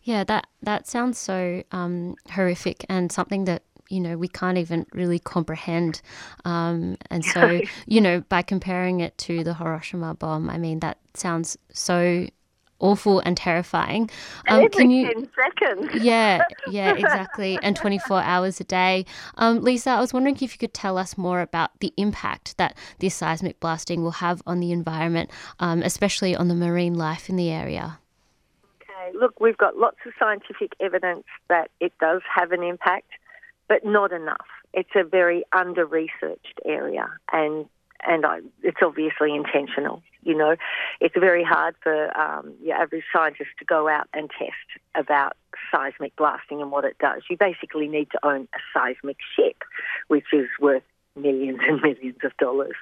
Yeah, 0.03 0.25
that 0.25 0.47
that 0.63 0.87
sounds 0.87 1.19
so 1.19 1.63
um, 1.73 2.17
horrific 2.31 2.85
and 2.89 3.13
something 3.13 3.45
that 3.45 3.63
you 3.91 4.01
know 4.01 4.17
we 4.17 4.29
can't 4.29 4.59
even 4.59 4.87
really 4.93 5.19
comprehend. 5.19 6.01
Um, 6.45 6.97
and 7.11 7.25
so 7.25 7.61
you 7.87 8.01
know, 8.01 8.21
by 8.29 8.43
comparing 8.43 9.01
it 9.01 9.17
to 9.19 9.45
the 9.45 9.55
Hiroshima 9.55 10.15
bomb, 10.15 10.49
I 10.49 10.59
mean 10.59 10.81
that 10.81 10.99
sounds 11.15 11.59
so 11.73 12.27
awful 12.81 13.21
and 13.21 13.37
terrifying. 13.37 14.11
Um, 14.49 14.69
10 14.71 15.29
seconds. 15.35 16.03
yeah, 16.03 16.43
yeah, 16.69 16.95
exactly. 16.97 17.59
And 17.63 17.77
24 17.77 18.23
hours 18.23 18.61
a 18.61 18.65
day. 18.65 19.07
Um, 19.37 19.63
Lisa, 19.63 19.91
I 19.91 20.01
was 20.01 20.13
wondering 20.13 20.35
if 20.37 20.43
you 20.53 20.59
could 20.59 20.75
tell 20.75 20.99
us 20.99 21.17
more 21.17 21.41
about 21.41 21.79
the 21.81 21.93
impact 21.97 22.57
that 22.57 22.77
this 22.99 23.15
seismic 23.15 23.61
blasting 23.61 24.03
will 24.03 24.11
have 24.13 24.43
on 24.47 24.61
the 24.61 24.73
environment, 24.73 25.31
um, 25.61 25.83
especially 25.83 26.35
on 26.35 26.49
the 26.49 26.55
marine 26.55 26.95
life 26.95 27.29
in 27.29 27.37
the 27.37 27.51
area. 27.51 27.99
Okay, 28.83 29.17
look, 29.17 29.39
we've 29.41 29.59
got 29.59 29.77
lots 29.77 29.99
of 30.07 30.13
scientific 30.19 30.73
evidence 30.81 31.25
that 31.49 31.71
it 31.81 31.93
does 32.01 32.23
have 32.35 32.53
an 32.53 32.63
impact, 32.63 33.11
but 33.71 33.85
not 33.85 34.11
enough. 34.13 34.49
It's 34.75 34.91
a 34.97 35.05
very 35.05 35.45
under 35.53 35.87
researched 35.87 36.61
area, 36.67 37.09
and 37.33 37.67
and 38.07 38.27
I, 38.27 38.41
it's 38.63 38.79
obviously 38.83 39.35
intentional. 39.35 40.03
You 40.23 40.37
know, 40.37 40.57
it's 41.01 41.15
very 41.19 41.45
hard 41.45 41.77
for 41.83 42.19
um, 42.19 42.53
your 42.63 42.77
average 42.77 43.05
scientist 43.13 43.51
to 43.61 43.65
go 43.65 43.89
out 43.89 44.09
and 44.13 44.29
test 44.31 44.69
about 44.95 45.37
seismic 45.71 46.17
blasting 46.17 46.61
and 46.61 46.71
what 46.73 46.85
it 46.85 46.99
does. 46.99 47.23
You 47.31 47.37
basically 47.39 47.89
need 47.89 48.11
to 48.11 48.27
own 48.27 48.49
a 48.55 48.59
seismic 48.75 49.19
ship, 49.37 49.63
which 50.09 50.27
is 50.33 50.49
worth 50.61 50.83
millions 51.15 51.61
and 51.63 51.81
millions 51.81 52.19
of 52.25 52.37
dollars. 52.39 52.77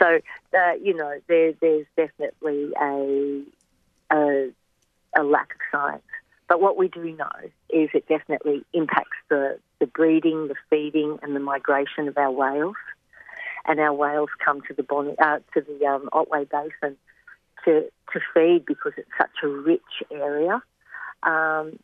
So, 0.00 0.20
uh, 0.56 0.72
you 0.82 0.94
know, 0.94 1.18
there, 1.28 1.54
there's 1.60 1.86
definitely 1.96 2.72
a, 2.80 3.42
a 4.12 4.50
a 5.18 5.22
lack 5.22 5.54
of 5.54 5.60
science. 5.72 6.02
But 6.48 6.60
what 6.60 6.76
we 6.76 6.88
do 6.88 7.04
know 7.16 7.36
is 7.70 7.88
it 7.94 8.06
definitely 8.08 8.64
impacts 8.72 9.16
the, 9.28 9.58
the 9.78 9.86
breeding, 9.86 10.48
the 10.48 10.54
feeding, 10.70 11.18
and 11.22 11.34
the 11.34 11.40
migration 11.40 12.08
of 12.08 12.16
our 12.16 12.30
whales. 12.30 12.76
And 13.66 13.80
our 13.80 13.92
whales 13.92 14.30
come 14.44 14.62
to 14.62 14.74
the 14.74 15.16
uh, 15.18 15.38
to 15.54 15.60
the 15.60 15.86
um, 15.86 16.08
Otway 16.12 16.44
Basin 16.44 16.96
to 17.64 17.88
to 18.12 18.20
feed 18.32 18.64
because 18.64 18.92
it's 18.96 19.10
such 19.18 19.42
a 19.42 19.48
rich 19.48 19.80
area. 20.10 20.62
Um, 21.22 21.78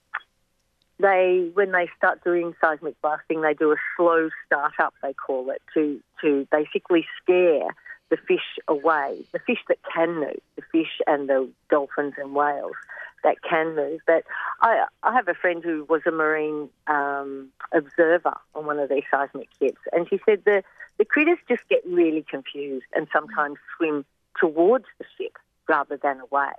they 1.00 1.50
when 1.54 1.72
they 1.72 1.88
start 1.96 2.22
doing 2.22 2.54
seismic 2.60 3.00
blasting, 3.02 3.42
they 3.42 3.54
do 3.54 3.72
a 3.72 3.76
slow 3.96 4.30
start-up, 4.46 4.94
they 5.02 5.12
call 5.12 5.50
it, 5.50 5.60
to 5.74 6.00
to 6.20 6.46
basically 6.52 7.04
scare 7.20 7.68
the 8.10 8.16
fish 8.28 8.58
away, 8.68 9.24
the 9.32 9.40
fish 9.40 9.58
that 9.68 9.78
can 9.92 10.14
move, 10.20 10.40
the 10.56 10.62
fish 10.70 11.00
and 11.06 11.28
the 11.28 11.48
dolphins 11.70 12.14
and 12.18 12.34
whales 12.34 12.76
that 13.24 13.42
can 13.42 13.74
move. 13.76 14.00
But 14.06 14.24
I, 14.60 14.86
I 15.02 15.12
have 15.12 15.28
a 15.28 15.34
friend 15.34 15.62
who 15.62 15.84
was 15.88 16.02
a 16.06 16.10
marine 16.10 16.68
um, 16.86 17.48
observer 17.72 18.34
on 18.54 18.66
one 18.66 18.78
of 18.78 18.88
these 18.88 19.04
seismic 19.10 19.48
ships, 19.58 19.80
and 19.92 20.08
she 20.08 20.20
said 20.26 20.42
the, 20.44 20.62
the 20.98 21.04
critters 21.04 21.38
just 21.48 21.62
get 21.68 21.82
really 21.86 22.24
confused 22.28 22.86
and 22.94 23.06
sometimes 23.12 23.58
swim 23.76 24.04
towards 24.38 24.86
the 24.98 25.04
ship 25.16 25.36
rather 25.68 25.96
than 25.96 26.20
away. 26.20 26.52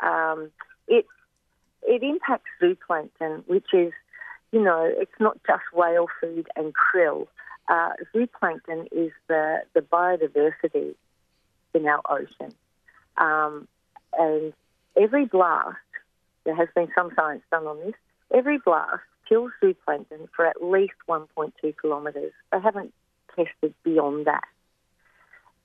Um, 0.00 0.50
it 0.88 1.06
it 1.82 2.02
impacts 2.02 2.50
zooplankton, 2.60 3.44
which 3.46 3.72
is, 3.72 3.92
you 4.52 4.60
know, 4.60 4.84
it's 4.84 5.18
not 5.18 5.38
just 5.46 5.62
whale 5.72 6.06
food 6.20 6.48
and 6.56 6.72
krill. 6.74 7.26
Uh, 7.68 7.90
zooplankton 8.14 8.86
is 8.92 9.10
the, 9.28 9.62
the 9.74 9.80
biodiversity 9.80 10.94
in 11.74 11.86
our 11.86 12.02
ocean. 12.08 12.54
Um, 13.16 13.66
and 14.18 14.52
every 15.00 15.26
blast, 15.26 15.76
there 16.44 16.54
has 16.54 16.68
been 16.74 16.88
some 16.94 17.10
science 17.14 17.42
done 17.50 17.66
on 17.66 17.78
this, 17.84 17.94
every 18.32 18.58
blast 18.58 19.02
kills 19.28 19.52
zooplankton 19.62 20.28
for 20.34 20.46
at 20.46 20.62
least 20.62 20.94
1.2 21.08 21.52
kilometres. 21.80 22.32
They 22.50 22.60
haven't 22.60 22.92
tested 23.34 23.74
beyond 23.84 24.26
that. 24.26 24.44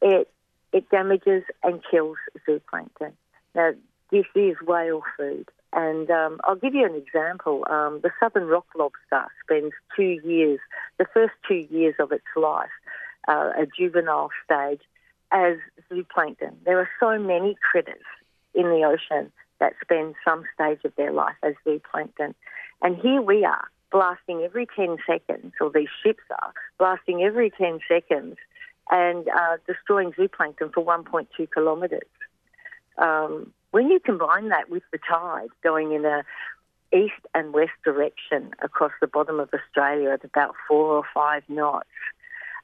It, 0.02 0.30
it 0.72 0.90
damages 0.90 1.44
and 1.64 1.82
kills 1.90 2.18
zooplankton. 2.48 3.14
Now, 3.56 3.72
this 4.12 4.26
is 4.36 4.56
whale 4.66 5.02
food. 5.18 5.50
And 5.74 6.10
um, 6.10 6.40
I'll 6.44 6.56
give 6.56 6.74
you 6.74 6.86
an 6.86 6.96
example. 6.96 7.66
Um, 7.70 8.00
the 8.02 8.12
southern 8.20 8.46
rock 8.48 8.66
lobster 8.78 9.28
spends 9.44 9.74
two 9.96 10.20
years, 10.24 10.60
the 10.98 11.06
first 11.14 11.34
two 11.48 11.68
years 11.70 11.96
of 12.00 12.12
its 12.12 12.26
life, 12.36 12.70
uh, 13.28 13.52
a 13.60 13.66
juvenile 13.78 14.30
stage, 14.46 14.82
as 15.32 15.58
zooplankton. 15.92 16.54
There 16.64 16.80
are 16.80 16.90
so 17.00 17.20
many 17.20 17.58
critters 17.70 18.06
in 18.54 18.64
the 18.64 18.84
ocean 18.84 19.32
that 19.60 19.74
spend 19.82 20.16
some 20.26 20.44
stage 20.54 20.80
of 20.84 20.96
their 20.96 21.12
life 21.12 21.36
as 21.44 21.54
zooplankton. 21.66 22.34
And 22.82 22.96
here 22.98 23.22
we 23.22 23.44
are 23.44 23.68
blasting 23.92 24.42
every 24.42 24.68
10 24.76 24.98
seconds, 25.08 25.54
or 25.62 25.72
these 25.72 25.88
ships 26.04 26.24
are 26.30 26.54
blasting 26.78 27.24
every 27.24 27.52
10 27.52 27.80
seconds 27.88 28.36
and 28.90 29.28
uh, 29.28 29.58
destroying 29.66 30.12
zooplankton 30.12 30.74
for 30.74 30.84
1.2 30.84 31.28
kilometres. 31.54 32.08
Um, 32.98 33.54
when 33.72 33.90
you 33.90 34.00
combine 34.00 34.50
that 34.50 34.70
with 34.70 34.84
the 34.92 35.00
tide 35.10 35.50
going 35.64 35.92
in 35.92 36.06
a 36.06 36.24
east 36.94 37.26
and 37.34 37.54
west 37.54 37.72
direction 37.84 38.52
across 38.62 38.94
the 39.02 39.08
bottom 39.08 39.40
of 39.40 39.50
Australia 39.54 40.12
at 40.12 40.24
about 40.24 40.56
four 40.68 40.96
or 40.96 41.04
five 41.14 41.44
knots, 41.50 41.90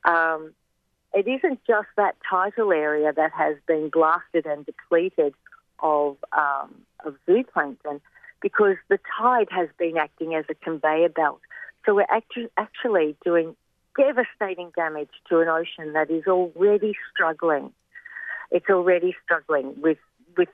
um, 0.06 0.54
it 1.14 1.28
isn't 1.28 1.60
just 1.68 1.88
that 1.98 2.16
tidal 2.28 2.72
area 2.72 3.12
that 3.14 3.32
has 3.34 3.58
been 3.68 3.90
blasted 3.90 4.46
and 4.46 4.66
depleted 4.66 5.34
of, 5.80 6.18
um, 6.32 6.74
of 7.06 7.16
zooplankton 7.28 8.02
because 8.42 8.76
the 8.90 9.00
tide 9.20 9.48
has 9.50 9.70
been 9.78 9.98
acting 9.98 10.36
as 10.36 10.46
a 10.50 10.56
conveyor 10.56 11.10
belt. 11.10 11.40
So 11.86 11.96
we're 11.96 12.06
actu- 12.10 12.50
actually 12.58 13.16
doing 13.24 13.56
devastating 13.98 14.72
damage 14.76 15.10
to 15.30 15.40
an 15.40 15.48
ocean 15.48 15.94
that 15.94 16.10
is 16.10 16.26
already 16.28 16.96
struggling. 17.12 17.72
It's 18.52 18.70
already 18.70 19.16
struggling 19.24 19.82
with 19.82 19.98
with 20.38 20.50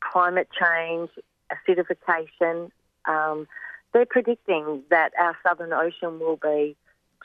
climate 0.00 0.48
change, 0.58 1.10
acidification. 1.52 2.70
Um, 3.06 3.46
they're 3.92 4.06
predicting 4.06 4.82
that 4.90 5.12
our 5.18 5.36
southern 5.46 5.72
ocean 5.72 6.18
will 6.18 6.36
be 6.36 6.76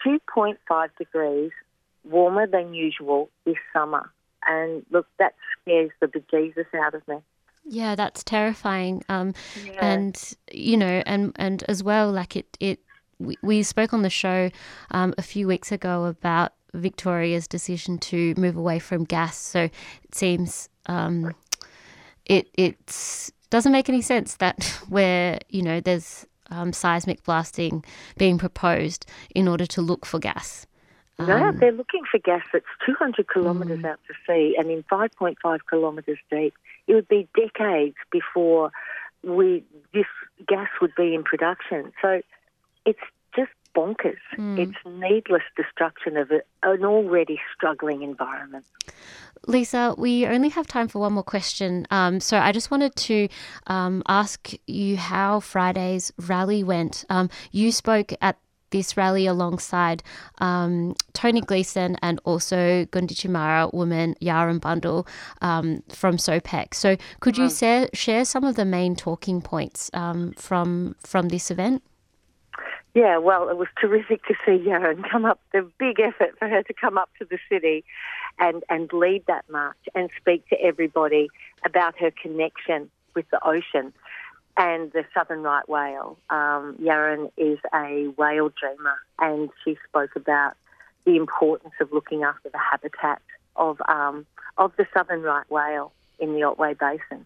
2.5 0.06 0.90
degrees 0.98 1.52
warmer 2.04 2.48
than 2.48 2.74
usual 2.74 3.30
this 3.46 3.58
summer. 3.74 4.12
And 4.48 4.86
look, 4.92 5.08
that 5.18 5.34
scares 5.62 5.92
the 6.00 6.08
bejesus 6.08 6.74
out 6.76 6.94
of 6.94 7.08
me. 7.08 7.18
Yeah, 7.66 7.96
that's 7.96 8.24
terrifying. 8.24 9.04
Um, 9.10 9.34
Yeah. 9.66 9.86
And 9.86 10.34
you 10.52 10.78
know, 10.78 11.04
and 11.06 11.34
and 11.36 11.64
as 11.68 11.84
well, 11.84 12.12
like 12.12 12.36
it 12.36 12.58
it 12.60 12.80
we, 13.20 13.38
we 13.42 13.64
spoke 13.64 13.94
on 13.94 14.02
the 14.02 14.10
show 14.10 14.50
um, 14.92 15.14
a 15.18 15.22
few 15.22 15.48
weeks 15.48 15.72
ago 15.72 16.06
about 16.06 16.54
Victoria's 16.74 17.48
decision 17.48 17.98
to 17.98 18.34
move 18.38 18.56
away 18.56 18.80
from 18.80 19.04
gas. 19.04 19.38
So 19.38 19.64
it 20.04 20.16
seems 20.16 20.70
um, 20.86 21.36
it 22.26 22.50
it's 22.54 23.32
doesn't 23.50 23.72
make 23.72 23.90
any 23.90 24.02
sense 24.02 24.36
that 24.36 24.64
where 24.90 25.40
you 25.50 25.62
know 25.62 25.80
there's 25.80 26.26
um, 26.52 26.74
seismic 26.74 27.24
blasting 27.24 27.84
being 28.18 28.38
proposed 28.38 29.06
in 29.36 29.48
order 29.48 29.66
to 29.68 29.82
look 29.82 30.06
for 30.06 30.20
gas. 30.20 30.66
No, 31.20 31.36
Um, 31.50 31.58
they're 31.58 31.72
looking 31.72 32.04
for 32.10 32.18
gas 32.18 32.44
that's 32.54 32.66
200 32.86 33.28
kilometres 33.28 33.84
out 33.84 34.00
to 34.08 34.14
sea 34.26 34.56
and 34.58 34.72
in 34.72 34.84
5.5 34.84 35.60
kilometres 35.70 36.18
deep. 36.32 36.54
It 36.88 36.94
would 36.94 37.08
be 37.08 37.28
decades 37.36 37.98
before 38.12 38.72
we 39.24 39.64
this 39.94 40.06
gas 40.48 40.70
would 40.82 40.96
be 40.96 41.14
in 41.14 41.24
production. 41.24 41.92
So 42.02 42.22
it's 42.86 43.00
just 43.36 43.52
bonkers. 43.76 44.18
It's 44.58 44.78
needless 44.86 45.44
destruction 45.56 46.18
of 46.18 46.32
a, 46.32 46.42
an 46.64 46.86
already 46.86 47.40
struggling 47.56 48.02
environment. 48.02 48.66
Lisa, 49.48 49.96
we 49.98 50.26
only 50.26 50.50
have 50.50 50.68
time 50.68 50.88
for 50.88 51.00
one 51.00 51.14
more 51.14 51.24
question. 51.24 51.86
Um, 51.92 52.20
so 52.20 52.38
I 52.38 52.52
just 52.52 52.72
wanted 52.72 52.96
to 52.96 53.28
um, 53.68 54.04
ask 54.08 54.52
you 54.68 54.98
how 54.98 55.40
Friday's 55.40 56.12
rally 56.18 56.64
went. 56.64 57.06
Um, 57.10 57.30
you 57.52 57.72
spoke 57.72 58.14
at 58.22 58.38
this 58.72 58.98
rally 58.98 59.26
alongside 59.26 60.04
um, 60.40 60.96
Tony 61.14 61.42
Gleeson 61.42 61.98
and 62.02 62.20
also 62.24 62.86
Gunditjmara 62.86 63.74
woman 63.74 64.16
Yaron 64.22 64.62
Bundle 64.62 65.08
um, 65.42 65.84
from 65.90 66.18
SOPEC. 66.18 66.74
So, 66.74 66.98
could 67.20 67.38
you 67.38 67.50
share, 67.50 67.90
share 67.94 68.26
some 68.26 68.44
of 68.44 68.56
the 68.56 68.66
main 68.66 68.96
talking 68.96 69.42
points 69.42 69.90
um, 69.94 70.34
from 70.34 70.96
from 71.00 71.30
this 71.30 71.52
event? 71.52 71.84
Yeah, 72.96 73.18
well, 73.18 73.50
it 73.50 73.58
was 73.58 73.68
terrific 73.80 74.26
to 74.26 74.34
see 74.46 74.64
Yaron 74.68 75.10
come 75.10 75.26
up. 75.26 75.40
The 75.54 75.70
big 75.78 76.00
effort 76.00 76.38
for 76.40 76.48
her 76.48 76.64
to 76.64 76.74
come 76.74 76.98
up 76.98 77.10
to 77.20 77.26
the 77.26 77.38
city 77.48 77.84
and, 78.40 78.64
and 78.70 78.92
lead 78.92 79.26
that 79.28 79.46
march 79.50 79.78
and 79.94 80.10
speak 80.18 80.48
to 80.50 80.62
everybody 80.62 81.30
about 81.66 81.98
her 82.00 82.12
connection 82.12 82.90
with 83.16 83.30
the 83.30 83.40
ocean 83.46 83.94
and 84.60 84.92
the 84.92 85.06
southern 85.14 85.42
right 85.42 85.68
whale. 85.70 86.18
Um, 86.30 86.76
Yaron 86.82 87.32
is 87.38 87.60
a 87.74 88.10
whale 88.18 88.50
dreamer, 88.50 88.98
and 89.18 89.50
she 89.64 89.78
spoke 89.88 90.18
about 90.18 90.56
the 91.06 91.16
importance 91.16 91.74
of 91.80 91.94
looking 91.94 92.24
after 92.24 92.50
the 92.50 92.60
habitat 92.60 93.22
of 93.56 93.82
um, 93.88 94.26
of 94.58 94.74
the 94.78 94.86
southern 94.94 95.22
right 95.22 95.50
whale 95.50 95.94
in 96.20 96.34
the 96.34 96.44
Otway 96.44 96.74
Basin. 96.74 97.26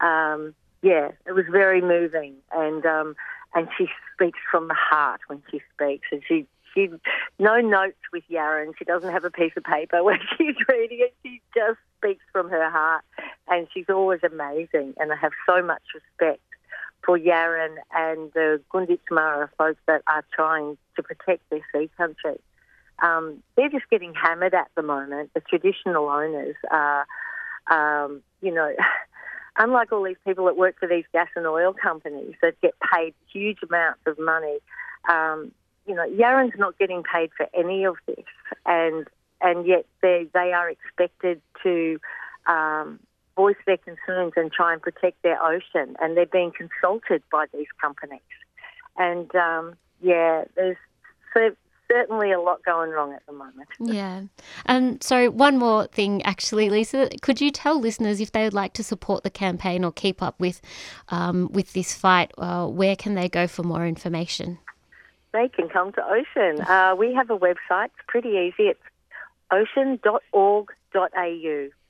Um, 0.00 0.52
yeah, 0.82 1.12
it 1.26 1.32
was 1.32 1.44
very 1.50 1.80
moving, 1.80 2.34
and 2.50 2.84
um, 2.84 3.14
and 3.54 3.68
she 3.78 3.86
speaks 4.12 4.40
from 4.50 4.66
the 4.66 4.74
heart 4.74 5.20
when 5.28 5.42
she 5.52 5.62
speaks, 5.74 6.08
and 6.10 6.22
she 6.26 6.44
she 6.74 6.90
no 7.38 7.60
notes 7.60 8.02
with 8.12 8.24
Yaron. 8.28 8.72
She 8.76 8.84
doesn't 8.84 9.12
have 9.12 9.24
a 9.24 9.30
piece 9.30 9.52
of 9.56 9.62
paper 9.62 10.02
when 10.02 10.18
she's 10.36 10.56
reading 10.68 10.98
it. 11.02 11.14
She 11.22 11.40
just 11.54 11.78
speaks 11.98 12.24
from 12.32 12.50
her 12.50 12.68
heart, 12.68 13.04
and 13.46 13.68
she's 13.72 13.88
always 13.88 14.20
amazing. 14.24 14.94
And 14.98 15.12
I 15.12 15.16
have 15.16 15.32
so 15.46 15.62
much 15.62 15.82
respect 15.94 16.40
for 17.04 17.18
Yaron 17.18 17.76
and 17.94 18.32
the 18.32 18.60
Gunditjmara 18.72 19.48
folks 19.58 19.80
that 19.86 20.02
are 20.06 20.24
trying 20.34 20.76
to 20.96 21.02
protect 21.02 21.48
their 21.50 21.60
sea 21.72 21.90
country. 21.96 22.40
Um, 23.02 23.42
they're 23.56 23.68
just 23.68 23.88
getting 23.90 24.14
hammered 24.14 24.54
at 24.54 24.68
the 24.76 24.82
moment. 24.82 25.30
The 25.34 25.40
traditional 25.40 26.08
owners 26.08 26.56
are, 26.70 27.06
um, 27.70 28.22
you 28.40 28.52
know, 28.52 28.72
unlike 29.58 29.92
all 29.92 30.04
these 30.04 30.16
people 30.24 30.46
that 30.46 30.56
work 30.56 30.76
for 30.78 30.88
these 30.88 31.04
gas 31.12 31.28
and 31.36 31.46
oil 31.46 31.74
companies 31.74 32.34
that 32.42 32.60
get 32.60 32.74
paid 32.92 33.14
huge 33.32 33.58
amounts 33.68 34.00
of 34.06 34.18
money. 34.18 34.58
Um, 35.08 35.52
you 35.86 35.94
know, 35.94 36.08
Yaron's 36.08 36.58
not 36.58 36.78
getting 36.78 37.02
paid 37.02 37.30
for 37.36 37.46
any 37.54 37.84
of 37.84 37.96
this, 38.06 38.24
and 38.64 39.06
and 39.40 39.66
yet 39.66 39.84
they 40.00 40.26
they 40.32 40.52
are 40.52 40.70
expected 40.70 41.42
to 41.62 42.00
um, 42.46 43.00
voice 43.36 43.56
their 43.66 43.76
concerns 43.76 44.32
and 44.36 44.52
try 44.52 44.72
and 44.72 44.80
protect 44.80 45.22
their 45.22 45.42
ocean, 45.42 45.96
and 46.00 46.16
they're 46.16 46.26
being 46.26 46.52
consulted 46.52 47.22
by 47.30 47.46
these 47.52 47.66
companies. 47.80 48.20
And 48.96 49.34
um, 49.34 49.74
yeah, 50.00 50.44
there's 50.56 50.76
cer- 51.32 51.56
certainly 51.90 52.32
a 52.32 52.40
lot 52.40 52.64
going 52.64 52.90
wrong 52.90 53.12
at 53.12 53.24
the 53.26 53.32
moment. 53.32 53.68
Yeah. 53.80 54.22
And 54.66 55.02
so, 55.02 55.30
one 55.30 55.58
more 55.58 55.86
thing, 55.86 56.22
actually, 56.22 56.70
Lisa, 56.70 57.10
could 57.22 57.40
you 57.40 57.50
tell 57.50 57.80
listeners 57.80 58.20
if 58.20 58.32
they 58.32 58.44
would 58.44 58.54
like 58.54 58.72
to 58.74 58.82
support 58.82 59.22
the 59.22 59.30
campaign 59.30 59.84
or 59.84 59.92
keep 59.92 60.22
up 60.22 60.38
with 60.38 60.60
um, 61.08 61.48
with 61.52 61.72
this 61.72 61.94
fight, 61.94 62.32
uh, 62.38 62.66
where 62.66 62.96
can 62.96 63.14
they 63.14 63.28
go 63.28 63.46
for 63.46 63.62
more 63.62 63.86
information? 63.86 64.58
They 65.32 65.48
can 65.48 65.68
come 65.68 65.92
to 65.92 66.02
Ocean. 66.04 66.60
Uh, 66.60 66.94
we 66.96 67.12
have 67.14 67.28
a 67.30 67.36
website. 67.36 67.86
It's 67.86 68.06
pretty 68.06 68.30
easy. 68.30 68.68
It's 68.68 68.80
ocean.org.au. 69.50 70.68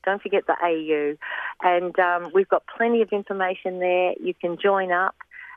Don't 0.05 0.23
forget 0.23 0.45
the 0.47 0.57
AU. 0.63 1.17
And 1.63 1.99
um, 1.99 2.31
we've 2.35 2.49
got 2.49 2.65
plenty 2.67 3.03
of 3.03 3.11
information 3.13 3.79
there. 3.79 4.15
You 4.21 4.35
can 4.35 4.57
join 4.57 4.93
up. 4.93 5.17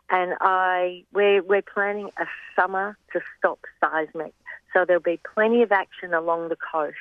And 0.10 0.36
I 0.40 1.04
we're, 1.14 1.44
we're 1.44 1.62
planning 1.62 2.10
a 2.18 2.26
summer 2.56 2.98
to 3.14 3.20
stop 3.38 3.60
seismic. 3.82 4.34
So 4.74 4.86
there'll 4.86 5.02
be 5.02 5.20
plenty 5.34 5.64
of 5.64 5.72
action 5.72 6.14
along 6.14 6.50
the 6.50 6.56
coast. 6.56 6.96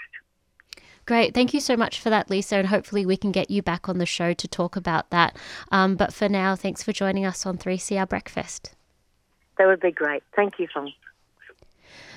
Great. 1.07 1.35
Thank 1.35 1.55
you 1.55 1.61
so 1.61 1.77
much 1.77 2.01
for 2.01 2.11
that, 2.11 2.29
Lisa. 2.29 2.57
And 2.57 2.67
hopefully, 2.67 3.07
we 3.07 3.17
can 3.17 3.31
get 3.31 3.49
you 3.49 3.63
back 3.63 3.89
on 3.89 3.99
the 3.99 4.07
show 4.07 4.33
to 4.33 4.49
talk 4.49 4.75
about 4.75 5.11
that. 5.11 5.37
Um, 5.71 5.95
but 5.95 6.13
for 6.13 6.29
now, 6.29 6.57
thanks 6.57 6.83
for 6.83 6.93
joining 6.93 7.25
us 7.25 7.47
on 7.47 7.59
3CR 7.59 8.09
Breakfast. 8.09 8.75
That 9.57 9.67
would 9.67 9.81
be 9.81 9.93
great. 9.93 10.25
Thank 10.35 10.59
you, 10.59 10.67
Tom. 10.67 10.93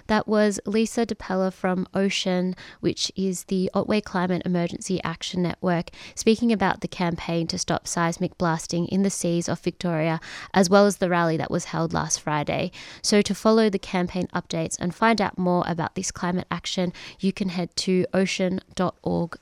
That 0.10 0.28
was 0.28 0.60
Lisa 0.66 1.06
Depeller 1.06 1.52
from 1.52 1.86
Ocean, 1.94 2.56
which 2.80 3.12
is 3.16 3.44
the 3.44 3.70
Otway 3.76 4.02
Climate 4.02 4.42
Emergency 4.44 5.00
Action 5.04 5.44
Network, 5.44 5.92
speaking 6.16 6.52
about 6.52 6.82
the 6.82 6.88
campaign 6.88 7.46
to 7.46 7.60
stop 7.60 7.88
seismic 7.88 8.36
blasting 8.40 8.88
in 8.88 9.04
the 9.04 9.12
seas 9.12 9.48
of 9.48 9.60
Victoria, 9.60 10.20
as 10.52 10.68
well 10.68 10.88
as 10.88 10.98
the 10.98 11.10
rally 11.10 11.38
that 11.38 11.52
was 11.52 11.66
held 11.66 11.94
last 11.94 12.20
Friday. 12.22 12.72
So, 13.04 13.22
to 13.22 13.36
follow 13.36 13.70
the 13.70 13.78
campaign 13.78 14.26
updates 14.34 14.80
and 14.80 14.96
find 14.96 15.22
out 15.22 15.38
more 15.38 15.64
about 15.68 15.94
this 15.94 16.10
climate 16.10 16.48
action, 16.50 16.92
you 17.20 17.32
can 17.32 17.50
head 17.50 17.76
to 17.76 18.08
ocean.org.au. 18.12 19.40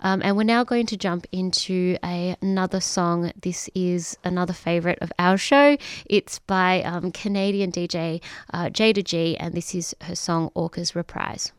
Um, 0.00 0.22
and 0.22 0.36
we're 0.36 0.44
now 0.44 0.64
going 0.64 0.86
to 0.86 0.96
jump 0.96 1.26
into 1.32 1.96
a, 2.04 2.36
another 2.40 2.80
song. 2.80 3.32
This 3.40 3.68
is 3.74 4.16
another 4.24 4.52
favorite 4.52 4.98
of 5.00 5.12
our 5.18 5.36
show. 5.36 5.76
It's 6.06 6.38
by 6.38 6.82
um, 6.82 7.10
Canadian 7.10 7.72
DJ 7.72 8.20
uh, 8.52 8.66
Jayda 8.66 9.04
G, 9.04 9.36
and 9.36 9.54
this 9.54 9.74
is 9.74 9.94
her 10.02 10.14
song 10.14 10.50
Orca's 10.54 10.94
Reprise. 10.94 11.52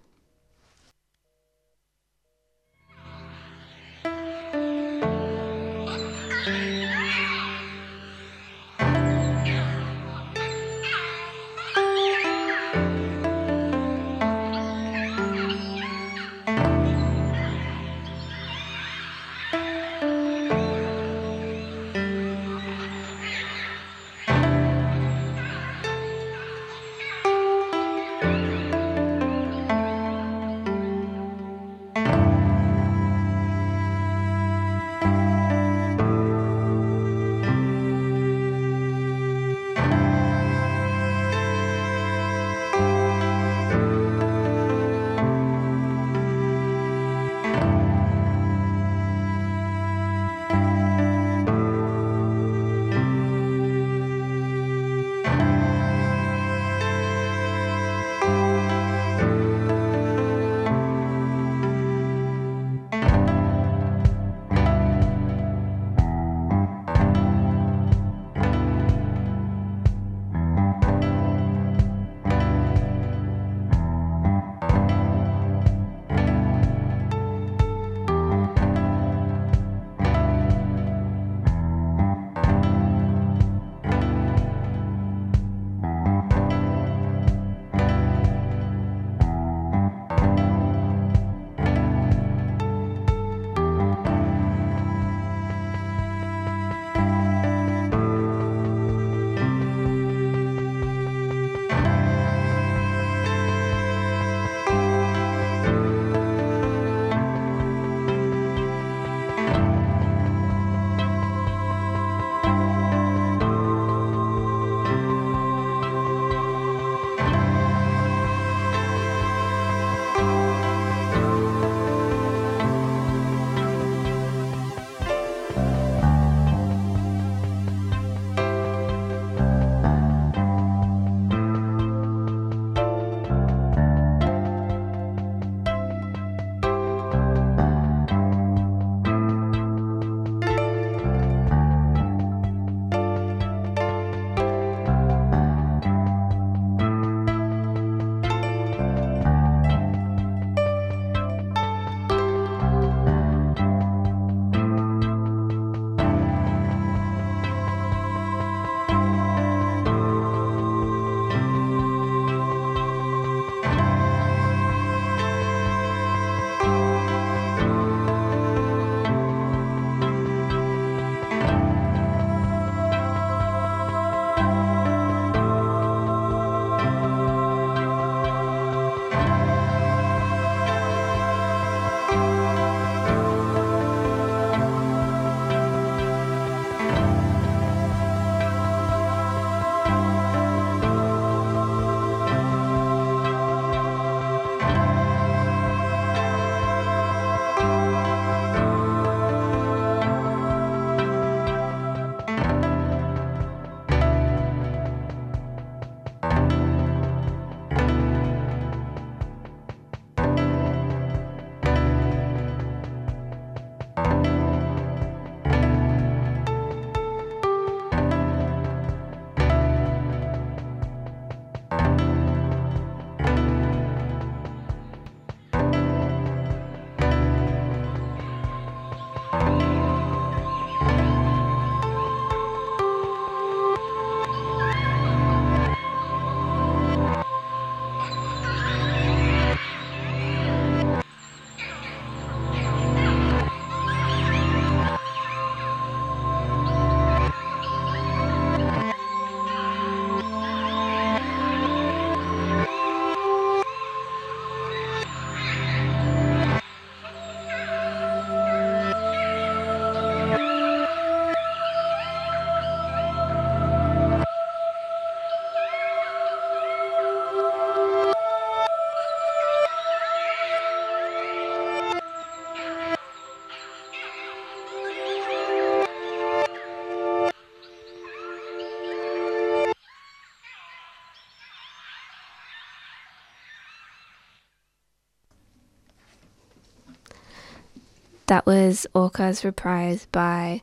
That 288.30 288.46
was 288.46 288.86
Orca's 288.94 289.44
reprise 289.44 290.06
by 290.12 290.62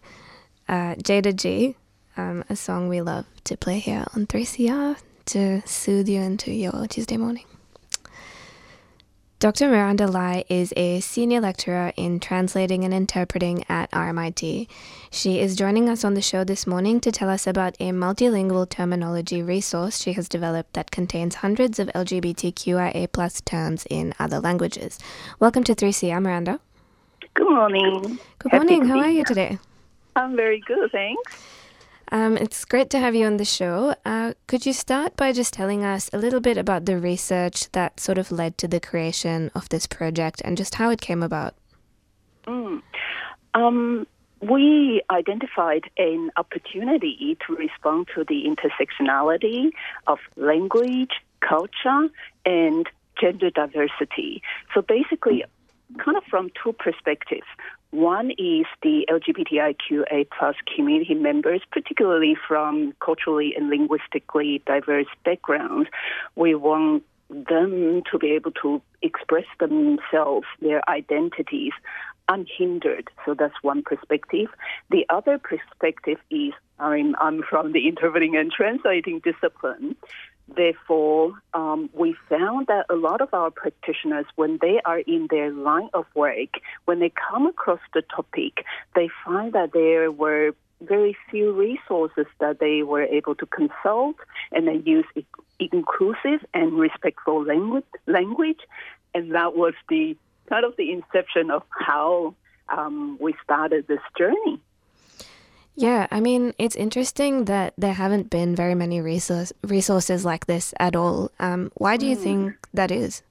uh, 0.68 0.94
Jayda 0.94 1.34
G, 1.34 1.74
um, 2.16 2.44
a 2.48 2.54
song 2.54 2.88
we 2.88 3.00
love 3.00 3.26
to 3.42 3.56
play 3.56 3.80
here 3.80 4.04
on 4.14 4.28
3CR 4.28 4.96
to 5.24 5.62
soothe 5.66 6.08
you 6.08 6.20
into 6.20 6.52
your 6.52 6.86
Tuesday 6.86 7.16
morning. 7.16 7.44
Dr. 9.40 9.68
Miranda 9.68 10.06
Lai 10.06 10.44
is 10.48 10.72
a 10.76 11.00
senior 11.00 11.40
lecturer 11.40 11.92
in 11.96 12.20
translating 12.20 12.84
and 12.84 12.94
interpreting 12.94 13.64
at 13.68 13.90
RMIT. 13.90 14.68
She 15.10 15.40
is 15.40 15.56
joining 15.56 15.88
us 15.88 16.04
on 16.04 16.14
the 16.14 16.22
show 16.22 16.44
this 16.44 16.68
morning 16.68 17.00
to 17.00 17.10
tell 17.10 17.28
us 17.28 17.48
about 17.48 17.74
a 17.80 17.90
multilingual 17.90 18.70
terminology 18.70 19.42
resource 19.42 20.00
she 20.00 20.12
has 20.12 20.28
developed 20.28 20.74
that 20.74 20.92
contains 20.92 21.34
hundreds 21.34 21.80
of 21.80 21.88
LGBTQIA 21.88 23.44
terms 23.44 23.88
in 23.90 24.14
other 24.20 24.38
languages. 24.38 25.00
Welcome 25.40 25.64
to 25.64 25.74
3CR, 25.74 26.22
Miranda. 26.22 26.60
Good 27.36 27.50
morning. 27.50 28.18
Good 28.38 28.52
morning. 28.52 28.88
How 28.88 29.00
are 29.00 29.10
you 29.10 29.22
today? 29.22 29.58
I'm 30.16 30.36
very 30.36 30.62
good, 30.66 30.90
thanks. 30.90 31.36
Um, 32.10 32.38
it's 32.38 32.64
great 32.64 32.88
to 32.90 32.98
have 32.98 33.14
you 33.14 33.26
on 33.26 33.36
the 33.36 33.44
show. 33.44 33.94
Uh, 34.06 34.32
could 34.46 34.64
you 34.64 34.72
start 34.72 35.16
by 35.16 35.32
just 35.32 35.52
telling 35.52 35.84
us 35.84 36.08
a 36.14 36.18
little 36.18 36.40
bit 36.40 36.56
about 36.56 36.86
the 36.86 36.98
research 36.98 37.70
that 37.72 38.00
sort 38.00 38.16
of 38.16 38.32
led 38.32 38.56
to 38.56 38.68
the 38.68 38.80
creation 38.80 39.50
of 39.54 39.68
this 39.68 39.86
project 39.86 40.40
and 40.46 40.56
just 40.56 40.76
how 40.76 40.88
it 40.88 41.02
came 41.02 41.22
about? 41.22 41.54
Mm. 42.46 42.80
Um, 43.52 44.06
we 44.40 45.02
identified 45.10 45.90
an 45.98 46.30
opportunity 46.38 47.36
to 47.46 47.54
respond 47.54 48.08
to 48.14 48.24
the 48.24 48.44
intersectionality 48.48 49.72
of 50.06 50.20
language, 50.36 51.12
culture, 51.40 52.08
and 52.46 52.88
gender 53.20 53.50
diversity. 53.50 54.42
So 54.74 54.80
basically, 54.80 55.44
kind 55.98 56.16
of 56.16 56.24
from 56.24 56.50
two 56.62 56.72
perspectives. 56.72 57.46
One 57.90 58.30
is 58.32 58.66
the 58.82 59.06
LGBTIQA 59.08 60.28
plus 60.36 60.56
community 60.74 61.14
members, 61.14 61.62
particularly 61.70 62.36
from 62.46 62.92
culturally 63.04 63.54
and 63.56 63.70
linguistically 63.70 64.62
diverse 64.66 65.06
backgrounds. 65.24 65.88
We 66.34 66.54
want 66.54 67.04
them 67.28 68.02
to 68.10 68.18
be 68.18 68.32
able 68.32 68.52
to 68.62 68.82
express 69.02 69.46
themselves, 69.58 70.46
their 70.60 70.88
identities, 70.88 71.72
unhindered. 72.28 73.08
So 73.24 73.34
that's 73.34 73.54
one 73.62 73.82
perspective. 73.82 74.48
The 74.90 75.06
other 75.08 75.38
perspective 75.38 76.18
is 76.30 76.52
I'm, 76.78 77.14
I'm 77.20 77.42
from 77.42 77.72
the 77.72 77.88
interpreting 77.88 78.36
and 78.36 78.50
translating 78.50 79.20
discipline. 79.20 79.96
Therefore, 80.54 81.32
um, 81.54 81.90
we 81.92 82.14
found 82.28 82.68
that 82.68 82.86
a 82.88 82.94
lot 82.94 83.20
of 83.20 83.34
our 83.34 83.50
practitioners, 83.50 84.26
when 84.36 84.58
they 84.60 84.80
are 84.84 85.00
in 85.00 85.26
their 85.28 85.50
line 85.50 85.90
of 85.92 86.06
work, 86.14 86.60
when 86.84 87.00
they 87.00 87.10
come 87.10 87.46
across 87.46 87.80
the 87.94 88.02
topic, 88.02 88.64
they 88.94 89.08
find 89.24 89.52
that 89.54 89.72
there 89.72 90.12
were 90.12 90.52
very 90.80 91.16
few 91.30 91.52
resources 91.52 92.26
that 92.38 92.60
they 92.60 92.82
were 92.82 93.02
able 93.02 93.34
to 93.34 93.46
consult 93.46 94.16
and 94.52 94.68
they 94.68 94.82
use 94.88 95.06
inclusive 95.58 96.44
and 96.54 96.74
respectful 96.78 97.42
language, 97.44 97.84
language. 98.06 98.60
And 99.14 99.34
that 99.34 99.56
was 99.56 99.74
the 99.88 100.16
kind 100.48 100.64
of 100.64 100.76
the 100.76 100.92
inception 100.92 101.50
of 101.50 101.62
how 101.70 102.34
um, 102.68 103.18
we 103.20 103.34
started 103.42 103.86
this 103.88 104.00
journey. 104.16 104.60
Yeah, 105.76 106.06
I 106.10 106.20
mean, 106.20 106.54
it's 106.58 106.74
interesting 106.74 107.44
that 107.44 107.74
there 107.76 107.92
haven't 107.92 108.30
been 108.30 108.56
very 108.56 108.74
many 108.74 109.02
resource, 109.02 109.52
resources 109.62 110.24
like 110.24 110.46
this 110.46 110.72
at 110.80 110.96
all. 110.96 111.30
Um, 111.38 111.70
why 111.74 111.98
do 111.98 112.06
you 112.06 112.16
think 112.16 112.54
that 112.72 112.90
is? 112.90 113.22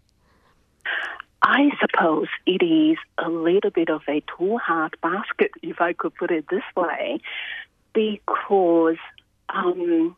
I 1.41 1.69
suppose 1.79 2.27
it 2.45 2.63
is 2.63 2.97
a 3.17 3.29
little 3.29 3.71
bit 3.71 3.89
of 3.89 4.01
a 4.07 4.21
too 4.37 4.57
hard 4.57 4.95
basket, 5.01 5.51
if 5.63 5.81
I 5.81 5.93
could 5.93 6.13
put 6.15 6.29
it 6.29 6.45
this 6.49 6.63
way, 6.75 7.19
because 7.93 8.97
um, 9.49 10.15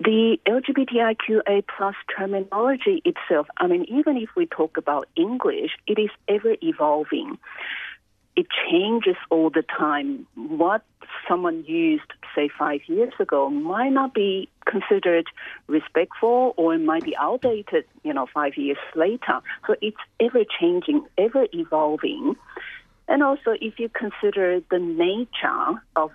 the 0.00 0.38
LGBTIQA 0.46 1.64
plus 1.76 1.94
terminology 2.16 3.02
itself, 3.04 3.46
I 3.58 3.66
mean, 3.66 3.84
even 3.88 4.16
if 4.16 4.30
we 4.34 4.46
talk 4.46 4.78
about 4.78 5.06
English, 5.16 5.72
it 5.86 5.98
is 5.98 6.10
ever 6.28 6.56
evolving. 6.62 7.38
It 8.34 8.46
changes 8.70 9.16
all 9.30 9.50
the 9.50 9.62
time. 9.62 10.26
What 10.34 10.82
someone 11.28 11.64
used, 11.66 12.10
say, 12.34 12.48
five 12.58 12.80
years 12.86 13.12
ago 13.20 13.50
might 13.50 13.90
not 13.90 14.14
be 14.14 14.48
considered 14.64 15.26
respectful 15.66 16.54
or 16.56 16.74
it 16.74 16.80
might 16.80 17.04
be 17.04 17.16
outdated, 17.16 17.84
you 18.02 18.14
know, 18.14 18.26
five 18.32 18.56
years 18.56 18.78
later. 18.94 19.40
So 19.66 19.76
it's 19.82 19.98
ever 20.18 20.44
changing, 20.60 21.06
ever 21.18 21.46
evolving. 21.52 22.36
And 23.08 23.22
also, 23.22 23.54
if 23.60 23.78
you 23.78 23.90
consider 23.90 24.60
the 24.70 24.78
nature 24.78 25.82
of 25.96 26.10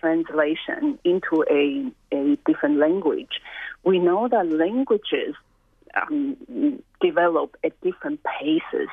translation 0.00 0.98
into 1.04 1.44
a, 1.48 1.92
a 2.12 2.36
different 2.44 2.78
language, 2.78 3.40
we 3.84 3.98
know 3.98 4.28
that 4.28 4.50
languages 4.50 5.34
um, 5.94 6.82
develop 7.00 7.56
at 7.62 7.80
different 7.82 8.20
paces. 8.24 8.88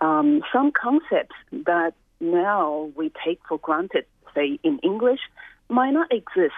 Um, 0.00 0.42
some 0.52 0.72
concepts 0.72 1.34
that 1.52 1.94
now 2.20 2.90
we 2.96 3.10
take 3.24 3.40
for 3.48 3.58
granted, 3.58 4.04
say 4.34 4.58
in 4.62 4.78
English, 4.80 5.20
might 5.68 5.90
not 5.90 6.12
exist 6.12 6.52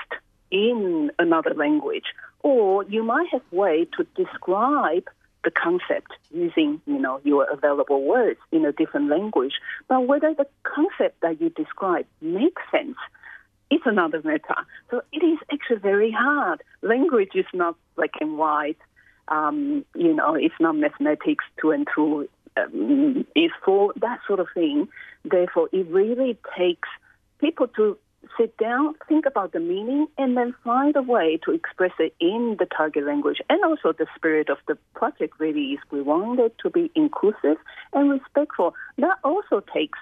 in 0.51 1.11
another 1.18 1.55
language, 1.55 2.07
or 2.41 2.84
you 2.84 3.03
might 3.03 3.28
have 3.32 3.43
way 3.51 3.86
to 3.97 4.05
describe 4.16 5.09
the 5.45 5.51
concept 5.51 6.12
using, 6.30 6.80
you 6.86 6.99
know, 6.99 7.20
your 7.24 7.45
available 7.51 8.03
words 8.03 8.41
in 8.51 8.64
a 8.64 8.72
different 8.72 9.09
language. 9.09 9.55
But 9.89 10.07
whether 10.07 10.34
the 10.34 10.47
concept 10.62 11.20
that 11.20 11.41
you 11.41 11.51
describe 11.51 12.07
makes 12.20 12.62
sense 12.70 12.97
is 13.70 13.80
another 13.84 14.20
matter. 14.24 14.57
So 14.91 15.03
it 15.12 15.24
is 15.24 15.39
actually 15.53 15.78
very 15.78 16.11
hard. 16.11 16.62
Language 16.82 17.30
is 17.34 17.47
not 17.53 17.76
black 17.97 18.11
and 18.20 18.39
white. 18.39 18.78
Um, 19.28 19.84
you 19.95 20.14
know, 20.14 20.34
it's 20.34 20.55
not 20.59 20.74
mathematics 20.74 21.45
two 21.61 21.70
and 21.70 21.86
two 21.95 22.28
um, 22.64 23.26
is 23.34 23.50
four, 23.64 23.92
that 24.00 24.20
sort 24.26 24.40
of 24.40 24.48
thing. 24.54 24.88
Therefore, 25.24 25.68
it 25.72 25.86
really 25.88 26.38
takes 26.56 26.88
people 27.40 27.68
to 27.76 27.96
sit 28.36 28.56
down, 28.56 28.94
think 29.09 29.26
about 29.26 29.52
the 29.52 29.61
meaning, 29.61 30.06
and 30.18 30.36
then 30.36 30.54
find 30.64 30.96
a 30.96 31.02
way 31.02 31.38
to 31.44 31.52
express 31.52 31.92
it 31.98 32.14
in 32.20 32.56
the 32.59 32.66
target 32.66 33.04
language. 33.04 33.38
And 33.48 33.62
also, 33.64 33.92
the 33.92 34.06
spirit 34.16 34.48
of 34.48 34.59
the 34.66 34.76
project 34.94 35.34
really 35.38 35.72
is 35.72 35.78
we 35.90 36.02
want 36.02 36.40
it 36.40 36.54
to 36.62 36.70
be 36.70 36.90
inclusive 36.94 37.56
and 37.92 38.11
respectful. 38.11 38.74
That 38.98 39.18
also 39.22 39.62
takes 39.72 39.98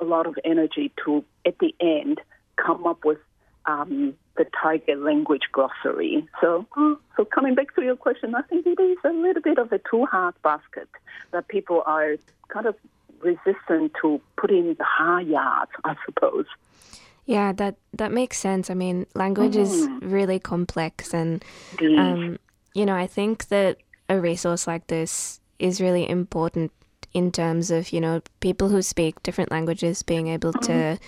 a 0.00 0.04
lot 0.04 0.26
of 0.26 0.36
energy 0.44 0.92
to, 1.04 1.24
at 1.46 1.58
the 1.58 1.74
end, 1.80 2.20
come 2.56 2.86
up 2.86 3.04
with 3.04 3.18
um, 3.66 4.14
the 4.36 4.46
target 4.60 5.00
language 5.00 5.42
glossary. 5.52 6.26
So, 6.40 6.66
so 7.16 7.24
coming 7.24 7.54
back 7.54 7.74
to 7.76 7.82
your 7.82 7.96
question, 7.96 8.34
I 8.34 8.42
think 8.42 8.66
it 8.66 8.80
is 8.80 8.98
a 9.04 9.10
little 9.12 9.42
bit 9.42 9.58
of 9.58 9.72
a 9.72 9.80
too 9.90 10.06
hard 10.06 10.34
basket 10.42 10.88
that 11.32 11.48
people 11.48 11.82
are 11.86 12.16
kind 12.48 12.66
of 12.66 12.74
resistant 13.20 13.92
to 14.00 14.20
putting 14.36 14.68
in 14.68 14.74
the 14.78 14.84
hard 14.84 15.26
yards, 15.26 15.70
I 15.84 15.94
suppose. 16.04 16.46
Yeah, 17.24 17.52
that 17.52 17.76
that 17.92 18.10
makes 18.10 18.36
sense. 18.36 18.68
I 18.68 18.74
mean, 18.74 19.06
language 19.14 19.54
is 19.54 19.86
Mhm. 19.86 19.98
really 20.12 20.40
complex, 20.40 21.14
and 21.14 21.44
um, 21.80 22.38
you 22.74 22.84
know, 22.84 22.96
I 22.96 23.06
think 23.06 23.46
that 23.48 23.78
a 24.08 24.18
resource 24.18 24.66
like 24.66 24.88
this 24.88 25.40
is 25.58 25.80
really 25.80 26.08
important 26.08 26.72
in 27.14 27.30
terms 27.30 27.70
of 27.70 27.92
you 27.92 28.00
know 28.00 28.22
people 28.40 28.70
who 28.70 28.82
speak 28.82 29.22
different 29.22 29.52
languages 29.52 30.02
being 30.02 30.26
able 30.26 30.52
to 30.52 30.98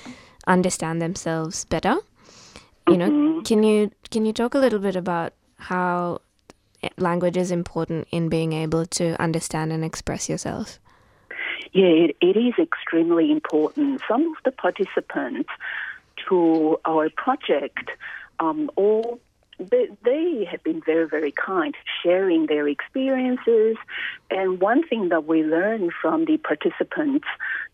understand 0.46 1.02
themselves 1.02 1.64
better. 1.64 1.96
You 2.88 2.98
know, 2.98 3.42
can 3.42 3.62
you 3.62 3.90
can 4.10 4.26
you 4.26 4.32
talk 4.32 4.54
a 4.54 4.58
little 4.58 4.78
bit 4.78 4.94
about 4.96 5.32
how 5.56 6.20
language 6.98 7.36
is 7.36 7.50
important 7.50 8.06
in 8.10 8.28
being 8.28 8.52
able 8.52 8.84
to 8.86 9.20
understand 9.20 9.72
and 9.72 9.84
express 9.84 10.28
yourself? 10.28 10.78
Yeah, 11.72 11.86
it, 11.86 12.16
it 12.20 12.36
is 12.36 12.54
extremely 12.58 13.32
important. 13.32 14.00
Some 14.06 14.26
of 14.28 14.36
the 14.44 14.52
participants 14.52 15.48
to 16.28 16.78
our 16.84 17.08
project, 17.10 17.90
um, 18.38 18.70
all 18.76 19.18
they, 19.58 19.88
they 20.04 20.46
have 20.50 20.62
been 20.62 20.82
very, 20.84 21.08
very 21.08 21.32
kind, 21.32 21.74
sharing 22.02 22.46
their 22.46 22.68
experiences. 22.68 23.76
And 24.30 24.60
one 24.60 24.86
thing 24.86 25.08
that 25.08 25.26
we 25.26 25.42
learned 25.42 25.92
from 26.00 26.24
the 26.24 26.36
participants 26.38 27.26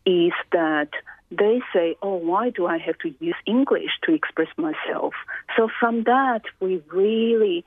is 0.04 0.32
that 0.52 0.90
they 1.30 1.60
say, 1.72 1.96
Oh, 2.02 2.16
why 2.16 2.50
do 2.50 2.66
I 2.66 2.78
have 2.78 2.98
to 2.98 3.14
use 3.20 3.36
English 3.46 3.90
to 4.04 4.14
express 4.14 4.48
myself? 4.56 5.14
So 5.56 5.68
from 5.78 6.04
that, 6.04 6.42
we 6.60 6.82
really 6.90 7.64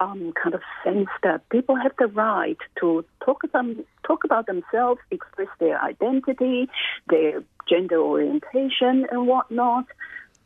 um, 0.00 0.32
kind 0.40 0.54
of 0.54 0.62
sense 0.82 1.08
that 1.22 1.48
people 1.50 1.76
have 1.76 1.92
the 1.98 2.08
right 2.08 2.58
to 2.80 3.04
talk 3.24 3.44
about, 3.44 3.66
talk 4.06 4.24
about 4.24 4.46
themselves, 4.46 5.00
express 5.10 5.48
their 5.60 5.80
identity, 5.80 6.68
their 7.08 7.42
gender 7.68 7.98
orientation, 7.98 9.06
and 9.10 9.26
whatnot, 9.26 9.86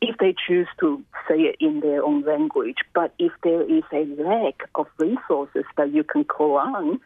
if 0.01 0.17
they 0.19 0.35
choose 0.47 0.69
to 0.81 1.03
say 1.27 1.41
it 1.41 1.57
in 1.61 1.81
their 1.81 2.05
own 2.05 2.23
language. 2.23 2.79
But 2.95 3.15
if 3.19 3.33
there 3.43 3.63
is 3.63 3.83
a 3.93 4.05
lack 4.23 4.69
of 4.75 4.87
resources 4.99 5.65
that 5.77 5.93
you 5.93 6.05
can 6.05 6.25
call 6.25 6.59
on 6.59 7.01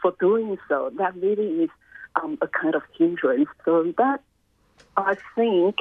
for 0.00 0.14
doing 0.20 0.56
so, 0.68 0.90
that 0.98 1.14
really 1.16 1.64
is 1.64 1.70
um, 2.22 2.38
a 2.40 2.48
kind 2.48 2.74
of 2.74 2.82
hindrance. 2.96 3.48
So 3.64 3.92
that 3.98 4.22
I 4.96 5.16
think 5.34 5.76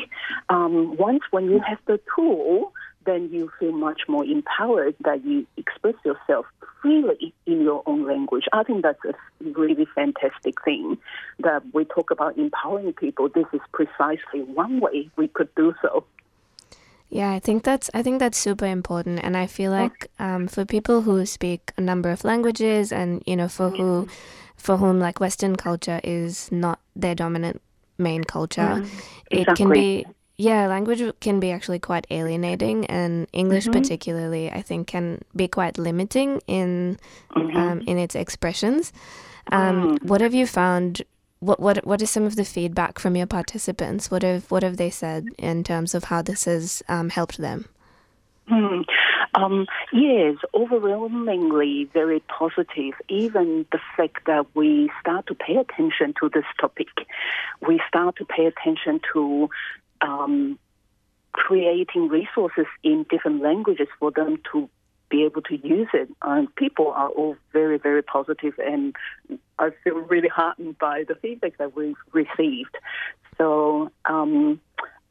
um, 0.49 0.95
once 0.97 1.23
when 1.31 1.45
you 1.45 1.59
have 1.59 1.79
the 1.85 1.99
tool, 2.15 2.73
then 3.05 3.29
you 3.31 3.51
feel 3.59 3.71
much 3.71 4.01
more 4.07 4.23
empowered 4.23 4.95
that 5.03 5.25
you 5.25 5.47
express 5.57 5.95
yourself 6.05 6.45
freely 6.81 7.33
in 7.45 7.61
your 7.61 7.81
own 7.85 8.05
language. 8.05 8.43
I 8.53 8.63
think 8.63 8.83
that's 8.83 9.03
a 9.05 9.13
really 9.41 9.87
fantastic 9.95 10.61
thing 10.63 10.97
that 11.39 11.63
we 11.73 11.85
talk 11.85 12.11
about 12.11 12.37
empowering 12.37 12.93
people. 12.93 13.29
This 13.29 13.47
is 13.53 13.61
precisely 13.71 14.43
one 14.43 14.79
way 14.79 15.09
we 15.15 15.27
could 15.29 15.53
do 15.55 15.73
so. 15.81 16.03
Yeah, 17.09 17.31
I 17.31 17.39
think 17.39 17.63
that's 17.63 17.89
I 17.93 18.03
think 18.03 18.19
that's 18.19 18.37
super 18.37 18.65
important, 18.65 19.21
and 19.23 19.37
I 19.37 19.47
feel 19.47 19.71
like 19.71 20.11
um, 20.19 20.49
for 20.49 20.65
people 20.65 21.01
who 21.01 21.25
speak 21.25 21.71
a 21.77 21.81
number 21.81 22.09
of 22.09 22.25
languages, 22.25 22.91
and 22.91 23.23
you 23.25 23.37
know, 23.37 23.47
for 23.47 23.69
who, 23.69 24.09
for 24.57 24.75
whom 24.75 24.99
like 24.99 25.21
Western 25.21 25.55
culture 25.55 26.01
is 26.03 26.51
not 26.51 26.79
their 26.97 27.15
dominant 27.15 27.61
main 27.97 28.23
culture, 28.23 28.81
Mm, 28.81 28.89
it 29.31 29.47
can 29.55 29.71
be 29.71 30.05
yeah, 30.39 30.67
language 30.67 31.01
can 31.19 31.39
be 31.39 31.51
actually 31.51 31.79
quite 31.79 32.05
alienating, 32.11 32.85
and 32.85 33.27
English 33.33 33.65
Mhm. 33.67 33.71
particularly, 33.73 34.51
I 34.51 34.61
think, 34.61 34.85
can 34.87 35.21
be 35.35 35.47
quite 35.47 35.79
limiting 35.79 36.41
in 36.47 36.99
um, 37.55 37.81
in 37.87 37.97
its 37.97 38.15
expressions. 38.15 38.93
Um, 39.51 39.87
Mm. 39.87 40.03
What 40.03 40.21
have 40.21 40.33
you 40.35 40.45
found? 40.45 41.01
What 41.39 41.59
what 41.59 41.85
what 41.85 42.01
is 42.01 42.09
some 42.11 42.23
of 42.27 42.35
the 42.35 42.45
feedback 42.45 42.99
from 42.99 43.15
your 43.15 43.27
participants? 43.27 44.11
What 44.11 44.23
have 44.23 44.49
what 44.51 44.63
have 44.63 44.77
they 44.77 44.89
said 44.91 45.25
in 45.37 45.63
terms 45.63 45.95
of 45.95 46.05
how 46.05 46.21
this 46.21 46.45
has 46.45 46.83
um, 46.89 47.09
helped 47.09 47.37
them? 47.37 47.65
Hmm. 48.47 48.81
Um, 49.35 49.67
yes, 49.91 50.37
overwhelmingly 50.53 51.89
very 51.93 52.21
positive. 52.21 52.93
Even 53.09 53.65
the 53.71 53.79
fact 53.97 54.25
that 54.25 54.45
we 54.55 54.89
start 55.01 55.27
to 55.27 55.35
pay 55.35 55.57
attention 55.57 56.13
to 56.21 56.29
this 56.29 56.45
topic, 56.59 56.87
we 57.67 57.81
start 57.89 58.15
to 58.17 58.25
pay 58.25 58.45
attention 58.45 59.01
to 59.13 59.49
um, 60.01 60.57
creating 61.33 62.07
resources 62.07 62.65
in 62.83 63.05
different 63.09 63.41
languages 63.41 63.87
for 63.99 64.11
them 64.11 64.37
to 64.53 64.69
be 65.09 65.23
able 65.23 65.41
to 65.41 65.57
use 65.57 65.89
it. 65.93 66.09
And 66.21 66.53
people 66.55 66.91
are 66.91 67.09
all 67.09 67.35
very, 67.51 67.77
very 67.77 68.01
positive, 68.01 68.53
and 68.59 68.95
I 69.59 69.71
feel 69.83 69.95
really 69.95 70.29
heartened 70.29 70.77
by 70.77 71.03
the 71.07 71.15
feedback 71.15 71.57
that 71.57 71.75
we've 71.75 71.95
received. 72.13 72.75
So 73.37 73.91
um, 74.05 74.61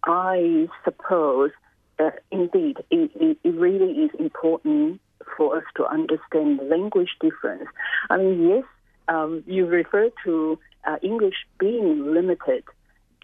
I 0.04 0.68
suppose 0.84 1.50
that 1.98 2.20
indeed 2.30 2.78
it, 2.90 3.10
it, 3.14 3.38
it 3.42 3.54
really 3.54 3.92
is 4.04 4.10
important 4.18 5.00
for 5.36 5.56
us 5.56 5.64
to 5.76 5.86
understand 5.86 6.60
the 6.60 6.64
language 6.64 7.10
difference. 7.20 7.68
I 8.10 8.18
mean, 8.18 8.48
yes, 8.48 8.64
um, 9.08 9.42
you 9.46 9.66
refer 9.66 10.10
to 10.24 10.58
uh, 10.86 10.96
English 11.02 11.34
being 11.58 12.12
limited 12.12 12.64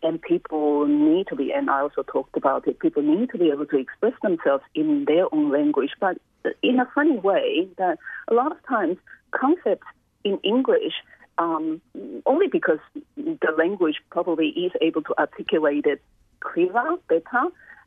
and 0.03 0.21
people 0.21 0.87
need 0.87 1.29
to 1.29 1.37
be, 1.37 1.53
and 1.53 1.71
I 1.71 1.81
also 1.81 2.03
talked 2.03 2.37
about 2.37 2.67
it, 2.67 2.81
people 2.81 3.03
need 3.03 3.31
to 3.31 3.39
be 3.39 3.51
able 3.51 3.67
to 3.67 3.79
express 3.79 4.15
themselves 4.23 4.65
in 4.75 5.05
their 5.07 5.33
own 5.33 5.53
language, 5.53 5.91
but 6.01 6.19
in 6.63 6.81
a 6.81 6.89
funny 6.93 7.19
way 7.19 7.69
that 7.79 7.99
a 8.29 8.35
lot 8.35 8.51
of 8.51 8.59
times 8.67 8.97
concepts 9.31 9.87
in 10.25 10.39
English, 10.43 10.95
um, 11.39 11.81
only 12.27 12.49
because 12.49 12.79
the 13.17 13.55
language 13.57 13.97
probably 14.11 14.49
is 14.49 14.73
able 14.81 15.03
to 15.03 15.15
articulate 15.19 15.87
it 15.87 16.03
clearer, 16.41 16.97
better, 17.09 17.45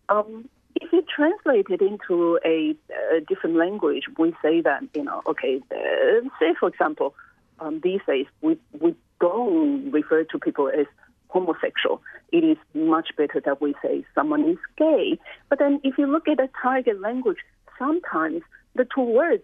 um, 0.07 0.47
if 0.75 0.91
you 0.91 1.03
translate 1.03 1.67
it 1.69 1.81
into 1.81 2.39
a, 2.45 2.75
a 3.15 3.21
different 3.21 3.55
language, 3.55 4.03
we 4.17 4.33
say 4.41 4.61
that, 4.61 4.83
you 4.93 5.03
know, 5.03 5.21
okay, 5.27 5.61
uh, 5.71 6.21
say 6.39 6.53
for 6.59 6.69
example, 6.69 7.15
um, 7.59 7.79
these 7.81 8.01
days 8.05 8.25
we, 8.41 8.57
we 8.79 8.95
don't 9.21 9.91
refer 9.91 10.23
to 10.25 10.39
people 10.39 10.69
as 10.69 10.85
homosexual. 11.29 12.01
It 12.31 12.43
is 12.43 12.57
much 12.73 13.09
better 13.17 13.41
that 13.45 13.61
we 13.61 13.73
say 13.81 14.05
someone 14.13 14.47
is 14.49 14.57
gay. 14.77 15.17
But 15.49 15.59
then 15.59 15.79
if 15.83 15.97
you 15.97 16.07
look 16.07 16.27
at 16.27 16.39
a 16.39 16.49
target 16.61 16.99
language, 16.99 17.37
sometimes 17.79 18.41
the 18.75 18.85
two 18.93 19.01
words, 19.01 19.43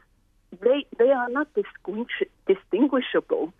they, 0.62 0.86
they 1.00 1.12
are 1.12 1.30
not 1.30 1.48
distinguish, 1.54 2.24
distinguishable. 2.46 3.54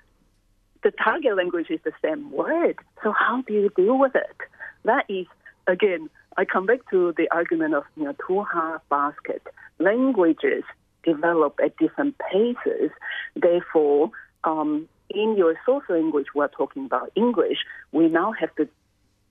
The 0.84 0.92
target 0.92 1.38
language 1.38 1.68
is 1.70 1.80
the 1.86 1.94
same 2.02 2.32
word. 2.32 2.78
So 3.04 3.14
how 3.18 3.44
do 3.48 3.54
you 3.54 3.70
deal 3.76 3.98
with 3.98 4.16
it? 4.16 4.38
That 4.84 5.06
is, 5.08 5.28
again, 5.68 6.10
I 6.38 6.46
come 6.46 6.66
back 6.66 6.80
to 6.92 7.14
the 7.18 7.30
argument 7.32 7.74
of 7.74 7.84
you 7.96 8.06
know, 8.06 8.16
two-half 8.28 8.82
basket. 8.90 9.42
Languages 9.80 10.64
develop 11.04 11.60
at 11.64 11.78
different 11.78 12.16
paces. 12.32 12.92
Therefore, 13.36 14.12
um, 14.44 14.88
in 15.10 15.36
your 15.38 15.56
source 15.66 15.84
language, 15.90 16.28
we're 16.34 16.48
talking 16.48 16.86
about 16.86 17.12
English. 17.16 17.58
We 17.92 18.08
now 18.08 18.32
have 18.34 18.54
to, 18.56 18.68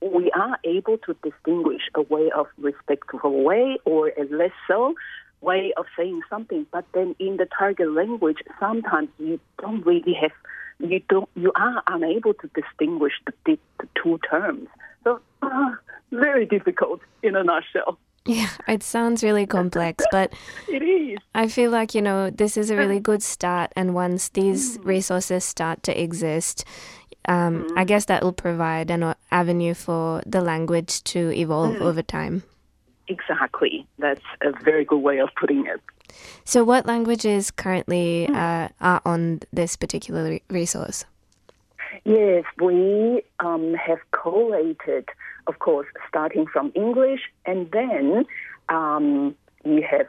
we 0.02 0.30
are 0.32 0.58
able 0.64 0.98
to 0.98 1.16
distinguish 1.22 1.82
a 1.94 2.02
way 2.02 2.30
of 2.36 2.46
respectful 2.58 3.42
way 3.42 3.78
or 3.84 4.08
a 4.08 4.24
less 4.24 4.52
so 4.68 4.94
way 5.40 5.72
of 5.76 5.86
saying 5.96 6.20
something. 6.28 6.66
But 6.70 6.84
then 6.92 7.16
in 7.18 7.38
the 7.38 7.46
target 7.46 7.90
language, 7.90 8.38
sometimes 8.58 9.08
you 9.18 9.40
don't 9.60 9.84
really 9.86 10.14
have, 10.20 10.32
you 10.78 11.00
don't, 11.08 11.28
you 11.34 11.52
are 11.54 11.82
unable 11.86 12.34
to 12.34 12.50
distinguish 12.54 13.14
the, 13.26 13.58
the 13.78 13.88
two 14.02 14.18
terms. 14.30 14.68
Uh, 15.42 15.70
very 16.12 16.46
difficult 16.46 17.00
in 17.22 17.36
a 17.36 17.44
nutshell. 17.44 17.98
Yeah, 18.26 18.48
it 18.68 18.82
sounds 18.82 19.22
really 19.22 19.46
complex, 19.46 20.04
but 20.12 20.32
It 20.68 20.82
is. 20.82 21.18
I 21.34 21.48
feel 21.48 21.70
like, 21.70 21.94
you 21.94 22.02
know, 22.02 22.30
this 22.30 22.56
is 22.56 22.70
a 22.70 22.76
really 22.76 23.00
good 23.00 23.22
start. 23.22 23.72
And 23.76 23.94
once 23.94 24.28
these 24.28 24.78
resources 24.82 25.44
start 25.44 25.82
to 25.84 25.98
exist, 26.00 26.64
um, 27.26 27.66
I 27.76 27.84
guess 27.84 28.04
that 28.06 28.22
will 28.22 28.32
provide 28.32 28.90
an 28.90 29.14
avenue 29.30 29.74
for 29.74 30.22
the 30.26 30.40
language 30.40 31.02
to 31.04 31.32
evolve 31.32 31.76
Mm. 31.76 31.80
over 31.82 32.02
time. 32.02 32.42
Exactly. 33.08 33.86
That's 33.98 34.22
a 34.42 34.52
very 34.62 34.84
good 34.84 35.00
way 35.02 35.18
of 35.18 35.30
putting 35.38 35.66
it. 35.66 35.80
So, 36.44 36.62
what 36.64 36.86
languages 36.86 37.50
currently 37.50 38.28
uh, 38.28 38.68
are 38.80 39.00
on 39.04 39.40
this 39.52 39.76
particular 39.76 40.38
resource? 40.48 41.04
Yes, 42.04 42.44
we 42.60 43.22
um, 43.40 43.74
have 43.74 43.98
collated, 44.12 45.08
of 45.50 45.58
course, 45.58 45.88
starting 46.08 46.46
from 46.46 46.70
English, 46.74 47.22
and 47.44 47.60
then 47.72 48.24
um, 48.68 49.34
you 49.64 49.82
have 49.94 50.06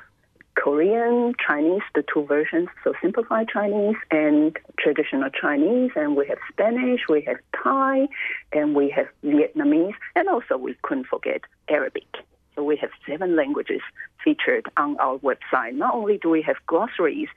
Korean, 0.55 1.33
Chinese, 1.45 1.81
the 1.95 2.03
two 2.13 2.23
versions, 2.25 2.69
so 2.83 2.93
simplified 3.01 3.47
Chinese 3.49 3.95
and 4.11 4.55
traditional 4.77 5.29
Chinese, 5.29 5.91
and 5.95 6.15
we 6.15 6.27
have 6.27 6.37
Spanish, 6.51 7.01
we 7.09 7.21
have 7.21 7.37
Thai, 7.63 8.07
and 8.53 8.75
we 8.75 8.89
have 8.97 9.07
Vietnamese, 9.23 9.95
and 10.15 10.27
also 10.29 10.57
we 10.57 10.75
couldn't 10.83 11.07
forget 11.07 11.41
Arabic. 11.67 12.09
So 12.55 12.63
we 12.63 12.77
have 12.77 12.91
seven 13.07 13.35
languages 13.35 13.81
featured 14.23 14.65
on 14.77 14.97
our 14.99 15.17
website. 15.19 15.73
Not 15.73 15.95
only 15.95 16.17
do 16.19 16.29
we 16.29 16.43
have 16.43 16.57
glossaries 16.67 17.29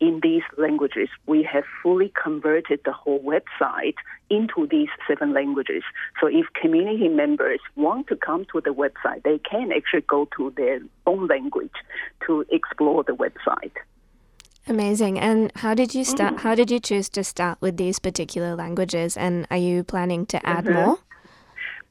in 0.00 0.20
these 0.22 0.42
languages, 0.58 1.08
we 1.26 1.42
have 1.42 1.64
fully 1.82 2.12
converted 2.20 2.80
the 2.84 2.92
whole 2.92 3.20
website 3.22 3.94
into 4.30 4.66
these 4.70 4.88
seven 5.06 5.32
languages. 5.32 5.82
So 6.20 6.26
if 6.26 6.46
community 6.60 7.08
members 7.08 7.60
want 7.76 8.08
to 8.08 8.16
come 8.16 8.46
to 8.52 8.60
the 8.60 8.70
website, 8.70 9.22
they 9.24 9.38
can 9.38 9.72
actually 9.72 10.02
go 10.02 10.28
to 10.36 10.52
their 10.56 10.80
own 11.06 11.26
language 11.26 11.72
to 12.26 12.44
explore 12.50 13.04
the 13.04 13.12
website. 13.12 13.72
Amazing. 14.66 15.18
And 15.18 15.52
how 15.56 15.74
did 15.74 15.94
you 15.94 16.04
start? 16.04 16.38
How 16.38 16.54
did 16.54 16.70
you 16.70 16.80
choose 16.80 17.08
to 17.10 17.22
start 17.22 17.58
with 17.60 17.76
these 17.76 17.98
particular 17.98 18.56
languages? 18.56 19.16
And 19.16 19.46
are 19.50 19.58
you 19.58 19.84
planning 19.84 20.24
to 20.26 20.46
add 20.46 20.64
Mhm. 20.64 20.72
more? 20.72 20.98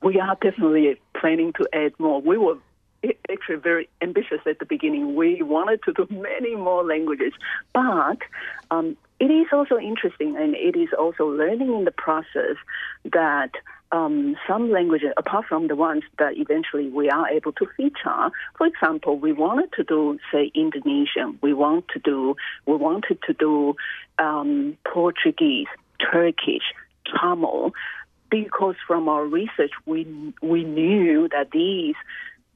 We 0.01 0.19
are 0.19 0.35
definitely 0.41 0.99
planning 1.13 1.53
to 1.53 1.67
add 1.71 1.93
more. 1.99 2.19
We 2.19 2.37
were 2.37 2.57
actually 3.29 3.55
very 3.55 3.89
ambitious 4.01 4.39
at 4.45 4.59
the 4.59 4.65
beginning. 4.65 5.15
We 5.15 5.41
wanted 5.41 5.81
to 5.83 5.93
do 5.93 6.07
many 6.13 6.55
more 6.55 6.83
languages, 6.83 7.33
but 7.73 8.19
um, 8.71 8.97
it 9.19 9.31
is 9.31 9.47
also 9.51 9.77
interesting 9.77 10.35
and 10.37 10.55
it 10.55 10.77
is 10.77 10.89
also 10.97 11.25
learning 11.25 11.73
in 11.73 11.85
the 11.85 11.91
process 11.91 12.57
that 13.05 13.51
um, 13.91 14.35
some 14.47 14.71
languages, 14.71 15.13
apart 15.17 15.45
from 15.47 15.67
the 15.67 15.75
ones 15.75 16.03
that 16.17 16.35
eventually 16.35 16.89
we 16.89 17.09
are 17.09 17.29
able 17.29 17.51
to 17.53 17.67
feature, 17.77 18.31
for 18.57 18.65
example, 18.65 19.19
we 19.19 19.31
wanted 19.31 19.71
to 19.73 19.83
do, 19.83 20.17
say, 20.31 20.51
Indonesian. 20.55 21.37
We 21.41 21.53
want 21.53 21.85
to 21.89 21.99
do, 21.99 22.35
we 22.65 22.75
wanted 22.75 23.19
to 23.27 23.33
do 23.33 23.75
um, 24.17 24.77
Portuguese, 24.91 25.67
Turkish, 25.99 26.63
Tamil, 27.05 27.71
because 28.31 28.75
from 28.87 29.07
our 29.07 29.25
research, 29.25 29.71
we 29.85 30.07
we 30.41 30.63
knew 30.63 31.29
that 31.29 31.51
these 31.51 31.93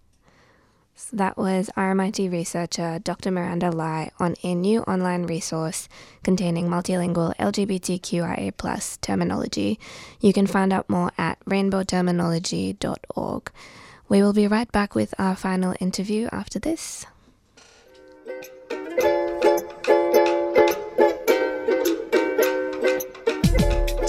So 0.95 1.17
that 1.17 1.37
was 1.37 1.71
RMIT 1.75 2.31
researcher 2.31 2.99
Dr. 2.99 3.31
Miranda 3.31 3.71
Lai 3.71 4.11
on 4.19 4.35
a 4.43 4.53
new 4.53 4.81
online 4.81 5.23
resource 5.23 5.89
containing 6.23 6.69
multilingual 6.69 7.35
LGBTQIA 7.37 9.01
terminology. 9.01 9.79
You 10.19 10.33
can 10.33 10.45
find 10.45 10.71
out 10.71 10.87
more 10.89 11.11
at 11.17 11.43
rainbowterminology.org. 11.45 13.51
We 14.07 14.21
will 14.21 14.33
be 14.33 14.47
right 14.47 14.71
back 14.71 14.93
with 14.93 15.15
our 15.17 15.35
final 15.35 15.73
interview 15.79 16.29
after 16.31 16.59
this. 16.59 17.07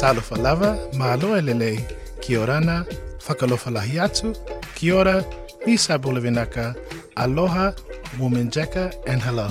Talofa 0.04 0.36
lava, 0.36 0.76
mahaloa 0.98 1.40
lele, 1.40 1.80
kia 2.20 2.40
orana, 2.40 2.84
fakaalofa 3.26 3.70
lahi 3.72 3.98
atu, 4.06 4.36
kia 4.74 4.96
ora, 4.96 5.24
Nisa 5.66 5.98
Bulavinaka, 5.98 6.76
aloha, 7.16 7.72
wominjeka, 8.18 8.92
and 9.06 9.22
hello. 9.22 9.48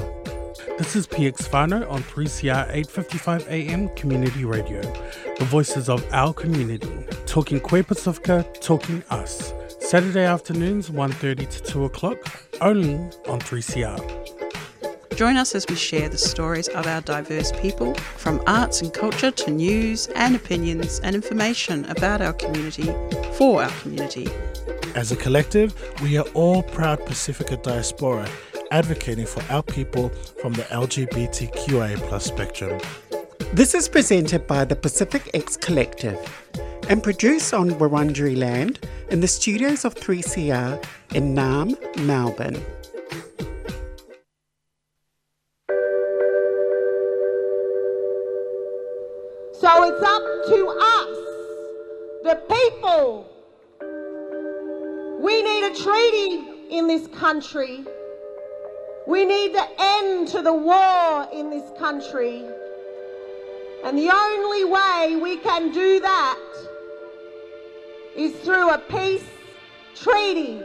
This 0.78 0.96
is 0.96 1.08
PX 1.08 1.48
Fano 1.48 1.90
on 1.90 2.04
3CR 2.04 2.70
855 2.70 3.48
AM 3.50 3.90
Community 3.96 4.46
Radio, 4.46 4.82
the 5.40 5.46
voices 5.46 5.90
of 5.90 6.06
our 6.12 6.34
community, 6.34 7.04
talking 7.26 7.60
Queer 7.60 7.84
Pacifica, 7.84 8.46
talking 8.62 9.02
us. 9.10 9.56
Saturday 9.80 10.26
afternoons 10.26 10.92
1.30 10.92 11.50
to 11.50 11.64
2 11.64 11.86
o'clock, 11.86 12.20
only 12.62 12.94
on 13.28 13.40
3CR. 13.40 14.43
Join 15.16 15.38
us 15.38 15.54
as 15.54 15.68
we 15.70 15.76
share 15.76 16.10
the 16.10 16.18
stories 16.18 16.68
of 16.70 16.88
our 16.88 17.02
diverse 17.02 17.52
people, 17.52 17.94
from 17.94 18.42
arts 18.48 18.82
and 18.82 18.92
culture 18.92 19.30
to 19.30 19.52
news 19.52 20.08
and 20.16 20.36
opinions 20.36 21.00
and 21.04 21.16
information 21.16 21.86
about 21.86 22.20
our 22.22 22.34
community 22.34 22.92
for 23.34 23.62
our 23.62 23.70
community. 23.82 24.28
As 24.96 25.12
a 25.12 25.16
collective, 25.16 25.76
we 26.02 26.18
are 26.18 26.26
all 26.34 26.64
proud 26.64 27.06
Pacifica 27.06 27.58
diaspora, 27.58 28.28
advocating 28.72 29.28
for 29.28 29.44
our 29.52 29.62
people 29.62 30.10
from 30.42 30.54
the 30.54 30.64
LGBTQIA 30.64 31.98
plus 32.08 32.26
spectrum. 32.26 32.82
This 33.54 33.76
is 33.76 33.88
presented 33.88 34.48
by 34.48 34.66
the 34.66 34.76
Pacific 34.76 35.30
X 35.36 35.56
Collective 35.58 36.18
and 36.90 37.04
produced 37.04 37.54
on 37.54 37.70
Wurundjeri 37.72 38.36
land 38.36 38.80
in 39.12 39.20
the 39.20 39.28
studios 39.28 39.86
of 39.86 39.94
3CR 39.94 40.84
in 41.14 41.36
Naarm, 41.36 41.78
Melbourne. 42.04 42.60
So 49.74 49.82
it's 49.86 50.04
up 50.04 50.22
to 50.50 50.68
us, 50.70 51.18
the 52.22 52.36
people. 52.48 53.26
We 55.20 55.42
need 55.42 55.64
a 55.64 55.76
treaty 55.76 56.44
in 56.70 56.86
this 56.86 57.08
country. 57.08 57.84
We 59.08 59.26
need 59.26 59.56
the 59.56 59.68
end 59.80 60.28
to 60.28 60.44
the 60.44 60.54
war 60.54 61.28
in 61.34 61.50
this 61.50 61.68
country. 61.80 62.46
And 63.84 63.98
the 63.98 64.12
only 64.12 64.64
way 64.64 65.20
we 65.20 65.38
can 65.38 65.72
do 65.72 66.00
that 66.02 66.40
is 68.16 68.32
through 68.42 68.70
a 68.70 68.78
peace 68.78 69.26
treaty. 69.96 70.62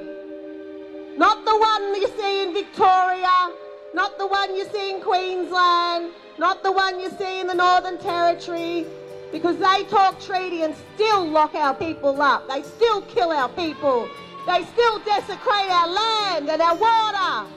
Not 1.16 1.46
the 1.46 1.56
one 1.56 1.94
you 1.94 2.08
see 2.08 2.42
in 2.42 2.52
Victoria, 2.52 3.54
not 3.94 4.18
the 4.18 4.26
one 4.26 4.54
you 4.54 4.66
see 4.66 4.90
in 4.90 5.00
Queensland, 5.00 6.12
not 6.38 6.62
the 6.62 6.70
one 6.70 7.00
you 7.00 7.10
see 7.18 7.40
in 7.40 7.46
the 7.46 7.54
Northern 7.54 7.98
Territory, 7.98 8.86
because 9.32 9.58
they 9.58 9.84
talk 9.84 10.20
treaty 10.20 10.62
and 10.62 10.74
still 10.94 11.26
lock 11.26 11.54
our 11.54 11.74
people 11.74 12.20
up. 12.22 12.48
They 12.48 12.62
still 12.62 13.02
kill 13.02 13.30
our 13.30 13.48
people. 13.50 14.08
They 14.46 14.64
still 14.64 14.98
desecrate 15.00 15.70
our 15.70 15.88
land 15.88 16.48
and 16.48 16.62
our 16.62 16.76
water. 16.76 17.50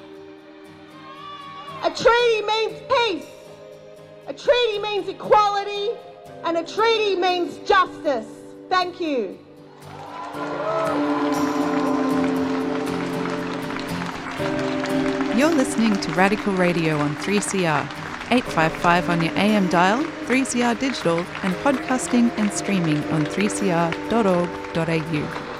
A 1.83 1.89
treaty 1.89 2.45
means 2.45 2.81
peace. 2.89 3.25
A 4.27 4.33
treaty 4.33 4.79
means 4.79 5.07
equality. 5.07 5.91
And 6.43 6.57
a 6.57 6.63
treaty 6.63 7.15
means 7.15 7.57
justice. 7.67 8.27
Thank 8.69 8.99
you. 8.99 9.37
You're 15.37 15.49
listening 15.49 15.95
to 16.01 16.11
Radical 16.13 16.53
Radio 16.53 16.99
on 16.99 17.15
3CR, 17.15 17.87
855 18.31 19.09
on 19.09 19.21
your 19.21 19.37
AM 19.37 19.67
dial, 19.67 20.03
3CR 20.25 20.79
digital, 20.79 21.19
and 21.43 21.53
podcasting 21.55 22.31
and 22.37 22.49
streaming 22.51 23.03
on 23.11 23.25
3cr.org.au. 23.25 25.50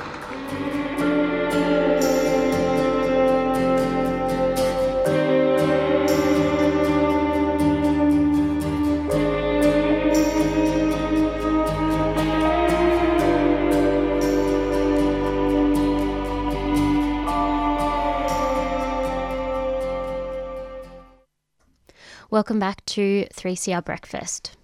Welcome 22.42 22.58
back 22.58 22.84
to 22.88 23.28
3CR 23.36 23.86
Breakfast. 23.86 24.58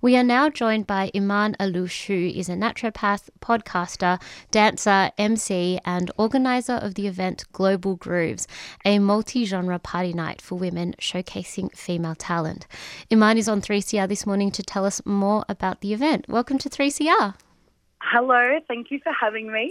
We 0.00 0.16
are 0.16 0.24
now 0.24 0.48
joined 0.48 0.86
by 0.86 1.10
Eman 1.14 1.54
Allouche, 1.58 2.06
who 2.06 2.38
is 2.38 2.48
a 2.48 2.54
naturopath, 2.54 3.28
podcaster, 3.40 4.18
dancer, 4.50 5.10
MC, 5.18 5.78
and 5.84 6.10
organizer 6.16 6.76
of 6.76 6.94
the 6.94 7.06
event 7.06 7.44
Global 7.52 7.96
Grooves, 7.96 8.48
a 8.86 8.98
multi 9.00 9.44
genre 9.44 9.78
party 9.78 10.14
night 10.14 10.40
for 10.40 10.54
women 10.54 10.94
showcasing 10.98 11.76
female 11.76 12.14
talent. 12.14 12.66
Eman 13.10 13.36
is 13.36 13.50
on 13.50 13.60
3CR 13.60 14.08
this 14.08 14.24
morning 14.24 14.50
to 14.52 14.62
tell 14.62 14.86
us 14.86 15.04
more 15.04 15.44
about 15.46 15.82
the 15.82 15.92
event. 15.92 16.24
Welcome 16.26 16.56
to 16.56 16.70
3CR. 16.70 17.34
Hello, 18.00 18.58
thank 18.66 18.90
you 18.90 18.98
for 19.04 19.12
having 19.12 19.52
me. 19.52 19.70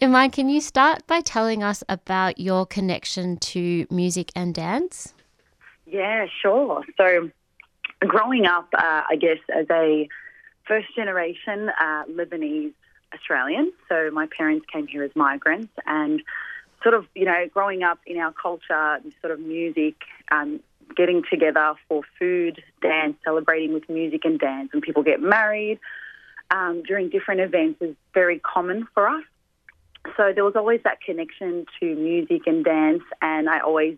Eman, 0.00 0.32
can 0.32 0.48
you 0.48 0.60
start 0.60 1.04
by 1.08 1.20
telling 1.20 1.64
us 1.64 1.82
about 1.88 2.38
your 2.38 2.64
connection 2.64 3.38
to 3.38 3.88
music 3.90 4.30
and 4.36 4.54
dance? 4.54 5.14
Yeah, 5.96 6.26
sure. 6.42 6.82
So, 6.98 7.30
growing 8.00 8.44
up, 8.44 8.68
uh, 8.76 9.02
I 9.10 9.16
guess, 9.18 9.38
as 9.48 9.66
a 9.70 10.08
first 10.68 10.94
generation 10.94 11.70
uh, 11.70 12.04
Lebanese 12.10 12.74
Australian, 13.14 13.72
so 13.88 14.10
my 14.12 14.26
parents 14.36 14.66
came 14.70 14.86
here 14.86 15.04
as 15.04 15.10
migrants, 15.14 15.72
and 15.86 16.22
sort 16.82 16.94
of, 16.94 17.06
you 17.14 17.24
know, 17.24 17.46
growing 17.54 17.82
up 17.82 17.98
in 18.06 18.18
our 18.18 18.32
culture, 18.32 19.00
sort 19.22 19.32
of 19.32 19.40
music, 19.40 19.94
um, 20.30 20.60
getting 20.94 21.22
together 21.30 21.72
for 21.88 22.02
food, 22.18 22.62
dance, 22.82 23.16
celebrating 23.24 23.72
with 23.72 23.88
music 23.88 24.26
and 24.26 24.38
dance, 24.38 24.68
and 24.74 24.82
people 24.82 25.02
get 25.02 25.22
married 25.22 25.80
um, 26.50 26.82
during 26.86 27.08
different 27.08 27.40
events 27.40 27.80
is 27.80 27.96
very 28.12 28.38
common 28.38 28.86
for 28.92 29.08
us. 29.08 29.24
So 30.18 30.32
there 30.34 30.44
was 30.44 30.56
always 30.56 30.82
that 30.84 31.00
connection 31.00 31.64
to 31.80 31.94
music 31.96 32.42
and 32.46 32.62
dance, 32.62 33.02
and 33.22 33.48
I 33.48 33.60
always 33.60 33.96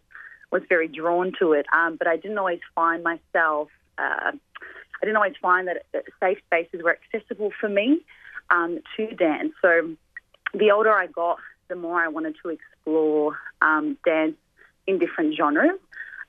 was 0.50 0.62
very 0.68 0.88
drawn 0.88 1.32
to 1.38 1.52
it. 1.52 1.66
Um, 1.72 1.96
but 1.96 2.06
I 2.06 2.16
didn't 2.16 2.38
always 2.38 2.60
find 2.74 3.02
myself, 3.02 3.68
uh, 3.98 4.32
I 4.32 5.02
didn't 5.02 5.16
always 5.16 5.36
find 5.40 5.68
that 5.68 5.86
uh, 5.94 5.98
safe 6.20 6.38
spaces 6.46 6.82
were 6.82 6.98
accessible 6.98 7.50
for 7.60 7.68
me. 7.68 8.02
um, 8.50 8.80
to 8.96 9.06
dance. 9.14 9.52
So 9.62 9.94
the 10.54 10.70
older 10.70 10.92
I 10.92 11.06
got, 11.06 11.38
the 11.68 11.76
more 11.76 12.00
I 12.02 12.08
wanted 12.08 12.36
to 12.42 12.50
explore 12.50 13.38
um, 13.60 13.98
dance 14.04 14.36
in 14.86 14.98
different 14.98 15.36
genres. 15.36 15.78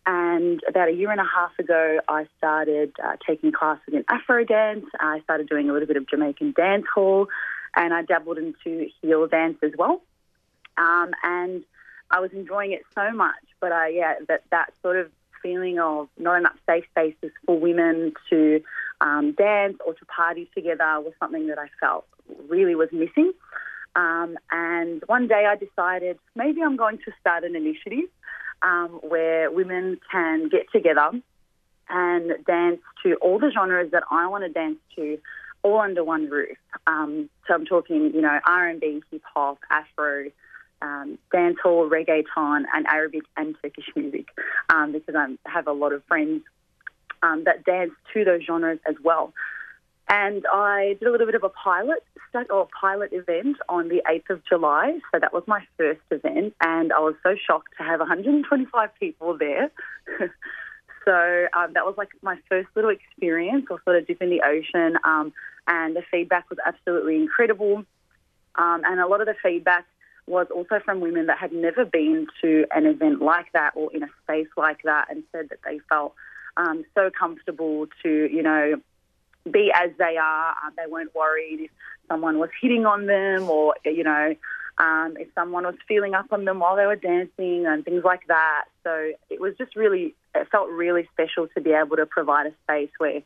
And 0.05 0.61
about 0.67 0.87
a 0.89 0.91
year 0.91 1.11
and 1.11 1.19
a 1.19 1.25
half 1.25 1.57
ago, 1.59 1.99
I 2.07 2.25
started 2.37 2.93
uh, 3.03 3.17
taking 3.27 3.51
classes 3.51 3.93
in 3.93 4.03
Afro 4.09 4.43
dance. 4.43 4.85
I 4.99 5.19
started 5.21 5.47
doing 5.47 5.69
a 5.69 5.73
little 5.73 5.87
bit 5.87 5.97
of 5.97 6.07
Jamaican 6.07 6.53
dance 6.57 6.85
hall, 6.93 7.27
and 7.75 7.93
I 7.93 8.01
dabbled 8.01 8.37
into 8.37 8.87
heel 9.01 9.27
dance 9.27 9.57
as 9.61 9.71
well. 9.77 10.01
Um, 10.77 11.11
and 11.23 11.63
I 12.11 12.19
was 12.19 12.31
enjoying 12.31 12.71
it 12.71 12.83
so 12.95 13.11
much. 13.11 13.35
But 13.59 13.71
I, 13.71 13.89
yeah, 13.89 14.15
that 14.27 14.43
that 14.51 14.73
sort 14.81 14.97
of 14.97 15.11
feeling 15.41 15.79
of 15.79 16.09
not 16.17 16.37
enough 16.37 16.55
safe 16.67 16.85
spaces 16.91 17.31
for 17.45 17.57
women 17.57 18.13
to 18.29 18.61
um, 19.01 19.33
dance 19.33 19.77
or 19.85 19.93
to 19.93 20.05
party 20.05 20.49
together 20.53 20.99
was 20.99 21.13
something 21.19 21.47
that 21.47 21.57
I 21.57 21.67
felt 21.79 22.05
really 22.49 22.75
was 22.75 22.89
missing. 22.91 23.31
Um, 23.95 24.37
and 24.51 25.01
one 25.07 25.27
day 25.27 25.45
I 25.47 25.55
decided 25.55 26.19
maybe 26.35 26.61
I'm 26.61 26.77
going 26.77 26.97
to 26.99 27.11
start 27.19 27.43
an 27.43 27.55
initiative 27.55 28.09
um, 28.61 28.99
where 29.01 29.51
women 29.51 29.99
can 30.11 30.49
get 30.49 30.71
together 30.71 31.11
and 31.89 32.45
dance 32.45 32.81
to 33.03 33.15
all 33.15 33.39
the 33.39 33.51
genres 33.51 33.91
that 33.91 34.03
I 34.11 34.27
want 34.27 34.43
to 34.43 34.49
dance 34.49 34.77
to, 34.95 35.17
all 35.63 35.79
under 35.79 36.03
one 36.03 36.29
roof. 36.29 36.57
Um, 36.87 37.29
so 37.47 37.55
I'm 37.55 37.65
talking, 37.65 38.11
you 38.13 38.21
know, 38.21 38.39
R&B, 38.45 39.01
hip 39.11 39.23
hop, 39.33 39.57
Afro, 39.71 40.29
um, 40.81 41.17
dancehall, 41.33 41.89
reggaeton, 41.89 42.63
and 42.73 42.85
Arabic 42.87 43.23
and 43.37 43.55
Turkish 43.61 43.85
music, 43.95 44.27
um, 44.69 44.91
because 44.91 45.15
I 45.15 45.35
have 45.49 45.67
a 45.67 45.73
lot 45.73 45.93
of 45.93 46.03
friends 46.05 46.43
um, 47.21 47.43
that 47.45 47.65
dance 47.65 47.91
to 48.13 48.23
those 48.23 48.43
genres 48.43 48.79
as 48.87 48.95
well. 49.03 49.33
And 50.07 50.43
I 50.51 50.97
did 50.99 51.07
a 51.07 51.11
little 51.11 51.27
bit 51.27 51.35
of 51.35 51.43
a 51.43 51.49
pilot 51.49 52.03
or 52.49 52.67
pilot 52.79 53.11
event 53.13 53.57
on 53.67 53.89
the 53.89 54.01
8th 54.09 54.29
of 54.31 54.45
July. 54.45 54.99
So 55.11 55.19
that 55.19 55.33
was 55.33 55.43
my 55.45 55.61
first 55.77 56.01
event, 56.09 56.55
and 56.61 56.91
I 56.91 56.99
was 56.99 57.15
so 57.23 57.35
shocked 57.35 57.73
to 57.77 57.83
have 57.83 57.99
125 57.99 58.89
people 58.99 59.37
there. 59.37 59.69
so 61.05 61.47
um, 61.53 61.73
that 61.73 61.85
was 61.85 61.95
like 61.97 62.09
my 62.21 62.37
first 62.49 62.69
little 62.75 62.91
experience, 62.91 63.67
or 63.69 63.81
sort 63.83 63.97
of 63.97 64.07
dip 64.07 64.21
in 64.21 64.29
the 64.29 64.41
ocean. 64.41 64.97
Um, 65.03 65.31
and 65.67 65.95
the 65.95 66.03
feedback 66.11 66.49
was 66.49 66.57
absolutely 66.65 67.15
incredible. 67.15 67.83
Um, 68.55 68.81
and 68.85 68.99
a 68.99 69.07
lot 69.07 69.21
of 69.21 69.27
the 69.27 69.35
feedback 69.43 69.85
was 70.29 70.47
also 70.53 70.79
from 70.85 70.99
women 71.01 71.25
that 71.25 71.39
had 71.39 71.51
never 71.51 71.83
been 71.83 72.27
to 72.41 72.65
an 72.71 72.85
event 72.85 73.21
like 73.21 73.51
that 73.53 73.73
or 73.75 73.93
in 73.93 74.03
a 74.03 74.09
space 74.23 74.47
like 74.55 74.83
that, 74.83 75.07
and 75.09 75.23
said 75.31 75.49
that 75.49 75.59
they 75.65 75.79
felt 75.89 76.13
um, 76.55 76.85
so 76.95 77.09
comfortable 77.09 77.87
to, 78.03 78.29
you 78.31 78.43
know, 78.43 78.75
be 79.49 79.71
as 79.73 79.89
they 79.97 80.17
are. 80.17 80.55
Um, 80.63 80.73
they 80.77 80.89
weren't 80.89 81.13
worried 81.15 81.61
if 81.61 81.71
someone 82.07 82.37
was 82.37 82.49
hitting 82.61 82.85
on 82.85 83.07
them 83.07 83.49
or, 83.49 83.75
you 83.83 84.03
know, 84.03 84.35
um, 84.77 85.15
if 85.17 85.27
someone 85.35 85.63
was 85.63 85.75
feeling 85.87 86.13
up 86.13 86.27
on 86.31 86.45
them 86.45 86.59
while 86.59 86.75
they 86.75 86.85
were 86.85 86.95
dancing 86.95 87.65
and 87.65 87.83
things 87.83 88.03
like 88.03 88.27
that. 88.27 88.65
So 88.83 89.11
it 89.29 89.41
was 89.41 89.55
just 89.57 89.75
really, 89.75 90.15
it 90.35 90.47
felt 90.51 90.69
really 90.69 91.07
special 91.11 91.47
to 91.55 91.61
be 91.61 91.71
able 91.71 91.97
to 91.97 92.05
provide 92.05 92.47
a 92.47 92.53
space 92.63 92.91
where, 92.97 93.21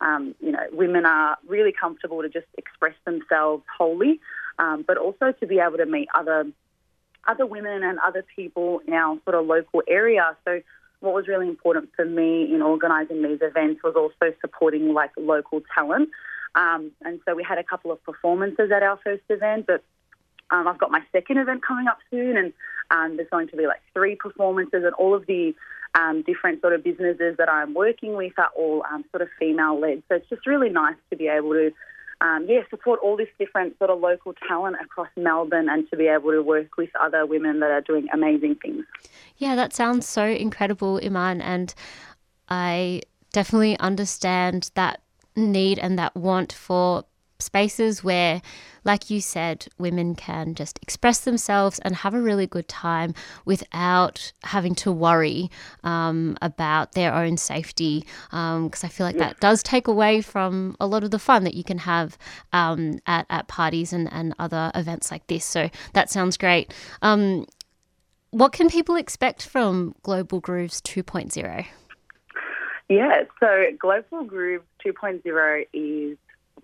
um, 0.00 0.34
you 0.40 0.52
know, 0.52 0.66
women 0.72 1.06
are 1.06 1.38
really 1.46 1.72
comfortable 1.72 2.22
to 2.22 2.28
just 2.28 2.46
express 2.56 2.94
themselves 3.04 3.64
wholly, 3.76 4.20
um, 4.58 4.84
but 4.86 4.96
also 4.96 5.32
to 5.32 5.46
be 5.46 5.58
able 5.58 5.78
to 5.78 5.86
meet 5.86 6.08
other 6.14 6.46
other 7.26 7.46
women 7.46 7.82
and 7.82 7.98
other 7.98 8.24
people 8.34 8.80
in 8.86 8.94
our 8.94 9.18
sort 9.24 9.34
of 9.34 9.46
local 9.46 9.82
area. 9.86 10.36
So 10.46 10.62
what 11.00 11.14
was 11.14 11.28
really 11.28 11.46
important 11.46 11.90
for 11.94 12.04
me 12.04 12.52
in 12.52 12.62
organising 12.62 13.22
these 13.22 13.40
events 13.42 13.82
was 13.82 13.94
also 13.96 14.34
supporting 14.40 14.94
like 14.94 15.10
local 15.16 15.60
talent. 15.74 16.08
Um, 16.54 16.90
and 17.02 17.20
so 17.24 17.34
we 17.34 17.44
had 17.44 17.58
a 17.58 17.64
couple 17.64 17.92
of 17.92 18.02
performances 18.02 18.70
at 18.74 18.82
our 18.82 18.98
first 19.04 19.22
event, 19.28 19.66
but 19.66 19.84
um, 20.50 20.66
I've 20.66 20.78
got 20.78 20.90
my 20.90 21.02
second 21.12 21.36
event 21.36 21.62
coming 21.62 21.86
up 21.86 21.98
soon, 22.10 22.36
and 22.36 22.52
um, 22.90 23.16
there's 23.16 23.28
going 23.28 23.48
to 23.48 23.56
be 23.56 23.66
like 23.66 23.82
three 23.92 24.16
performances, 24.16 24.82
and 24.84 24.94
all 24.94 25.14
of 25.14 25.26
the 25.26 25.54
um, 25.94 26.22
different 26.22 26.62
sort 26.62 26.72
of 26.72 26.82
businesses 26.82 27.36
that 27.36 27.48
I'm 27.50 27.74
working 27.74 28.16
with 28.16 28.32
are 28.38 28.50
all 28.56 28.82
um, 28.90 29.04
sort 29.10 29.22
of 29.22 29.28
female 29.38 29.78
led. 29.78 30.02
So 30.08 30.16
it's 30.16 30.28
just 30.28 30.46
really 30.46 30.70
nice 30.70 30.96
to 31.10 31.16
be 31.16 31.28
able 31.28 31.52
to 31.52 31.70
um, 32.20 32.46
yeah, 32.48 32.60
support 32.68 33.00
all 33.02 33.16
this 33.16 33.28
different 33.38 33.78
sort 33.78 33.90
of 33.90 34.00
local 34.00 34.34
talent 34.48 34.76
across 34.82 35.08
Melbourne 35.16 35.68
and 35.68 35.88
to 35.90 35.96
be 35.96 36.08
able 36.08 36.32
to 36.32 36.42
work 36.42 36.76
with 36.76 36.90
other 37.00 37.24
women 37.26 37.60
that 37.60 37.70
are 37.70 37.80
doing 37.80 38.08
amazing 38.12 38.56
things. 38.56 38.84
Yeah, 39.36 39.54
that 39.54 39.72
sounds 39.72 40.08
so 40.08 40.24
incredible, 40.24 40.98
Eman. 41.00 41.40
And 41.40 41.74
I 42.48 43.02
definitely 43.32 43.78
understand 43.78 44.70
that 44.74 45.00
need 45.36 45.78
and 45.78 45.98
that 45.98 46.16
want 46.16 46.52
for 46.52 47.04
spaces 47.40 48.02
where, 48.02 48.42
like 48.84 49.10
you 49.10 49.20
said, 49.20 49.68
women 49.78 50.14
can 50.14 50.54
just 50.54 50.78
express 50.82 51.20
themselves 51.20 51.78
and 51.80 51.94
have 51.94 52.14
a 52.14 52.20
really 52.20 52.46
good 52.46 52.68
time 52.68 53.14
without 53.44 54.32
having 54.42 54.74
to 54.74 54.90
worry 54.90 55.50
um, 55.84 56.36
about 56.42 56.92
their 56.92 57.14
own 57.14 57.36
safety. 57.36 58.04
Because 58.30 58.82
I 58.82 58.88
feel 58.88 59.06
like 59.06 59.18
that 59.18 59.38
does 59.40 59.62
take 59.62 59.86
away 59.86 60.20
from 60.20 60.76
a 60.80 60.86
lot 60.86 61.04
of 61.04 61.10
the 61.12 61.18
fun 61.18 61.44
that 61.44 61.54
you 61.54 61.62
can 61.62 61.78
have 61.78 62.18
um, 62.52 62.98
at, 63.06 63.26
at 63.30 63.46
parties 63.46 63.92
and, 63.92 64.12
and 64.12 64.34
other 64.38 64.72
events 64.74 65.10
like 65.10 65.26
this. 65.28 65.44
So 65.44 65.70
that 65.92 66.10
sounds 66.10 66.36
great. 66.36 66.74
Um, 67.02 67.46
what 68.30 68.52
can 68.52 68.68
people 68.68 68.96
expect 68.96 69.46
from 69.46 69.94
Global 70.02 70.40
Grooves 70.40 70.82
2.0? 70.82 71.66
Yeah, 72.88 73.22
so 73.38 73.64
Global 73.78 74.24
Groove 74.24 74.62
2.0 74.84 75.66
is 75.72 76.18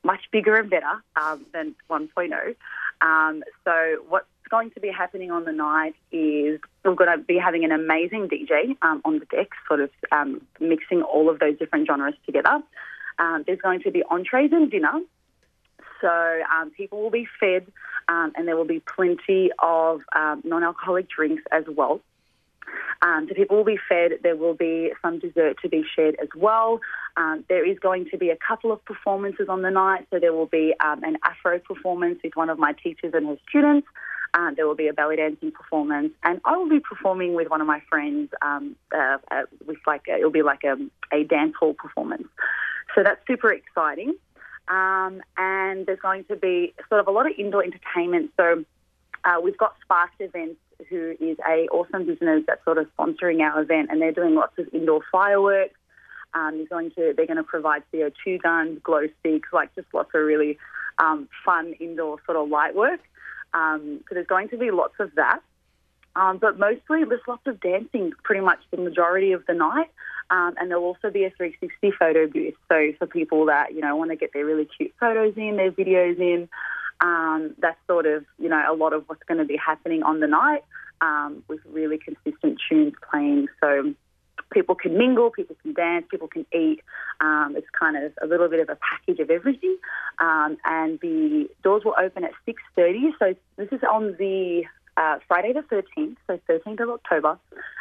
much 0.05 0.21
bigger 0.31 0.57
and 0.57 0.71
better 0.71 1.03
um, 1.21 1.45
than 1.53 1.75
1.0. 1.91 2.55
Um, 3.01 3.43
so 3.65 4.05
what's 4.09 4.27
going 4.51 4.71
to 4.73 4.81
be 4.81 4.89
happening 4.89 5.31
on 5.31 5.45
the 5.45 5.53
night 5.53 5.95
is 6.13 6.61
we're 6.85 6.95
going 6.95 7.19
to 7.19 7.25
be 7.25 7.39
having 7.39 7.65
an 7.65 7.73
amazing 7.73 8.29
DJ 8.29 8.77
um, 8.83 9.01
on 9.05 9.19
the 9.19 9.27
deck, 9.27 9.49
sort 9.67 9.81
of 9.81 9.91
um, 10.13 10.41
mixing 10.61 11.03
all 11.03 11.29
of 11.29 11.39
those 11.39 11.59
different 11.59 11.87
genres 11.87 12.15
together. 12.27 12.63
Um, 13.19 13.45
there's 13.47 13.61
going 13.61 13.83
to 13.83 13.91
be 13.91 14.03
entrees 14.11 14.53
and 14.53 14.71
dinner. 14.71 15.01
So 16.01 16.43
um, 16.55 16.71
people 16.71 17.03
will 17.03 17.11
be 17.11 17.27
fed, 17.41 17.67
um, 18.09 18.33
and 18.37 18.47
there 18.47 18.57
will 18.57 18.67
be 18.67 18.81
plenty 18.81 19.51
of 19.59 20.03
um, 20.15 20.43
non-alcoholic 20.45 21.09
drinks 21.09 21.43
as 21.51 21.65
well. 21.67 22.01
Um, 23.03 23.27
so 23.29 23.35
people 23.35 23.57
will 23.57 23.65
be 23.65 23.79
fed. 23.89 24.13
There 24.23 24.37
will 24.37 24.55
be 24.55 24.93
some 25.03 25.19
dessert 25.19 25.57
to 25.63 25.69
be 25.69 25.85
shared 25.95 26.17
as 26.23 26.29
well. 26.37 26.81
Um, 27.17 27.45
there 27.49 27.69
is 27.69 27.79
going 27.79 28.07
to 28.11 28.19
be 28.19 28.31
a 28.31 28.37
couple 28.37 28.73
of 28.73 28.85
performances 28.85 29.49
on 29.49 29.63
the 29.63 29.71
night. 29.71 30.07
So 30.11 30.19
there 30.19 30.33
will 30.33 30.47
be 30.47 30.75
um, 30.85 31.03
an 31.05 31.19
Afro 31.23 31.59
performance 31.59 32.21
with 32.23 32.35
one 32.35 32.51
of 32.51 32.59
my 32.59 32.73
teachers 32.73 33.13
and 33.15 33.27
her 33.27 33.37
students. 33.49 33.87
Um, 34.35 34.55
there 34.57 34.67
will 34.67 34.75
be 34.75 34.89
a 34.89 34.93
belly 34.93 35.15
dancing 35.15 35.53
performance, 35.53 36.13
and 36.25 36.41
I 36.45 36.57
will 36.57 36.69
be 36.69 36.81
performing 36.81 37.35
with 37.35 37.49
one 37.49 37.61
of 37.61 37.69
my 37.69 37.81
friends. 37.89 38.31
Um, 38.43 38.75
uh, 38.93 39.19
uh, 39.31 39.43
with 39.65 39.79
like 39.87 40.03
a, 40.09 40.17
it'll 40.17 40.31
be 40.31 40.43
like 40.43 40.65
a, 40.65 40.77
a 41.13 41.23
dance 41.23 41.55
hall 41.59 41.73
performance. 41.73 42.27
So 42.95 43.05
that's 43.05 43.21
super 43.29 43.53
exciting. 43.53 44.17
Um, 44.67 45.23
and 45.37 45.87
there's 45.87 46.01
going 46.01 46.25
to 46.25 46.37
be 46.37 46.75
sort 46.89 47.01
of 47.01 47.07
a 47.07 47.11
lot 47.13 47.27
of 47.27 47.33
indoor 47.39 47.63
entertainment. 47.63 48.33
So 48.37 48.65
uh, 49.25 49.41
we've 49.43 49.59
got 49.59 49.77
Sparks 49.83 50.15
Events, 50.19 50.59
who 50.89 51.15
is 51.21 51.37
a 51.49 51.67
awesome 51.73 52.07
business 52.07 52.45
that's 52.47 52.65
sort 52.65 52.79
of 52.79 52.87
sponsoring 52.99 53.41
our 53.41 53.63
event, 53.63 53.89
and 53.91 54.01
they're 54.01 54.13
doing 54.13 54.35
lots 54.35 54.59
of 54.59 54.67
indoor 54.73 55.01
fireworks. 55.11 55.75
Um, 56.35 56.59
they're 56.59 56.67
going 56.67 56.91
to 56.93 57.15
they're 57.17 57.27
going 57.27 57.37
to 57.37 57.45
provide 57.45 57.83
CO2 57.93 58.43
guns, 58.43 58.81
glow 58.83 59.07
sticks, 59.21 59.49
like 59.53 59.75
just 59.75 59.89
lots 59.93 60.11
of 60.15 60.23
really 60.23 60.59
um, 60.99 61.29
fun 61.45 61.75
indoor 61.81 62.19
sort 62.27 62.37
of 62.37 62.49
light 62.49 62.75
work. 62.75 63.01
Um, 63.53 64.01
so 64.09 64.15
there's 64.15 64.27
going 64.27 64.49
to 64.49 64.59
be 64.59 64.71
lots 64.71 64.95
of 64.99 65.15
that. 65.15 65.41
Um, 66.17 66.39
but 66.39 66.59
mostly 66.59 67.05
there's 67.05 67.21
lots 67.27 67.47
of 67.47 67.61
dancing 67.61 68.13
pretty 68.23 68.41
much 68.41 68.61
the 68.71 68.77
majority 68.77 69.33
of 69.33 69.45
the 69.47 69.55
night. 69.55 69.91
Um, 70.31 70.55
and 70.59 70.71
there'll 70.71 70.85
also 70.85 71.11
be 71.11 71.25
a 71.25 71.31
360 71.31 71.93
photo 71.99 72.27
booth. 72.27 72.55
So 72.69 72.93
for 72.99 73.07
people 73.07 73.47
that, 73.47 73.75
you 73.75 73.81
know, 73.81 73.95
want 73.97 74.11
to 74.11 74.17
get 74.17 74.33
their 74.33 74.45
really 74.45 74.69
cute 74.77 74.95
photos 74.99 75.35
in, 75.37 75.57
their 75.57 75.71
videos 75.71 76.19
in, 76.19 76.49
um, 77.01 77.55
that's 77.59 77.79
sort 77.87 78.07
of, 78.07 78.25
you 78.39 78.49
know, 78.49 78.63
a 78.69 78.75
lot 78.75 78.93
of 78.93 79.05
what's 79.09 79.23
going 79.25 79.39
to 79.39 79.45
be 79.45 79.57
happening 79.57 80.03
on 80.03 80.21
the 80.21 80.27
night 80.27 80.65
um, 81.01 81.43
with 81.49 81.61
really 81.67 81.99
consistent 81.99 82.61
tunes 82.69 82.95
playing. 83.11 83.49
So 83.61 83.95
people 84.53 84.75
can 84.75 84.97
mingle, 84.97 85.31
people 85.31 85.57
can 85.63 85.75
dance, 85.75 86.07
people 86.11 86.29
can 86.29 86.47
eat. 86.55 86.81
Um, 87.21 87.55
it's 87.57 87.69
kind 87.79 87.97
of 87.97 88.13
a 88.23 88.27
little 88.27 88.49
bit 88.49 88.61
of 88.61 88.69
a 88.69 88.77
package 88.77 89.21
of 89.21 89.31
everything. 89.31 89.77
Um, 90.19 90.57
and 90.65 90.99
the 91.01 91.49
doors 91.63 91.83
will 91.85 91.97
open 91.99 92.25
at 92.25 92.33
6.30. 92.47 93.11
So 93.19 93.35
this 93.57 93.69
is 93.73 93.81
on 93.91 94.17
the 94.19 94.65
uh, 94.97 95.19
Friday 95.27 95.53
the 95.53 95.61
13th, 95.61 96.17
so 96.27 96.39
13th 96.49 96.81
of 96.81 96.91
October. 96.91 97.39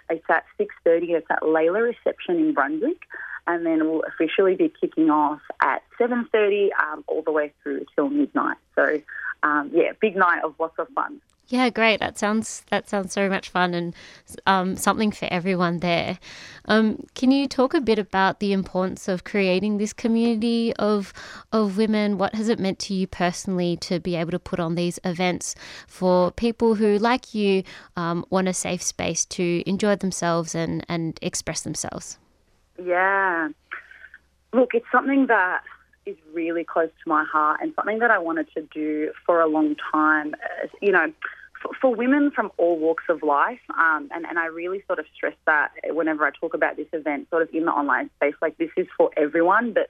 It's 0.09 0.25
at 0.29 0.45
6.30. 0.59 1.11
It's 1.11 1.27
at 1.29 1.41
Layla 1.41 1.83
Reception 1.83 2.37
in 2.37 2.53
Brunswick. 2.53 3.01
And 3.45 3.65
then 3.65 3.89
we'll 3.89 4.03
officially 4.03 4.55
be 4.55 4.71
kicking 4.79 5.09
off 5.09 5.41
at 5.61 5.83
7.30 5.99 6.69
um, 6.81 7.03
all 7.07 7.21
the 7.21 7.31
way 7.31 7.51
through 7.61 7.85
till 7.95 8.09
midnight. 8.09 8.57
So, 8.75 9.01
um, 9.43 9.69
yeah, 9.73 9.91
big 9.99 10.15
night 10.15 10.43
of 10.43 10.55
lots 10.59 10.79
of 10.79 10.87
fun. 10.89 11.19
Yeah, 11.49 11.69
great. 11.69 11.99
That 11.99 12.17
sounds 12.17 12.63
that 12.71 12.89
sounds 12.89 13.11
so 13.11 13.29
much 13.29 13.49
fun 13.49 13.73
and 13.73 13.93
um, 14.47 14.77
something 14.77 15.11
for 15.11 15.27
everyone 15.29 15.79
there. 15.79 16.17
Um, 16.65 17.05
can 17.15 17.31
you 17.31 17.47
talk 17.47 17.73
a 17.73 17.81
bit 17.81 17.99
about 17.99 18.39
the 18.39 18.53
importance 18.53 19.09
of 19.09 19.25
creating 19.25 19.77
this 19.77 19.91
community 19.91 20.73
of 20.77 21.13
of 21.51 21.77
women? 21.77 22.17
What 22.17 22.33
has 22.35 22.47
it 22.47 22.59
meant 22.59 22.79
to 22.79 22.93
you 22.93 23.07
personally 23.07 23.75
to 23.77 23.99
be 23.99 24.15
able 24.15 24.31
to 24.31 24.39
put 24.39 24.59
on 24.61 24.75
these 24.75 24.99
events 25.03 25.53
for 25.85 26.31
people 26.31 26.75
who, 26.75 26.97
like 26.97 27.35
you, 27.35 27.63
um, 27.97 28.25
want 28.29 28.47
a 28.47 28.53
safe 28.53 28.81
space 28.81 29.25
to 29.25 29.63
enjoy 29.69 29.97
themselves 29.97 30.55
and 30.55 30.85
and 30.87 31.19
express 31.21 31.61
themselves? 31.61 32.17
Yeah. 32.81 33.49
Look, 34.51 34.73
it's 34.73 34.85
something 34.91 35.27
that 35.27 35.63
is 36.05 36.17
really 36.33 36.63
close 36.63 36.89
to 37.03 37.09
my 37.09 37.23
heart 37.23 37.59
and 37.61 37.73
something 37.75 37.99
that 37.99 38.11
I 38.11 38.19
wanted 38.19 38.47
to 38.55 38.61
do 38.61 39.11
for 39.25 39.41
a 39.41 39.47
long 39.47 39.75
time. 39.91 40.35
Uh, 40.35 40.67
You 40.81 40.91
know, 40.91 41.13
for, 41.61 41.71
for 41.79 41.95
women 41.95 42.31
from 42.31 42.51
all 42.57 42.77
walks 42.77 43.05
of 43.09 43.23
life, 43.23 43.61
um, 43.69 44.09
and, 44.13 44.25
and 44.25 44.37
I 44.37 44.47
really 44.47 44.83
sort 44.85 44.99
of 44.99 45.05
stress 45.15 45.35
that 45.45 45.71
whenever 45.89 46.25
I 46.25 46.31
talk 46.31 46.53
about 46.53 46.75
this 46.75 46.87
event, 46.93 47.29
sort 47.29 47.41
of 47.41 47.49
in 47.53 47.65
the 47.65 47.71
online 47.71 48.09
space, 48.17 48.35
like 48.41 48.57
this 48.57 48.69
is 48.75 48.87
for 48.97 49.11
everyone, 49.15 49.73
but 49.73 49.89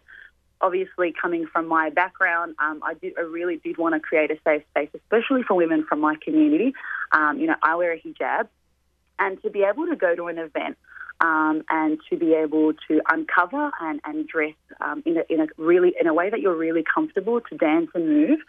obviously 0.61 1.13
coming 1.19 1.45
from 1.45 1.67
my 1.67 1.89
background, 1.89 2.55
um, 2.59 2.81
I 2.83 2.93
did 2.93 3.13
I 3.17 3.21
really 3.21 3.57
did 3.57 3.77
want 3.77 3.95
to 3.95 3.99
create 3.99 4.31
a 4.31 4.37
safe 4.45 4.63
space, 4.69 4.89
especially 4.93 5.43
for 5.43 5.55
women 5.55 5.83
from 5.83 5.99
my 5.99 6.15
community. 6.23 6.73
Um, 7.11 7.39
you 7.39 7.47
know, 7.47 7.55
I 7.61 7.75
wear 7.75 7.91
a 7.91 7.99
hijab, 7.99 8.47
and 9.19 9.41
to 9.41 9.49
be 9.49 9.63
able 9.63 9.87
to 9.87 9.95
go 9.95 10.15
to 10.15 10.27
an 10.27 10.37
event 10.37 10.77
um, 11.21 11.63
and 11.69 11.99
to 12.09 12.17
be 12.17 12.33
able 12.33 12.73
to 12.87 13.01
uncover 13.09 13.71
and, 13.81 13.99
and 14.05 14.27
dress 14.27 14.55
um, 14.81 15.03
in, 15.05 15.17
a, 15.17 15.23
in 15.29 15.39
a 15.41 15.47
really 15.57 15.93
in 15.99 16.07
a 16.07 16.13
way 16.13 16.29
that 16.29 16.41
you're 16.41 16.55
really 16.55 16.83
comfortable 16.83 17.39
to 17.41 17.57
dance 17.57 17.89
and 17.93 18.07
move 18.07 18.39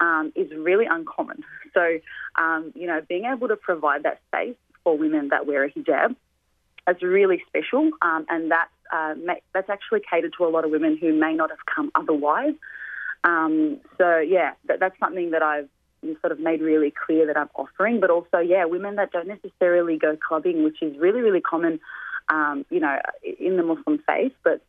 um, 0.00 0.32
is 0.34 0.50
really 0.52 0.86
uncommon. 0.86 1.42
So, 1.74 1.98
um, 2.36 2.72
you 2.74 2.86
know, 2.86 3.00
being 3.08 3.24
able 3.24 3.48
to 3.48 3.56
provide 3.56 4.02
that 4.02 4.20
space 4.28 4.56
for 4.84 4.96
women 4.96 5.28
that 5.28 5.46
wear 5.46 5.64
a 5.64 5.70
hijab 5.70 6.14
is 6.88 7.02
really 7.02 7.42
special, 7.46 7.90
um, 8.02 8.26
and 8.28 8.50
that's 8.50 8.70
uh, 8.92 9.14
ma- 9.24 9.34
that's 9.52 9.68
actually 9.68 10.00
catered 10.08 10.32
to 10.38 10.44
a 10.44 10.50
lot 10.50 10.64
of 10.64 10.70
women 10.70 10.96
who 11.00 11.12
may 11.12 11.34
not 11.34 11.50
have 11.50 11.58
come 11.74 11.90
otherwise. 11.94 12.54
Um, 13.24 13.78
so, 13.98 14.18
yeah, 14.18 14.52
that, 14.66 14.80
that's 14.80 14.98
something 14.98 15.32
that 15.32 15.42
I've 15.42 15.68
sort 16.20 16.32
of 16.32 16.40
made 16.40 16.60
really 16.60 16.92
clear 17.06 17.26
that 17.26 17.36
I'm 17.36 17.50
offering, 17.56 18.00
but 18.00 18.10
also, 18.10 18.38
yeah, 18.38 18.64
women 18.64 18.96
that 18.96 19.10
don't 19.10 19.26
necessarily 19.26 19.98
go 19.98 20.16
clubbing, 20.16 20.62
which 20.62 20.80
is 20.80 20.96
really, 20.98 21.20
really 21.20 21.40
common, 21.40 21.80
um, 22.28 22.64
you 22.70 22.80
know, 22.80 22.98
in 23.22 23.56
the 23.56 23.62
Muslim 23.62 24.02
faith. 24.06 24.32
But, 24.42 24.62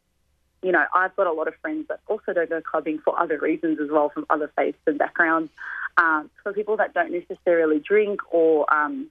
you 0.62 0.72
know, 0.72 0.84
I've 0.94 1.16
got 1.16 1.28
a 1.28 1.32
lot 1.32 1.48
of 1.48 1.56
friends 1.62 1.88
that 1.90 2.00
also 2.08 2.34
don't 2.34 2.50
go 2.50 2.62
clubbing 2.62 3.00
for 3.00 3.20
other 3.20 3.38
reasons 3.38 3.80
as 3.80 3.90
well, 3.90 4.10
from 4.10 4.26
other 4.30 4.52
faiths 4.56 4.78
and 4.88 4.98
backgrounds. 4.98 5.52
Um, 5.98 6.30
for 6.44 6.54
people 6.54 6.78
that 6.78 6.94
don't 6.94 7.12
necessarily 7.12 7.80
drink 7.80 8.22
or 8.32 8.72
um, 8.74 9.08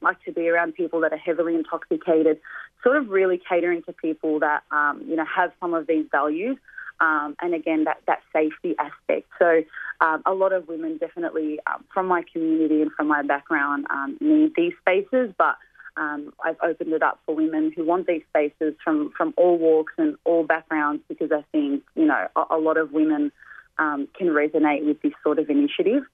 like 0.00 0.22
to 0.24 0.32
be 0.32 0.48
around 0.48 0.74
people 0.74 1.00
that 1.00 1.12
are 1.12 1.18
heavily 1.18 1.54
intoxicated, 1.54 2.40
sort 2.82 2.96
of 2.96 3.10
really 3.10 3.38
catering 3.46 3.82
to 3.82 3.92
people 3.92 4.40
that, 4.40 4.62
um, 4.70 5.04
you 5.06 5.16
know, 5.16 5.24
have 5.24 5.52
some 5.60 5.74
of 5.74 5.86
these 5.86 6.06
values. 6.10 6.56
Um, 7.00 7.34
and 7.40 7.54
again, 7.54 7.84
that, 7.84 8.02
that 8.06 8.20
safety 8.32 8.74
aspect. 8.78 9.26
So, 9.38 9.62
um, 10.02 10.22
a 10.24 10.32
lot 10.32 10.52
of 10.52 10.68
women 10.68 10.98
definitely 10.98 11.58
um, 11.66 11.84
from 11.92 12.06
my 12.06 12.24
community 12.30 12.82
and 12.82 12.92
from 12.92 13.08
my 13.08 13.22
background 13.22 13.86
need 14.20 14.52
these 14.54 14.72
spaces, 14.80 15.32
but 15.36 15.56
um, 15.96 16.32
I've 16.44 16.56
opened 16.62 16.92
it 16.92 17.02
up 17.02 17.20
for 17.26 17.34
women 17.34 17.72
who 17.74 17.84
want 17.84 18.06
these 18.06 18.22
spaces 18.28 18.74
from, 18.82 19.12
from 19.16 19.34
all 19.36 19.58
walks 19.58 19.92
and 19.98 20.16
all 20.24 20.44
backgrounds 20.44 21.02
because 21.08 21.30
I 21.32 21.44
think, 21.52 21.82
you 21.94 22.06
know, 22.06 22.28
a, 22.36 22.44
a 22.50 22.58
lot 22.58 22.76
of 22.76 22.92
women 22.92 23.32
um, 23.78 24.08
can 24.16 24.28
resonate 24.28 24.84
with 24.84 25.00
this 25.02 25.12
sort 25.22 25.38
of 25.38 25.50
initiative. 25.50 26.04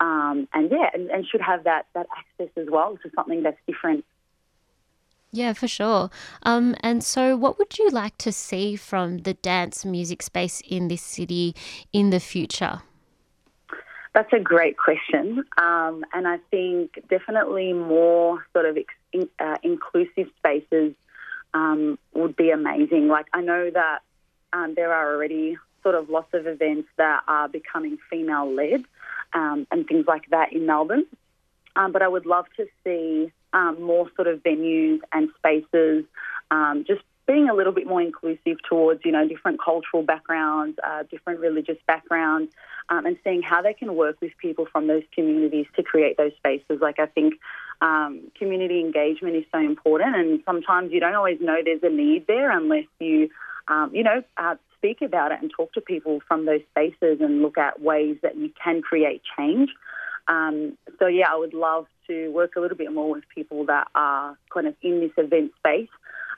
Um, 0.00 0.48
and 0.52 0.70
yeah, 0.70 0.90
and, 0.92 1.10
and 1.10 1.26
should 1.26 1.40
have 1.40 1.64
that, 1.64 1.86
that 1.94 2.06
access 2.16 2.52
as 2.56 2.68
well 2.70 2.98
to 3.02 3.10
something 3.14 3.42
that's 3.42 3.58
different 3.66 4.04
Yeah, 5.30 5.52
for 5.52 5.68
sure. 5.68 6.10
Um, 6.42 6.74
and 6.80 7.02
so, 7.02 7.36
what 7.36 7.58
would 7.58 7.78
you 7.78 7.90
like 7.90 8.18
to 8.18 8.32
see 8.32 8.76
from 8.76 9.18
the 9.18 9.34
dance 9.34 9.84
music 9.84 10.22
space 10.22 10.62
in 10.68 10.88
this 10.88 11.02
city 11.02 11.54
in 11.92 12.10
the 12.10 12.20
future? 12.20 12.82
That's 14.14 14.32
a 14.32 14.38
great 14.38 14.76
question. 14.76 15.44
Um, 15.58 16.04
and 16.12 16.28
I 16.28 16.38
think 16.50 17.02
definitely 17.10 17.72
more 17.72 18.46
sort 18.52 18.66
of 18.66 18.76
in, 19.14 19.28
uh, 19.38 19.56
inclusive 19.62 20.28
spaces 20.40 20.92
um, 21.54 21.98
would 22.12 22.36
be 22.36 22.50
amazing. 22.50 23.08
Like, 23.08 23.28
I 23.32 23.40
know 23.40 23.70
that 23.70 23.98
um, 24.52 24.74
there 24.74 24.92
are 24.92 25.14
already 25.14 25.56
sort 25.82 25.94
of 25.94 26.10
lots 26.16 26.32
of 26.34 26.46
events 26.46 26.88
that 26.96 27.20
are 27.28 27.48
becoming 27.48 27.98
female 28.10 28.48
led 28.52 28.82
um, 29.32 29.66
and 29.70 29.86
things 29.86 30.06
like 30.06 30.26
that 30.30 30.52
in 30.52 30.66
Melbourne. 30.66 31.06
Um, 31.76 31.92
but 31.92 32.02
I 32.02 32.08
would 32.08 32.26
love 32.26 32.46
to 32.56 32.66
see 32.82 33.32
um, 33.52 33.82
more 33.82 34.10
sort 34.16 34.28
of 34.28 34.42
venues 34.42 35.00
and 35.12 35.28
spaces 35.38 36.04
um, 36.50 36.84
just 36.86 37.02
being 37.26 37.48
a 37.48 37.54
little 37.54 37.72
bit 37.72 37.86
more 37.86 38.02
inclusive 38.02 38.58
towards, 38.68 39.00
you 39.04 39.12
know, 39.12 39.26
different 39.26 39.58
cultural 39.62 40.02
backgrounds, 40.02 40.78
uh, 40.86 41.04
different 41.10 41.40
religious 41.40 41.78
backgrounds, 41.86 42.52
um, 42.90 43.06
and 43.06 43.16
seeing 43.24 43.42
how 43.42 43.62
they 43.62 43.72
can 43.72 43.94
work 43.94 44.20
with 44.20 44.32
people 44.38 44.66
from 44.70 44.86
those 44.86 45.02
communities 45.14 45.66
to 45.76 45.82
create 45.82 46.16
those 46.16 46.32
spaces. 46.36 46.80
Like, 46.80 46.98
I 46.98 47.06
think 47.06 47.34
um, 47.80 48.30
community 48.38 48.80
engagement 48.80 49.36
is 49.36 49.44
so 49.52 49.58
important, 49.58 50.16
and 50.16 50.40
sometimes 50.44 50.92
you 50.92 51.00
don't 51.00 51.14
always 51.14 51.40
know 51.40 51.56
there's 51.64 51.82
a 51.82 51.90
need 51.90 52.26
there 52.26 52.50
unless 52.50 52.86
you, 53.00 53.28
um, 53.68 53.90
you 53.92 54.02
know, 54.02 54.22
uh, 54.36 54.56
speak 54.76 55.02
about 55.02 55.32
it 55.32 55.38
and 55.40 55.50
talk 55.50 55.72
to 55.72 55.80
people 55.80 56.20
from 56.28 56.44
those 56.44 56.60
spaces 56.70 57.18
and 57.20 57.42
look 57.42 57.56
at 57.56 57.80
ways 57.80 58.16
that 58.22 58.36
you 58.36 58.50
can 58.62 58.82
create 58.82 59.22
change. 59.36 59.70
Um, 60.28 60.76
so, 60.98 61.06
yeah, 61.06 61.30
I 61.30 61.36
would 61.36 61.54
love 61.54 61.86
to 62.06 62.30
work 62.32 62.56
a 62.56 62.60
little 62.60 62.76
bit 62.76 62.92
more 62.92 63.10
with 63.10 63.24
people 63.34 63.64
that 63.66 63.88
are 63.94 64.36
kind 64.52 64.66
of 64.66 64.74
in 64.82 65.00
this 65.00 65.12
event 65.16 65.52
space 65.58 65.88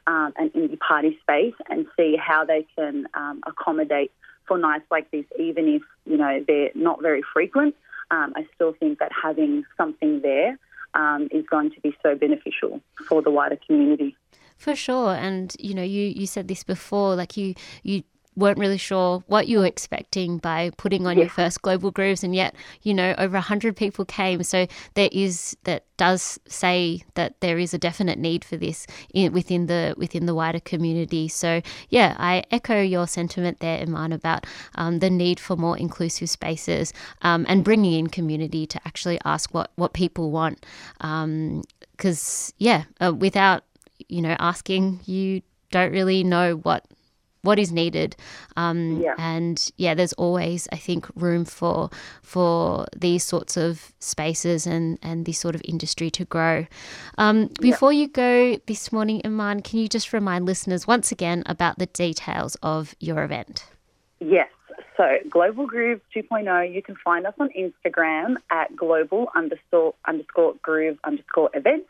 um, 0.07 0.33
and 0.37 0.51
the 0.55 0.77
party 0.77 1.19
space 1.23 1.55
and 1.69 1.87
see 1.97 2.17
how 2.17 2.45
they 2.45 2.67
can 2.77 3.09
um, 3.15 3.43
accommodate 3.47 4.13
for 4.47 4.59
nights 4.59 4.87
like 4.91 5.11
this, 5.11 5.25
even 5.39 5.69
if, 5.69 5.83
you 6.05 6.17
know, 6.17 6.45
they're 6.47 6.71
not 6.75 7.03
very 7.03 7.23
frequent. 7.33 7.75
Um, 8.11 8.33
I 8.37 8.47
still 8.55 8.73
think 8.79 9.01
that 9.01 9.11
having 9.11 9.65
something 9.77 10.21
there 10.23 10.59
um, 10.97 11.29
is 11.31 11.45
going 11.47 11.71
to 11.71 11.81
be 11.81 11.95
so 12.03 12.15
beneficial 12.17 12.81
for 13.09 13.23
the 13.23 13.31
wider 13.31 13.59
community. 13.67 14.17
For 14.57 14.75
sure. 14.75 15.15
And 15.15 15.55
you 15.59 15.75
know, 15.75 15.83
you 15.83 16.03
you 16.09 16.27
said 16.27 16.49
this 16.49 16.65
before, 16.65 17.15
like 17.15 17.37
you 17.37 17.55
you 17.83 18.03
weren't 18.37 18.59
really 18.59 18.79
sure 18.79 19.25
what 19.27 19.49
you 19.49 19.59
were 19.61 19.67
expecting 19.67 20.39
by 20.39 20.71
putting 20.77 21.07
on 21.07 21.17
your 21.17 21.29
first 21.29 21.63
global 21.63 21.91
grooves 21.91 22.23
and 22.23 22.35
yet 22.35 22.55
you 22.83 22.93
know 22.93 23.15
over 23.19 23.35
100 23.35 23.77
people 23.77 24.05
came. 24.05 24.43
So 24.43 24.67
there 24.95 25.09
is 25.13 25.57
that 25.65 25.85
does 25.97 26.39
say 26.47 27.03
that 27.15 27.41
there 27.41 27.59
is 27.59 27.73
a 27.73 27.79
definite 27.79 28.19
need 28.19 28.45
for 28.45 28.57
this 28.57 28.87
in, 29.15 29.33
within 29.33 29.67
the 29.67 29.95
within 29.97 30.27
the 30.27 30.35
wider 30.35 30.61
community. 30.61 31.29
So 31.29 31.63
yeah 31.89 32.15
i 32.19 32.45
echo 32.51 32.81
your 32.81 33.07
sentiment 33.07 33.61
there 33.61 33.85
Eman 33.85 34.13
about 34.13 34.47
um, 34.75 34.99
the 34.99 35.11
need 35.11 35.41
for 35.41 35.57
more 35.57 35.79
inclusive 35.79 36.29
spaces 36.29 36.93
um, 37.23 37.47
and 37.49 37.65
bringing 37.65 37.95
in 37.95 38.07
community 38.09 38.67
to 38.67 38.81
actually 38.87 39.19
ask 39.25 39.53
what 39.55 39.73
what 39.77 39.93
people 39.95 40.31
want. 40.31 40.65
Because 40.99 42.53
yeah 42.59 42.85
uh, 43.01 43.15
without 43.15 43.65
you 44.09 44.21
know 44.21 44.37
asking 44.39 45.01
you 45.07 45.43
don't 45.71 45.93
really 45.93 46.23
know 46.23 46.57
what 46.57 46.85
what 47.47 47.59
is 47.59 47.71
needed 47.73 48.17
um, 48.57 49.01
Yeah. 49.01 49.15
and 49.19 49.57
yeah 49.77 49.95
there's 49.95 50.13
always 50.15 50.69
i 50.73 50.77
think 50.77 51.07
room 51.15 51.45
for 51.45 51.91
for 52.23 52.87
these 52.95 53.25
sorts 53.25 53.57
of 53.57 53.93
spaces 54.01 54.67
and 54.67 54.99
and 55.03 55.25
this 55.25 55.39
sort 55.39 55.55
of 55.55 55.63
industry 55.65 56.11
to 56.11 56.25
grow 56.25 56.67
um, 57.19 57.49
before 57.61 57.93
you 57.93 58.09
go 58.09 58.57
this 58.67 58.93
morning 58.93 59.21
Eman 59.23 59.63
can 59.65 59.79
you 59.79 59.89
just 59.89 60.13
remind 60.13 60.45
listeners 60.45 60.87
once 60.87 61.13
again 61.13 61.43
about 61.47 61.79
the 61.79 61.87
details 61.87 62.57
of 62.63 62.95
your 63.01 63.23
event 63.25 63.67
Yes. 64.21 64.49
So 64.97 65.05
Global 65.29 65.67
Groove 65.67 66.01
2.0, 66.15 66.73
you 66.75 66.83
can 66.83 66.97
find 67.05 67.27
us 67.27 67.35
on 67.39 67.51
Instagram 67.51 68.37
at 68.51 68.75
global 68.75 69.29
underscore 69.35 69.95
underscore 70.09 70.55
groove 70.63 70.99
underscore 71.05 71.51
events. 71.53 71.89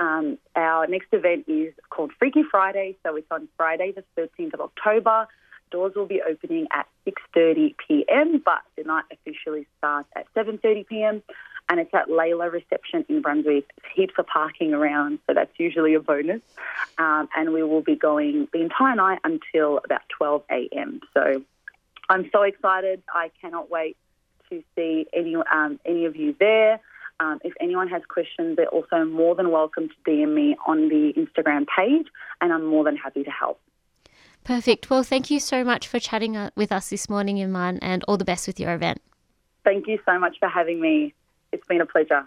Um, 0.00 0.38
our 0.56 0.86
next 0.86 1.08
event 1.12 1.44
is 1.46 1.74
called 1.90 2.10
Freaky 2.18 2.42
Friday, 2.50 2.96
so 3.04 3.16
it's 3.16 3.30
on 3.30 3.48
Friday 3.56 3.92
the 3.92 4.02
13th 4.20 4.54
of 4.54 4.60
October. 4.62 5.28
Doors 5.70 5.92
will 5.94 6.06
be 6.06 6.22
opening 6.22 6.66
at 6.72 6.88
6:30 7.06 7.74
p.m., 7.86 8.42
but 8.44 8.62
the 8.76 8.82
night 8.82 9.04
officially 9.12 9.66
starts 9.78 10.08
at 10.16 10.26
7:30 10.34 10.86
p.m. 10.88 11.22
And 11.68 11.78
it's 11.78 11.94
at 11.94 12.08
Layla 12.08 12.50
Reception 12.50 13.04
in 13.08 13.20
Brunswick. 13.20 13.70
Heaps 13.94 14.14
of 14.18 14.26
parking 14.26 14.74
around, 14.74 15.20
so 15.26 15.34
that's 15.34 15.52
usually 15.58 15.94
a 15.94 16.00
bonus. 16.00 16.40
Um, 16.98 17.28
and 17.36 17.52
we 17.52 17.62
will 17.62 17.82
be 17.82 17.94
going 17.94 18.48
the 18.52 18.62
entire 18.62 18.96
night 18.96 19.20
until 19.22 19.80
about 19.84 20.00
12 20.18 20.42
a.m. 20.50 21.00
So 21.14 21.44
I'm 22.08 22.28
so 22.32 22.42
excited. 22.42 23.02
I 23.14 23.30
cannot 23.40 23.70
wait 23.70 23.96
to 24.48 24.64
see 24.74 25.06
any 25.12 25.36
um, 25.36 25.78
any 25.84 26.06
of 26.06 26.16
you 26.16 26.34
there. 26.40 26.80
Um, 27.20 27.38
if 27.44 27.52
anyone 27.60 27.88
has 27.88 28.02
questions, 28.08 28.56
they're 28.56 28.66
also 28.68 29.04
more 29.04 29.34
than 29.34 29.50
welcome 29.50 29.88
to 29.88 30.10
DM 30.10 30.34
me 30.34 30.56
on 30.66 30.88
the 30.88 31.12
Instagram 31.16 31.66
page, 31.66 32.06
and 32.40 32.52
I'm 32.52 32.64
more 32.64 32.82
than 32.84 32.96
happy 32.96 33.22
to 33.24 33.30
help. 33.30 33.60
perfect 34.42 34.88
well 34.90 35.02
thank 35.02 35.30
you 35.30 35.38
so 35.38 35.62
much 35.62 35.86
for 35.86 35.98
chatting 36.00 36.34
uh, 36.34 36.48
with 36.56 36.72
us 36.72 36.88
this 36.88 37.10
morning 37.10 37.36
Eman 37.36 37.78
and 37.82 38.02
all 38.08 38.16
the 38.16 38.24
best 38.24 38.46
with 38.46 38.58
your 38.58 38.72
event 38.74 38.98
Thank 39.64 39.86
you 39.86 39.98
so 40.06 40.18
much 40.18 40.36
for 40.38 40.48
having 40.48 40.80
me. 40.80 41.14
It's 41.52 41.66
been 41.66 41.80
a 41.80 41.86
pleasure. 41.86 42.24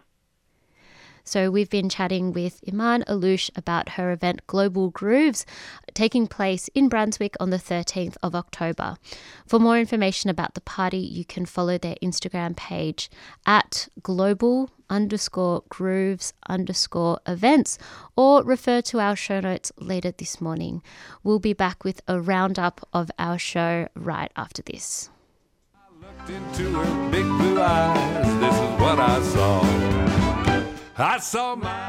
So 1.24 1.50
we've 1.50 1.70
been 1.70 1.90
chatting 1.90 2.34
with 2.34 2.62
Eman 2.66 3.06
Allouche 3.06 3.50
about 3.56 3.90
her 3.90 4.12
event 4.12 4.45
Global 4.48 4.90
Grooves 4.90 5.45
taking 5.94 6.28
place 6.28 6.70
in 6.76 6.90
Brunswick 6.90 7.36
on 7.40 7.50
the 7.50 7.58
13th 7.58 8.18
of 8.22 8.36
October. 8.36 8.98
For 9.45 9.60
more 9.60 9.80
information 9.80 10.30
about 10.30 10.54
the 10.54 10.62
party, 10.62 10.98
you 10.98 11.24
can 11.24 11.45
follow 11.45 11.78
their 11.78 11.95
Instagram 12.04 12.56
page 12.58 13.10
at 13.45 13.88
global 14.02 14.70
underscore 14.90 15.64
grooves 15.70 16.34
underscore 16.48 17.20
events 17.26 17.78
or 18.16 18.44
refer 18.44 18.82
to 18.82 19.00
our 19.00 19.16
show 19.16 19.40
notes 19.40 19.72
later 19.80 20.12
this 20.12 20.41
morning. 20.41 20.84
We'll 21.24 21.40
be 21.40 21.54
back 21.54 21.84
with 21.84 22.02
a 22.08 22.20
roundup 22.20 22.88
of 22.94 23.10
our 23.18 23.40
show 23.40 23.88
right 23.95 24.32
after 24.36 24.62
this. 24.62 25.10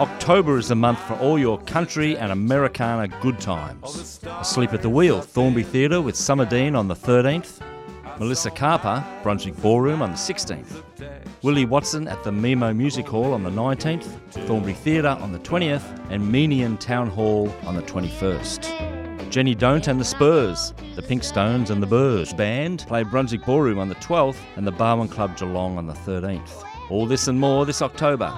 October 0.00 0.56
is 0.56 0.68
the 0.68 0.74
month 0.74 0.98
for 1.00 1.12
all 1.14 1.38
your 1.38 1.58
country 1.64 2.16
and 2.16 2.32
Americana 2.32 3.06
good 3.20 3.38
times. 3.38 4.18
Asleep 4.40 4.72
at 4.72 4.80
the 4.80 4.88
Wheel, 4.88 5.20
Thornbury 5.20 5.62
Theatre 5.62 6.00
with 6.00 6.16
Summer 6.16 6.46
Dean 6.46 6.74
on 6.74 6.88
the 6.88 6.94
13th. 6.94 7.60
Melissa 8.18 8.50
Carper, 8.50 9.04
Brunswick 9.22 9.60
Ballroom 9.60 10.00
on 10.00 10.12
the 10.12 10.16
16th. 10.16 10.82
Willie 11.42 11.66
Watson 11.66 12.08
at 12.08 12.24
the 12.24 12.32
Memo 12.32 12.72
Music 12.72 13.06
Hall 13.06 13.34
on 13.34 13.42
the 13.42 13.50
19th. 13.50 14.06
Thornbury 14.46 14.72
Theatre 14.72 15.18
on 15.20 15.32
the 15.32 15.38
20th. 15.40 15.82
And 16.08 16.22
Meeniyan 16.32 16.80
Town 16.80 17.10
Hall 17.10 17.54
on 17.66 17.76
the 17.76 17.82
21st. 17.82 19.30
Jenny 19.30 19.54
Don't 19.54 19.86
and 19.86 20.00
the 20.00 20.04
Spurs, 20.04 20.72
the 20.94 21.02
Pink 21.02 21.24
Stones 21.24 21.70
and 21.70 21.82
the 21.82 21.86
Burrs 21.86 22.32
Band 22.32 22.86
play 22.88 23.02
Brunswick 23.02 23.44
Ballroom 23.44 23.78
on 23.78 23.90
the 23.90 23.96
12th 23.96 24.38
and 24.56 24.66
the 24.66 24.72
Barwon 24.72 25.08
Club 25.10 25.36
Geelong 25.36 25.76
on 25.76 25.86
the 25.86 25.92
13th. 25.92 26.64
All 26.88 27.04
this 27.04 27.28
and 27.28 27.38
more 27.38 27.66
this 27.66 27.82
October. 27.82 28.32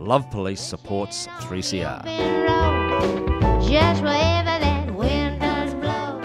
Love 0.00 0.30
Police 0.30 0.60
supports 0.60 1.26
3CR. 1.40 2.04
Just 3.68 4.00
wherever 4.00 4.44
that 4.44 4.94
wind 4.94 5.40
does 5.40 5.74
blow. 5.74 6.20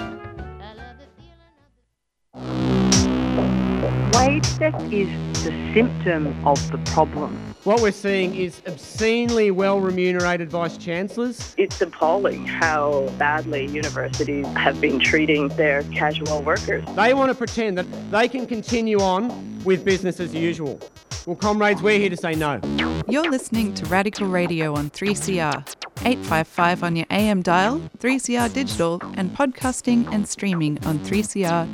Wage 4.13 4.45
theft 4.45 4.79
is 4.93 5.09
the 5.43 5.73
symptom 5.73 6.27
of 6.45 6.71
the 6.71 6.77
problem. 6.91 7.35
What 7.63 7.81
we're 7.81 7.91
seeing 7.91 8.35
is 8.35 8.61
obscenely 8.67 9.49
well 9.49 9.79
remunerated 9.79 10.51
vice 10.51 10.77
chancellors. 10.77 11.55
It's 11.57 11.81
appalling 11.81 12.45
how 12.45 13.09
badly 13.17 13.65
universities 13.65 14.45
have 14.55 14.79
been 14.79 14.99
treating 14.99 15.47
their 15.47 15.81
casual 15.85 16.43
workers. 16.43 16.85
They 16.95 17.15
want 17.15 17.31
to 17.31 17.35
pretend 17.35 17.79
that 17.79 18.11
they 18.11 18.27
can 18.27 18.45
continue 18.45 18.99
on 18.99 19.63
with 19.63 19.83
business 19.83 20.19
as 20.19 20.35
usual. 20.35 20.79
Well, 21.25 21.37
comrades, 21.37 21.81
we're 21.81 21.99
here 21.99 22.09
to 22.09 22.17
say 22.17 22.35
no. 22.35 22.59
You're 23.07 23.29
listening 23.29 23.73
to 23.75 23.85
Radical 23.85 24.27
Radio 24.27 24.75
on 24.75 24.89
3CR. 24.89 25.65
855 26.05 26.83
on 26.83 26.97
your 26.97 27.05
AM 27.11 27.41
dial, 27.41 27.79
3CR 27.99 28.51
digital, 28.53 28.99
and 29.15 29.31
podcasting 29.31 30.05
and 30.11 30.27
streaming 30.27 30.77
on 30.85 30.99
3cr.org.au. 30.99 31.73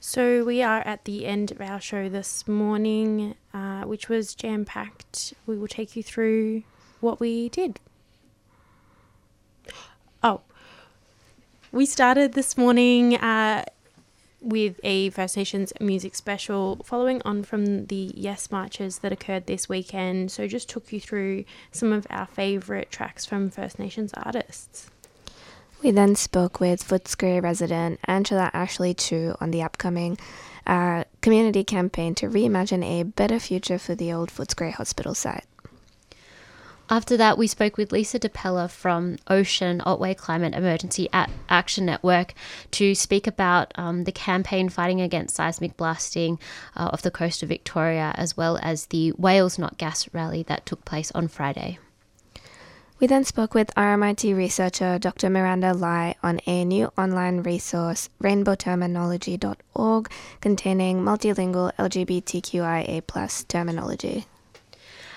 So 0.00 0.42
we 0.42 0.64
are 0.64 0.80
at 0.80 1.04
the 1.04 1.26
end 1.26 1.52
of 1.52 1.60
our 1.60 1.80
show 1.80 2.08
this 2.08 2.48
morning, 2.48 3.36
uh, 3.54 3.82
which 3.82 4.08
was 4.08 4.34
jam 4.34 4.64
packed. 4.64 5.34
We 5.46 5.56
will 5.56 5.68
take 5.68 5.94
you 5.94 6.02
through 6.02 6.64
what 7.00 7.20
we 7.20 7.50
did. 7.50 7.78
We 11.72 11.86
started 11.86 12.32
this 12.32 12.58
morning 12.58 13.14
uh, 13.14 13.64
with 14.40 14.80
a 14.82 15.10
First 15.10 15.36
Nations 15.36 15.72
music 15.80 16.16
special, 16.16 16.82
following 16.84 17.22
on 17.24 17.44
from 17.44 17.86
the 17.86 18.12
Yes 18.16 18.50
marches 18.50 18.98
that 18.98 19.12
occurred 19.12 19.46
this 19.46 19.68
weekend. 19.68 20.32
So 20.32 20.48
just 20.48 20.68
took 20.68 20.92
you 20.92 20.98
through 20.98 21.44
some 21.70 21.92
of 21.92 22.08
our 22.10 22.26
favourite 22.26 22.90
tracks 22.90 23.24
from 23.24 23.50
First 23.50 23.78
Nations 23.78 24.10
artists. 24.14 24.90
We 25.80 25.92
then 25.92 26.16
spoke 26.16 26.58
with 26.58 26.82
Footscray 26.82 27.40
resident 27.40 28.00
Angela 28.04 28.50
Ashley-Chiew 28.52 29.36
on 29.40 29.52
the 29.52 29.62
upcoming 29.62 30.18
uh, 30.66 31.04
community 31.20 31.62
campaign 31.62 32.16
to 32.16 32.26
reimagine 32.26 32.84
a 32.84 33.04
better 33.04 33.38
future 33.38 33.78
for 33.78 33.94
the 33.94 34.12
old 34.12 34.30
Footscray 34.30 34.72
Hospital 34.72 35.14
site. 35.14 35.46
After 36.92 37.16
that, 37.18 37.38
we 37.38 37.46
spoke 37.46 37.76
with 37.76 37.92
Lisa 37.92 38.18
Depeller 38.18 38.66
from 38.66 39.18
Ocean 39.28 39.80
Otway 39.86 40.12
Climate 40.12 40.54
Emergency 40.54 41.08
Action 41.48 41.86
Network 41.86 42.34
to 42.72 42.96
speak 42.96 43.28
about 43.28 43.70
um, 43.76 44.02
the 44.02 44.10
campaign 44.10 44.68
fighting 44.68 45.00
against 45.00 45.36
seismic 45.36 45.76
blasting 45.76 46.40
uh, 46.74 46.90
off 46.92 47.02
the 47.02 47.12
coast 47.12 47.44
of 47.44 47.48
Victoria, 47.48 48.12
as 48.16 48.36
well 48.36 48.58
as 48.60 48.86
the 48.86 49.10
Whales 49.10 49.56
Not 49.56 49.78
Gas 49.78 50.12
rally 50.12 50.42
that 50.42 50.66
took 50.66 50.84
place 50.84 51.12
on 51.12 51.28
Friday. 51.28 51.78
We 52.98 53.06
then 53.06 53.22
spoke 53.22 53.54
with 53.54 53.72
RMIT 53.76 54.36
researcher 54.36 54.98
Dr. 54.98 55.30
Miranda 55.30 55.72
Lai 55.72 56.16
on 56.24 56.40
a 56.44 56.64
new 56.64 56.90
online 56.98 57.44
resource, 57.44 58.08
rainbowterminology.org, 58.20 60.10
containing 60.40 61.02
multilingual 61.02 61.72
LGBTQIA 61.76 63.46
terminology. 63.46 64.26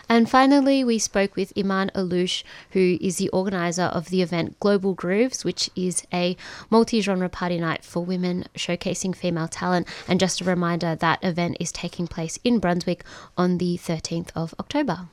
And 0.09 0.29
finally, 0.29 0.83
we 0.83 0.99
spoke 0.99 1.35
with 1.35 1.53
Eman 1.55 1.91
Allouche, 1.93 2.43
who 2.71 2.97
is 3.01 3.17
the 3.17 3.29
organizer 3.29 3.83
of 3.83 4.09
the 4.09 4.21
event 4.21 4.59
Global 4.59 4.93
Grooves, 4.93 5.45
which 5.45 5.69
is 5.75 6.05
a 6.13 6.35
multi 6.69 7.01
genre 7.01 7.29
party 7.29 7.59
night 7.59 7.83
for 7.83 8.03
women 8.03 8.45
showcasing 8.55 9.15
female 9.15 9.47
talent. 9.47 9.87
And 10.07 10.19
just 10.19 10.41
a 10.41 10.45
reminder, 10.45 10.95
that 10.95 11.23
event 11.23 11.57
is 11.59 11.71
taking 11.71 12.07
place 12.07 12.37
in 12.43 12.59
Brunswick 12.59 13.03
on 13.37 13.57
the 13.57 13.77
13th 13.77 14.29
of 14.35 14.53
October. 14.59 15.07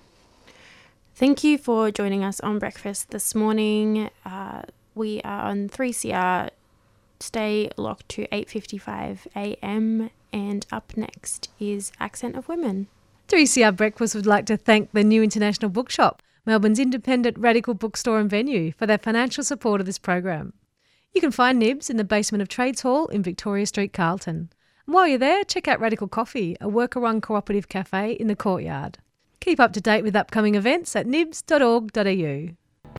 Thank 1.14 1.44
you 1.44 1.58
for 1.58 1.90
joining 1.90 2.24
us 2.24 2.40
on 2.40 2.58
breakfast 2.58 3.10
this 3.10 3.34
morning. 3.34 4.10
Uh, 4.24 4.62
we 4.94 5.20
are 5.22 5.50
on 5.50 5.68
3CR. 5.68 6.50
Stay 7.20 7.70
locked 7.76 8.08
to 8.10 8.26
8:55 8.28 9.26
a.m. 9.36 10.08
and 10.32 10.66
up 10.72 10.96
next 10.96 11.50
is 11.60 11.92
Accent 12.00 12.36
of 12.36 12.48
Women. 12.48 12.88
3CR 13.30 13.76
Breakfast 13.76 14.16
would 14.16 14.26
like 14.26 14.44
to 14.46 14.56
thank 14.56 14.90
the 14.90 15.04
New 15.04 15.22
International 15.22 15.70
Bookshop, 15.70 16.20
Melbourne's 16.44 16.80
independent 16.80 17.38
radical 17.38 17.74
bookstore 17.74 18.18
and 18.18 18.28
venue, 18.28 18.72
for 18.72 18.86
their 18.86 18.98
financial 18.98 19.44
support 19.44 19.80
of 19.80 19.86
this 19.86 20.00
program. 20.00 20.52
You 21.14 21.20
can 21.20 21.30
find 21.30 21.56
Nibs 21.56 21.88
in 21.88 21.96
the 21.96 22.02
basement 22.02 22.42
of 22.42 22.48
Trades 22.48 22.80
Hall 22.80 23.06
in 23.06 23.22
Victoria 23.22 23.66
Street, 23.66 23.92
Carlton. 23.92 24.50
And 24.84 24.94
while 24.94 25.06
you're 25.06 25.16
there, 25.16 25.44
check 25.44 25.68
out 25.68 25.78
Radical 25.78 26.08
Coffee, 26.08 26.56
a 26.60 26.68
worker 26.68 26.98
run 26.98 27.20
cooperative 27.20 27.68
cafe 27.68 28.14
in 28.14 28.26
the 28.26 28.34
courtyard. 28.34 28.98
Keep 29.38 29.60
up 29.60 29.72
to 29.74 29.80
date 29.80 30.02
with 30.02 30.16
upcoming 30.16 30.56
events 30.56 30.96
at 30.96 31.06
nibs.org.au. 31.06 32.56